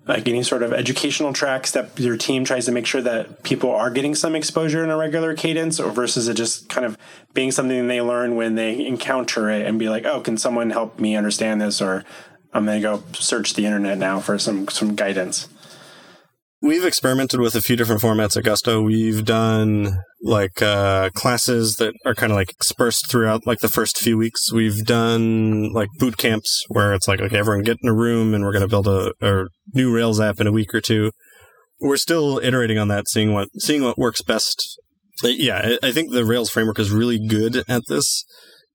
like 0.07 0.29
any 0.29 0.42
sort 0.42 0.62
of 0.62 0.72
educational 0.72 1.33
tracks 1.33 1.72
that 1.72 1.98
your 1.98 2.16
team 2.16 2.44
tries 2.44 2.66
to 2.66 2.72
make 2.72 2.87
sure 2.87 3.02
that 3.02 3.42
people 3.42 3.70
are 3.70 3.90
getting 3.90 4.14
some 4.14 4.37
exposure 4.37 4.85
in 4.85 4.90
a 4.90 4.96
regular 4.96 5.35
cadence 5.35 5.81
or 5.81 5.90
versus 5.90 6.29
it 6.29 6.35
just 6.35 6.68
kind 6.68 6.87
of 6.87 6.96
being 7.35 7.50
something 7.50 7.88
they 7.88 8.00
learn 8.00 8.37
when 8.37 8.55
they 8.55 8.87
encounter 8.87 9.50
it 9.50 9.66
and 9.66 9.79
be 9.79 9.88
like, 9.88 10.05
oh, 10.05 10.20
can 10.20 10.37
someone 10.37 10.70
help 10.70 11.00
me 11.00 11.16
understand 11.16 11.61
this? 11.61 11.83
Or 11.83 12.05
I'm 12.52 12.64
going 12.66 12.81
to 12.81 12.88
go 12.88 13.02
search 13.14 13.55
the 13.55 13.66
internet 13.66 13.98
now 13.98 14.20
for 14.20 14.38
some, 14.38 14.68
some 14.68 14.94
guidance. 14.94 15.48
We've 16.62 16.85
experimented 16.85 17.38
with 17.40 17.55
a 17.55 17.61
few 17.61 17.77
different 17.77 18.01
formats 18.01 18.37
at 18.37 18.45
Gusto. 18.45 18.81
We've 18.81 19.25
done 19.25 19.99
like 20.23 20.62
uh, 20.62 21.11
classes 21.11 21.77
that 21.77 21.95
are 22.07 22.14
kind 22.14 22.33
of 22.33 22.37
like 22.37 22.57
dispersed 22.59 23.11
throughout 23.11 23.47
like 23.47 23.59
the 23.59 23.69
first 23.69 23.99
few 23.99 24.16
weeks. 24.16 24.51
We've 24.51 24.85
done 24.85 25.73
like 25.75 25.90
boot 25.99 26.16
camps 26.16 26.64
where 26.69 26.95
it's 26.95 27.07
like, 27.07 27.21
okay, 27.21 27.38
everyone 27.38 27.62
get 27.62 27.77
in 27.83 27.88
a 27.88 27.95
room 27.95 28.33
and 28.33 28.42
we're 28.42 28.53
going 28.53 28.62
to 28.62 28.69
build 28.69 28.88
a, 28.88 29.12
a 29.21 29.45
new 29.75 29.95
Rails 29.95 30.19
app 30.19 30.40
in 30.40 30.47
a 30.47 30.53
week 30.53 30.75
or 30.75 30.81
two. 30.81 31.12
We're 31.79 31.99
still 31.99 32.40
iterating 32.42 32.79
on 32.79 32.88
that, 32.88 33.07
seeing 33.09 33.35
what 33.35 33.49
seeing 33.59 33.85
what 33.85 33.99
works 33.99 34.23
best. 34.23 34.81
Yeah, 35.23 35.77
I 35.83 35.92
think 35.92 36.11
the 36.11 36.25
Rails 36.25 36.49
framework 36.49 36.79
is 36.79 36.90
really 36.90 37.19
good 37.19 37.64
at 37.69 37.83
this, 37.87 38.25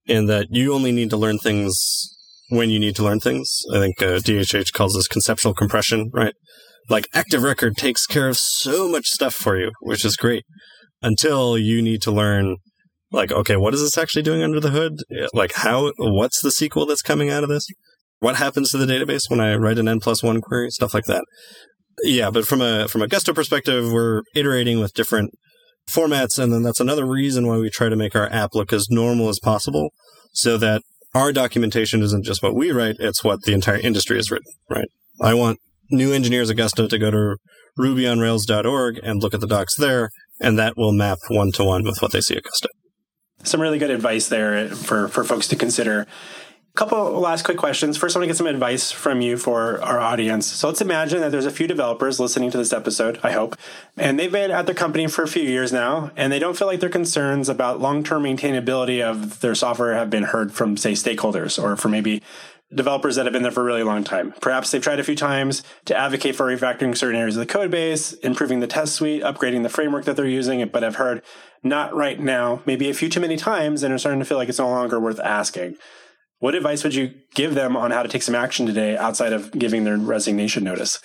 in 0.06 0.26
that 0.26 0.46
you 0.50 0.72
only 0.72 0.92
need 0.92 1.10
to 1.10 1.16
learn 1.16 1.38
things 1.38 2.16
when 2.48 2.70
you 2.70 2.78
need 2.78 2.94
to 2.96 3.02
learn 3.02 3.18
things. 3.18 3.62
I 3.74 3.78
think 3.78 4.00
uh, 4.00 4.18
DHH 4.18 4.72
calls 4.72 4.94
this 4.94 5.08
conceptual 5.08 5.54
compression, 5.54 6.10
right? 6.12 6.34
Like 6.88 7.08
Active 7.14 7.42
Record 7.42 7.76
takes 7.76 8.06
care 8.06 8.28
of 8.28 8.36
so 8.36 8.88
much 8.88 9.06
stuff 9.06 9.34
for 9.34 9.58
you, 9.58 9.70
which 9.80 10.04
is 10.04 10.16
great 10.16 10.44
until 11.02 11.58
you 11.58 11.82
need 11.82 12.02
to 12.02 12.10
learn 12.10 12.56
like, 13.10 13.30
okay, 13.30 13.56
what 13.56 13.74
is 13.74 13.80
this 13.80 13.98
actually 13.98 14.22
doing 14.22 14.42
under 14.42 14.60
the 14.60 14.70
hood? 14.70 14.98
Like 15.34 15.52
how, 15.54 15.92
what's 15.98 16.40
the 16.40 16.48
SQL 16.48 16.88
that's 16.88 17.02
coming 17.02 17.30
out 17.30 17.42
of 17.42 17.48
this? 17.48 17.66
What 18.20 18.36
happens 18.36 18.70
to 18.70 18.78
the 18.78 18.86
database 18.86 19.28
when 19.28 19.40
I 19.40 19.56
write 19.56 19.78
an 19.78 19.88
N 19.88 20.00
plus 20.00 20.22
one 20.22 20.40
query? 20.40 20.70
Stuff 20.70 20.94
like 20.94 21.04
that. 21.04 21.24
Yeah, 22.04 22.30
but 22.30 22.46
from 22.46 22.62
a, 22.62 22.88
from 22.88 23.02
a 23.02 23.08
Gusto 23.08 23.34
perspective, 23.34 23.92
we're 23.92 24.22
iterating 24.34 24.80
with 24.80 24.94
different 24.94 25.32
formats. 25.90 26.38
And 26.38 26.52
then 26.52 26.62
that's 26.62 26.80
another 26.80 27.04
reason 27.04 27.46
why 27.46 27.58
we 27.58 27.68
try 27.68 27.88
to 27.88 27.96
make 27.96 28.16
our 28.16 28.32
app 28.32 28.54
look 28.54 28.72
as 28.72 28.86
normal 28.88 29.28
as 29.28 29.38
possible 29.40 29.90
so 30.32 30.56
that 30.56 30.82
our 31.14 31.32
documentation 31.32 32.02
isn't 32.02 32.24
just 32.24 32.42
what 32.42 32.54
we 32.54 32.70
write, 32.70 32.96
it's 32.98 33.22
what 33.22 33.42
the 33.42 33.52
entire 33.52 33.76
industry 33.76 34.16
has 34.16 34.30
written, 34.30 34.52
right? 34.70 34.88
I 35.20 35.34
want 35.34 35.58
new 35.92 36.12
engineers 36.12 36.50
at 36.50 36.56
Gusto 36.56 36.88
to 36.88 36.98
go 36.98 37.10
to 37.10 37.36
rubyonrails.org 37.78 39.00
and 39.02 39.22
look 39.22 39.34
at 39.34 39.40
the 39.40 39.46
docs 39.46 39.76
there, 39.76 40.10
and 40.40 40.58
that 40.58 40.74
will 40.76 40.92
map 40.92 41.18
one 41.28 41.52
to 41.52 41.64
one 41.64 41.84
with 41.84 42.00
what 42.00 42.12
they 42.12 42.20
see 42.20 42.36
at 42.36 42.42
Gusto. 42.42 42.68
Some 43.44 43.60
really 43.60 43.78
good 43.78 43.90
advice 43.90 44.28
there 44.28 44.68
for, 44.68 45.08
for 45.08 45.24
folks 45.24 45.48
to 45.48 45.56
consider. 45.56 46.06
Couple 46.74 47.20
last 47.20 47.44
quick 47.44 47.58
questions. 47.58 47.98
First, 47.98 48.16
I 48.16 48.18
want 48.18 48.24
to 48.24 48.28
get 48.28 48.38
some 48.38 48.46
advice 48.46 48.90
from 48.90 49.20
you 49.20 49.36
for 49.36 49.82
our 49.82 50.00
audience. 50.00 50.46
So 50.46 50.68
let's 50.68 50.80
imagine 50.80 51.20
that 51.20 51.30
there's 51.30 51.44
a 51.44 51.50
few 51.50 51.66
developers 51.66 52.18
listening 52.18 52.50
to 52.50 52.56
this 52.56 52.72
episode, 52.72 53.20
I 53.22 53.32
hope, 53.32 53.56
and 53.98 54.18
they've 54.18 54.32
been 54.32 54.50
at 54.50 54.64
their 54.64 54.74
company 54.74 55.06
for 55.06 55.22
a 55.22 55.28
few 55.28 55.42
years 55.42 55.70
now, 55.70 56.12
and 56.16 56.32
they 56.32 56.38
don't 56.38 56.56
feel 56.56 56.66
like 56.66 56.80
their 56.80 56.88
concerns 56.88 57.50
about 57.50 57.80
long 57.80 58.02
term 58.02 58.22
maintainability 58.22 59.02
of 59.02 59.40
their 59.40 59.54
software 59.54 59.92
have 59.92 60.08
been 60.08 60.22
heard 60.22 60.50
from, 60.50 60.78
say, 60.78 60.92
stakeholders 60.92 61.62
or 61.62 61.76
for 61.76 61.90
maybe 61.90 62.22
developers 62.74 63.16
that 63.16 63.26
have 63.26 63.32
been 63.32 63.42
there 63.42 63.52
for 63.52 63.60
a 63.60 63.64
really 63.64 63.82
long 63.82 64.04
time. 64.04 64.32
Perhaps 64.40 64.70
they've 64.70 64.82
tried 64.82 65.00
a 65.00 65.04
few 65.04 65.16
times 65.16 65.62
to 65.84 65.96
advocate 65.96 66.36
for 66.36 66.46
refactoring 66.46 66.96
certain 66.96 67.18
areas 67.18 67.36
of 67.36 67.40
the 67.40 67.52
code 67.52 67.70
base, 67.70 68.12
improving 68.14 68.60
the 68.60 68.66
test 68.66 68.94
suite, 68.94 69.22
upgrading 69.22 69.62
the 69.62 69.68
framework 69.68 70.04
that 70.04 70.16
they're 70.16 70.26
using, 70.26 70.66
but 70.68 70.84
I've 70.84 70.96
heard 70.96 71.22
not 71.62 71.94
right 71.94 72.18
now, 72.18 72.62
maybe 72.66 72.90
a 72.90 72.94
few 72.94 73.08
too 73.08 73.20
many 73.20 73.36
times, 73.36 73.82
and 73.82 73.92
are 73.92 73.98
starting 73.98 74.20
to 74.20 74.24
feel 74.24 74.38
like 74.38 74.48
it's 74.48 74.58
no 74.58 74.68
longer 74.68 74.98
worth 74.98 75.20
asking. 75.20 75.76
What 76.38 76.54
advice 76.54 76.82
would 76.82 76.94
you 76.94 77.14
give 77.34 77.54
them 77.54 77.76
on 77.76 77.92
how 77.92 78.02
to 78.02 78.08
take 78.08 78.22
some 78.22 78.34
action 78.34 78.66
today 78.66 78.96
outside 78.96 79.32
of 79.32 79.52
giving 79.52 79.84
their 79.84 79.96
resignation 79.96 80.64
notice? 80.64 80.98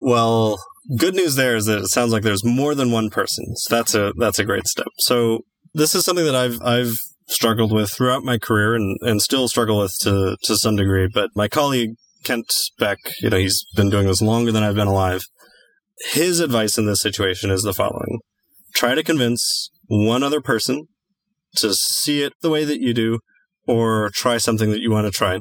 Well, 0.00 0.58
good 0.98 1.14
news 1.14 1.36
there 1.36 1.56
is 1.56 1.66
that 1.66 1.78
it 1.78 1.88
sounds 1.88 2.12
like 2.12 2.22
there's 2.22 2.44
more 2.44 2.74
than 2.74 2.90
one 2.90 3.08
person. 3.08 3.56
So 3.56 3.76
that's 3.76 3.94
a 3.94 4.12
that's 4.18 4.38
a 4.38 4.44
great 4.44 4.66
step. 4.66 4.88
So 4.98 5.40
this 5.72 5.94
is 5.94 6.04
something 6.04 6.24
that 6.26 6.34
I've 6.34 6.60
I've 6.60 6.96
struggled 7.32 7.72
with 7.72 7.90
throughout 7.90 8.24
my 8.24 8.38
career 8.38 8.74
and, 8.74 8.96
and 9.00 9.22
still 9.22 9.48
struggle 9.48 9.78
with 9.78 9.94
to, 10.02 10.36
to 10.44 10.56
some 10.56 10.76
degree. 10.76 11.08
But 11.12 11.30
my 11.34 11.48
colleague, 11.48 11.90
Kent 12.24 12.52
Beck, 12.78 12.98
you 13.20 13.30
know, 13.30 13.38
he's 13.38 13.64
been 13.74 13.90
doing 13.90 14.06
this 14.06 14.22
longer 14.22 14.52
than 14.52 14.62
I've 14.62 14.74
been 14.74 14.88
alive. 14.88 15.22
His 16.12 16.40
advice 16.40 16.78
in 16.78 16.86
this 16.86 17.00
situation 17.00 17.50
is 17.50 17.62
the 17.62 17.74
following. 17.74 18.20
Try 18.74 18.94
to 18.94 19.02
convince 19.02 19.70
one 19.86 20.22
other 20.22 20.40
person 20.40 20.86
to 21.56 21.74
see 21.74 22.22
it 22.22 22.32
the 22.40 22.50
way 22.50 22.64
that 22.64 22.80
you 22.80 22.94
do 22.94 23.18
or 23.66 24.10
try 24.14 24.38
something 24.38 24.70
that 24.70 24.80
you 24.80 24.90
want 24.90 25.06
to 25.06 25.10
try. 25.10 25.40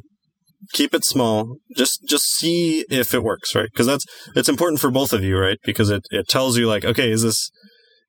Keep 0.73 0.93
it 0.93 1.05
small. 1.05 1.57
Just, 1.75 2.03
just 2.07 2.25
see 2.33 2.85
if 2.89 3.13
it 3.13 3.23
works, 3.23 3.55
right? 3.55 3.69
Because 3.71 3.87
that's, 3.87 4.05
it's 4.35 4.49
important 4.49 4.79
for 4.79 4.91
both 4.91 5.13
of 5.13 5.23
you, 5.23 5.37
right? 5.37 5.57
Because 5.65 5.89
it, 5.89 6.03
it 6.11 6.27
tells 6.27 6.57
you 6.57 6.67
like, 6.67 6.85
okay, 6.85 7.09
is 7.09 7.23
this, 7.23 7.49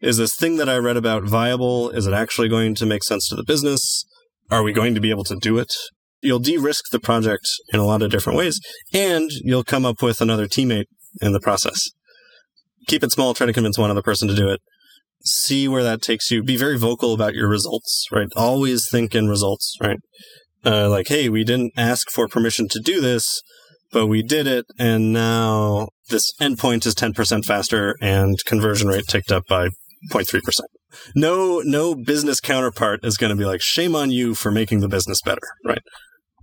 is 0.03 0.17
this 0.17 0.35
thing 0.35 0.57
that 0.57 0.69
I 0.69 0.77
read 0.79 0.97
about 0.97 1.23
viable? 1.23 1.89
Is 1.91 2.07
it 2.09 2.13
actually 2.13 2.49
going 2.49 2.75
to 2.75 2.85
make 2.85 3.05
sense 3.05 3.29
to 3.29 3.37
the 3.37 3.45
business? 3.45 4.05
Are 4.51 4.65
we 4.65 4.73
going 4.73 4.95
to 4.97 5.01
be 5.01 5.11
able 5.11 5.25
to 5.25 5.37
do 5.37 5.59
it? 5.59 5.73
You'll 6.21 6.41
de-risk 6.41 6.91
the 6.91 7.01
project 7.01 7.49
in 7.73 7.79
a 7.79 7.85
lot 7.85 8.03
of 8.03 8.11
different 8.11 8.37
ways, 8.37 8.61
and 8.93 9.31
you'll 9.31 9.65
come 9.65 9.87
up 9.87 10.03
with 10.03 10.21
another 10.21 10.47
teammate 10.47 10.87
in 11.21 11.33
the 11.33 11.41
process. 11.41 11.91
Keep 12.89 13.05
it 13.05 13.13
small, 13.13 13.33
try 13.33 13.47
to 13.47 13.53
convince 13.53 13.79
one 13.79 13.91
other 13.91 14.03
person 14.03 14.27
to 14.29 14.35
do 14.35 14.49
it. 14.49 14.61
See 15.25 15.69
where 15.69 15.85
that 15.85 16.03
takes 16.03 16.33
you. 16.33 16.43
Be 16.43 16.57
very 16.57 16.77
vocal 16.77 17.15
about 17.15 17.35
your 17.35 17.49
results, 17.49 18.07
right? 18.11 18.29
Always 18.37 18.89
think 18.91 19.15
in 19.15 19.29
results, 19.29 19.77
right? 19.81 19.99
Uh, 20.65 20.91
like, 20.91 21.09
hey, 21.09 21.29
we 21.29 21.45
didn't 21.45 21.73
ask 21.77 22.11
for 22.11 22.27
permission 22.27 22.67
to 22.69 22.81
do 22.81 23.01
this, 23.01 23.41
but 23.93 24.09
we 24.09 24.23
did 24.23 24.49
it, 24.49 24.65
and 24.79 25.13
now 25.13 25.89
this 26.09 26.33
endpoint 26.41 26.87
is 26.87 26.95
10% 26.97 27.45
faster 27.45 27.97
and 28.01 28.37
conversion 28.45 28.89
rate 28.89 29.05
ticked 29.09 29.31
up 29.31 29.45
by 29.49 29.69
0.3%. 30.11 30.41
No, 31.15 31.61
no 31.65 31.95
business 31.95 32.41
counterpart 32.41 33.01
is 33.05 33.17
going 33.17 33.31
to 33.31 33.37
be 33.37 33.45
like, 33.45 33.61
shame 33.61 33.95
on 33.95 34.11
you 34.11 34.35
for 34.35 34.51
making 34.51 34.81
the 34.81 34.89
business 34.89 35.21
better, 35.23 35.41
right? 35.65 35.83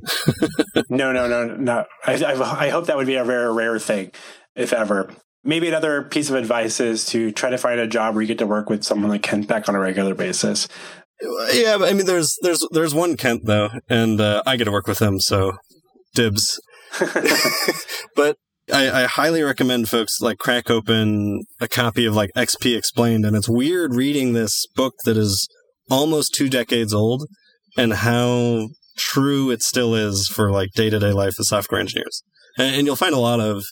no, 0.89 1.11
no, 1.11 1.27
no, 1.27 1.55
no. 1.55 1.85
I, 2.05 2.13
I, 2.23 2.65
I 2.65 2.69
hope 2.69 2.87
that 2.87 2.97
would 2.97 3.07
be 3.07 3.15
a 3.15 3.23
very 3.23 3.53
rare 3.53 3.79
thing, 3.79 4.11
if 4.55 4.73
ever. 4.73 5.11
Maybe 5.43 5.67
another 5.67 6.03
piece 6.03 6.29
of 6.29 6.35
advice 6.35 6.79
is 6.79 7.05
to 7.07 7.31
try 7.31 7.49
to 7.49 7.57
find 7.57 7.79
a 7.79 7.87
job 7.87 8.13
where 8.13 8.21
you 8.21 8.27
get 8.27 8.39
to 8.39 8.47
work 8.47 8.69
with 8.69 8.83
someone 8.83 9.09
like 9.09 9.23
Kent 9.23 9.47
Beck 9.47 9.69
on 9.69 9.75
a 9.75 9.79
regular 9.79 10.13
basis. 10.15 10.67
Yeah, 11.53 11.77
but 11.77 11.89
I 11.89 11.93
mean, 11.93 12.05
there's 12.05 12.37
there's 12.41 12.65
there's 12.71 12.95
one 12.95 13.17
Kent 13.17 13.45
though, 13.45 13.69
and 13.89 14.21
uh, 14.21 14.41
I 14.45 14.55
get 14.55 14.65
to 14.65 14.71
work 14.71 14.87
with 14.87 15.01
him, 15.01 15.19
so 15.19 15.53
dibs. 16.13 16.59
but 18.15 18.37
I, 18.71 19.03
I, 19.03 19.05
highly 19.05 19.41
recommend 19.43 19.89
folks 19.89 20.21
like 20.21 20.37
crack 20.37 20.69
open 20.69 21.43
a 21.59 21.67
copy 21.67 22.05
of 22.05 22.15
like 22.15 22.29
XP 22.35 22.77
Explained, 22.77 23.25
and 23.25 23.35
it's 23.35 23.49
weird 23.49 23.95
reading 23.95 24.33
this 24.33 24.65
book 24.75 24.93
that 25.05 25.17
is 25.17 25.47
almost 25.89 26.33
two 26.33 26.49
decades 26.49 26.93
old 26.93 27.27
and 27.77 27.93
how 27.93 28.67
true 28.97 29.49
it 29.49 29.61
still 29.61 29.95
is 29.95 30.27
for 30.27 30.51
like 30.51 30.69
day 30.75 30.89
to 30.89 30.99
day 30.99 31.11
life 31.11 31.39
as 31.39 31.49
software 31.49 31.79
engineers. 31.79 32.23
And, 32.57 32.75
and, 32.75 32.85
you'll 32.85 32.95
find 32.95 33.15
a 33.15 33.19
lot 33.19 33.39
of 33.39 33.63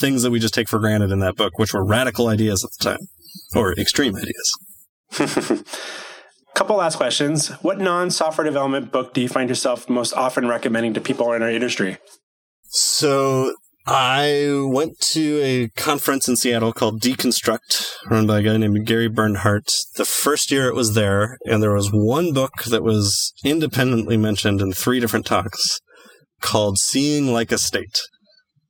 things 0.00 0.22
that 0.22 0.30
we 0.30 0.38
just 0.38 0.54
take 0.54 0.68
for 0.68 0.78
granted 0.78 1.10
in 1.10 1.20
that 1.20 1.36
book, 1.36 1.58
which 1.58 1.72
were 1.72 1.84
radical 1.84 2.28
ideas 2.28 2.64
at 2.64 2.70
the 2.78 2.90
time 2.90 3.06
or 3.54 3.72
extreme 3.78 4.16
ideas. 4.16 5.64
Couple 6.54 6.76
last 6.76 6.96
questions. 6.96 7.48
What 7.62 7.78
non 7.78 8.10
software 8.10 8.44
development 8.44 8.92
book 8.92 9.14
do 9.14 9.20
you 9.20 9.28
find 9.28 9.48
yourself 9.48 9.88
most 9.88 10.12
often 10.12 10.48
recommending 10.48 10.94
to 10.94 11.00
people 11.00 11.32
in 11.32 11.42
our 11.42 11.50
industry? 11.50 11.98
So 12.68 13.54
I 13.86 14.60
went 14.64 15.00
to 15.12 15.40
a 15.42 15.68
conference 15.70 16.28
in 16.28 16.36
Seattle 16.36 16.72
called 16.72 17.00
Deconstruct, 17.00 17.86
run 18.08 18.28
by 18.28 18.38
a 18.38 18.42
guy 18.42 18.56
named 18.56 18.86
Gary 18.86 19.08
Bernhardt. 19.08 19.72
The 19.96 20.04
first 20.04 20.52
year 20.52 20.68
it 20.68 20.76
was 20.76 20.94
there, 20.94 21.36
and 21.46 21.60
there 21.60 21.74
was 21.74 21.90
one 21.92 22.32
book 22.32 22.62
that 22.64 22.84
was 22.84 23.32
independently 23.44 24.16
mentioned 24.16 24.60
in 24.60 24.72
three 24.72 25.00
different 25.00 25.26
talks 25.26 25.80
called 26.40 26.78
Seeing 26.78 27.32
Like 27.32 27.50
a 27.50 27.58
State. 27.58 28.00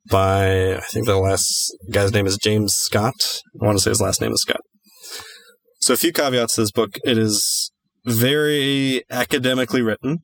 by, 0.09 0.75
I 0.75 0.81
think 0.91 1.05
the 1.05 1.17
last 1.17 1.71
guy's 1.91 2.11
name 2.11 2.25
is 2.25 2.37
James 2.37 2.73
Scott. 2.73 3.41
I 3.61 3.65
want 3.65 3.77
to 3.77 3.83
say 3.83 3.91
his 3.91 4.01
last 4.01 4.19
name 4.19 4.31
is 4.31 4.41
Scott. 4.41 4.61
So, 5.79 5.93
a 5.93 5.97
few 5.97 6.11
caveats 6.11 6.55
to 6.55 6.61
this 6.61 6.71
book. 6.71 6.97
It 7.03 7.17
is 7.17 7.71
very 8.05 9.03
academically 9.11 9.81
written. 9.81 10.19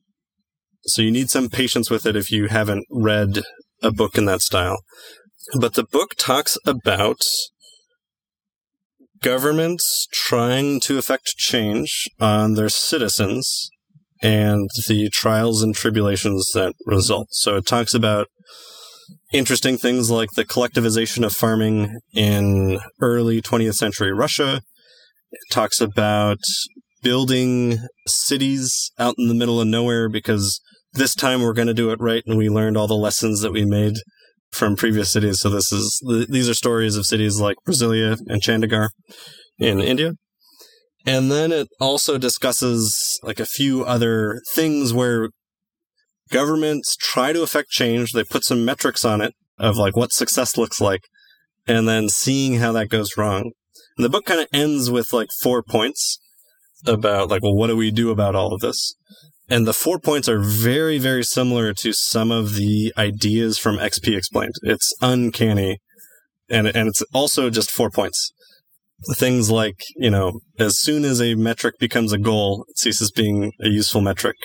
So, 0.82 1.00
you 1.02 1.10
need 1.10 1.30
some 1.30 1.48
patience 1.48 1.90
with 1.90 2.06
it 2.06 2.16
if 2.16 2.30
you 2.30 2.48
haven't 2.48 2.86
read 2.90 3.42
a 3.82 3.90
book 3.90 4.16
in 4.16 4.24
that 4.26 4.40
style. 4.40 4.78
But 5.58 5.74
the 5.74 5.84
book 5.84 6.14
talks 6.16 6.56
about 6.66 7.20
governments 9.22 10.06
trying 10.12 10.80
to 10.80 10.98
effect 10.98 11.36
change 11.36 12.08
on 12.20 12.54
their 12.54 12.68
citizens 12.68 13.70
and 14.22 14.68
the 14.88 15.08
trials 15.12 15.62
and 15.62 15.74
tribulations 15.74 16.50
that 16.54 16.74
result. 16.86 17.28
So 17.30 17.56
it 17.56 17.66
talks 17.66 17.94
about 17.94 18.28
interesting 19.32 19.76
things 19.76 20.10
like 20.10 20.30
the 20.36 20.44
collectivization 20.44 21.24
of 21.24 21.32
farming 21.32 21.98
in 22.14 22.80
early 23.00 23.40
20th 23.40 23.74
century 23.74 24.12
Russia. 24.12 24.60
It 25.30 25.40
talks 25.50 25.80
about 25.80 26.38
building 27.02 27.78
cities 28.06 28.92
out 28.98 29.14
in 29.18 29.28
the 29.28 29.34
middle 29.34 29.60
of 29.60 29.68
nowhere 29.68 30.08
because 30.08 30.60
this 30.92 31.14
time 31.14 31.42
we're 31.42 31.52
going 31.52 31.68
to 31.68 31.74
do 31.74 31.90
it 31.90 32.00
right 32.00 32.22
and 32.26 32.36
we 32.36 32.48
learned 32.48 32.76
all 32.76 32.86
the 32.86 32.94
lessons 32.94 33.40
that 33.40 33.52
we 33.52 33.64
made 33.64 33.94
from 34.50 34.76
previous 34.76 35.10
cities. 35.10 35.40
So 35.40 35.48
this 35.48 35.72
is 35.72 36.02
these 36.28 36.48
are 36.48 36.54
stories 36.54 36.96
of 36.96 37.06
cities 37.06 37.40
like 37.40 37.56
Brasilia 37.66 38.18
and 38.26 38.42
Chandigarh 38.42 38.88
in 39.58 39.80
India. 39.80 40.14
And 41.06 41.30
then 41.30 41.50
it 41.50 41.68
also 41.80 42.18
discusses 42.18 43.18
like 43.22 43.40
a 43.40 43.46
few 43.46 43.84
other 43.84 44.42
things 44.54 44.92
where 44.92 45.30
governments 46.30 46.96
try 46.96 47.32
to 47.32 47.42
affect 47.42 47.70
change. 47.70 48.12
They 48.12 48.24
put 48.24 48.44
some 48.44 48.64
metrics 48.64 49.04
on 49.04 49.20
it 49.20 49.32
of 49.58 49.76
like 49.76 49.96
what 49.96 50.12
success 50.12 50.56
looks 50.56 50.80
like 50.80 51.00
and 51.66 51.88
then 51.88 52.08
seeing 52.08 52.56
how 52.56 52.72
that 52.72 52.88
goes 52.88 53.16
wrong. 53.16 53.52
And 53.96 54.04
the 54.04 54.10
book 54.10 54.24
kind 54.24 54.40
of 54.40 54.48
ends 54.52 54.90
with 54.90 55.12
like 55.12 55.28
four 55.42 55.62
points 55.62 56.18
about 56.86 57.28
like, 57.28 57.42
well, 57.42 57.54
what 57.54 57.68
do 57.68 57.76
we 57.76 57.90
do 57.90 58.10
about 58.10 58.34
all 58.34 58.52
of 58.52 58.60
this? 58.60 58.94
And 59.50 59.66
the 59.66 59.74
four 59.74 59.98
points 59.98 60.28
are 60.28 60.38
very, 60.38 60.98
very 60.98 61.24
similar 61.24 61.74
to 61.74 61.92
some 61.92 62.30
of 62.30 62.54
the 62.54 62.92
ideas 62.96 63.58
from 63.58 63.78
XP 63.78 64.16
Explained. 64.16 64.54
It's 64.62 64.94
uncanny. 65.02 65.78
And, 66.48 66.68
and 66.68 66.88
it's 66.88 67.02
also 67.12 67.50
just 67.50 67.70
four 67.70 67.90
points. 67.90 68.30
Things 69.16 69.50
like, 69.50 69.82
you 69.96 70.10
know, 70.10 70.40
as 70.58 70.78
soon 70.78 71.04
as 71.04 71.20
a 71.20 71.34
metric 71.34 71.74
becomes 71.80 72.12
a 72.12 72.18
goal, 72.18 72.64
it 72.68 72.78
ceases 72.78 73.10
being 73.10 73.52
a 73.60 73.68
useful 73.68 74.00
metric. 74.00 74.36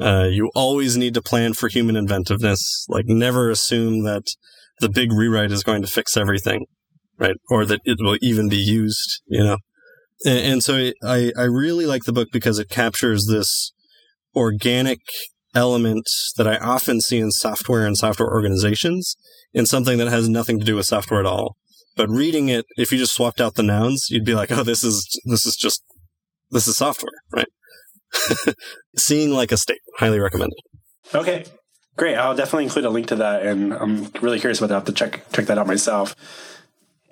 Uh, 0.00 0.26
you 0.28 0.50
always 0.56 0.96
need 0.96 1.14
to 1.14 1.22
plan 1.22 1.54
for 1.54 1.68
human 1.68 1.94
inventiveness. 1.94 2.86
Like, 2.88 3.04
never 3.06 3.50
assume 3.50 4.02
that 4.02 4.24
the 4.80 4.88
big 4.88 5.12
rewrite 5.12 5.52
is 5.52 5.62
going 5.62 5.82
to 5.82 5.88
fix 5.88 6.16
everything, 6.16 6.66
right? 7.18 7.36
Or 7.50 7.64
that 7.66 7.80
it 7.84 7.98
will 8.00 8.18
even 8.20 8.48
be 8.48 8.56
used, 8.56 9.22
you 9.26 9.44
know? 9.44 9.58
And, 10.24 10.38
and 10.38 10.64
so 10.64 10.90
I, 11.04 11.30
I 11.36 11.44
really 11.44 11.86
like 11.86 12.02
the 12.04 12.12
book 12.12 12.28
because 12.32 12.58
it 12.58 12.68
captures 12.68 13.26
this 13.26 13.73
organic 14.34 15.00
element 15.54 16.08
that 16.36 16.48
I 16.48 16.56
often 16.56 17.00
see 17.00 17.18
in 17.18 17.30
software 17.30 17.86
and 17.86 17.96
software 17.96 18.28
organizations 18.28 19.16
in 19.52 19.66
something 19.66 19.98
that 19.98 20.08
has 20.08 20.28
nothing 20.28 20.58
to 20.58 20.64
do 20.64 20.76
with 20.76 20.86
software 20.86 21.20
at 21.20 21.26
all. 21.26 21.56
But 21.96 22.10
reading 22.10 22.48
it, 22.48 22.66
if 22.76 22.90
you 22.90 22.98
just 22.98 23.14
swapped 23.14 23.40
out 23.40 23.54
the 23.54 23.62
nouns, 23.62 24.08
you'd 24.10 24.24
be 24.24 24.34
like, 24.34 24.50
oh, 24.50 24.64
this 24.64 24.82
is, 24.82 25.06
this 25.24 25.46
is 25.46 25.54
just, 25.54 25.82
this 26.50 26.66
is 26.66 26.76
software, 26.76 27.12
right? 27.32 27.46
Seeing 28.96 29.32
like 29.32 29.52
a 29.52 29.56
state, 29.56 29.80
highly 29.98 30.18
recommended. 30.18 30.58
Okay, 31.14 31.44
great. 31.96 32.16
I'll 32.16 32.34
definitely 32.34 32.64
include 32.64 32.84
a 32.84 32.90
link 32.90 33.06
to 33.08 33.16
that, 33.16 33.46
and 33.46 33.72
I'm 33.72 34.10
really 34.20 34.40
curious 34.40 34.58
about 34.58 34.68
that. 34.68 34.74
I 34.74 34.78
have 34.78 34.86
to 34.86 34.92
check 34.92 35.30
check 35.32 35.46
that 35.46 35.58
out 35.58 35.66
myself. 35.66 36.16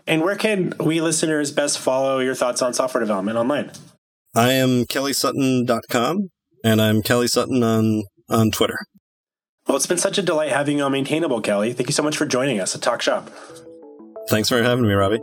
And 0.06 0.22
where 0.22 0.34
can 0.34 0.74
we 0.80 1.00
listeners 1.00 1.52
best 1.52 1.78
follow 1.78 2.18
your 2.18 2.34
thoughts 2.34 2.60
on 2.62 2.74
software 2.74 3.00
development 3.00 3.38
online? 3.38 3.70
I 4.34 4.52
am 4.52 4.84
kellysutton.com 4.86 6.30
and 6.64 6.80
I'm 6.80 7.02
Kelly 7.02 7.28
Sutton 7.28 7.62
on 7.62 8.04
on 8.28 8.50
Twitter. 8.50 8.78
Well, 9.66 9.76
it's 9.76 9.86
been 9.86 9.98
such 9.98 10.18
a 10.18 10.22
delight 10.22 10.50
having 10.50 10.78
you 10.78 10.84
on 10.84 10.92
Maintainable, 10.92 11.40
Kelly. 11.40 11.72
Thank 11.72 11.88
you 11.88 11.92
so 11.92 12.02
much 12.02 12.16
for 12.16 12.26
joining 12.26 12.60
us 12.60 12.74
at 12.74 12.82
Talk 12.82 13.00
Shop. 13.00 13.30
Thanks 14.28 14.48
for 14.48 14.62
having 14.62 14.86
me, 14.86 14.92
Robby. 14.92 15.20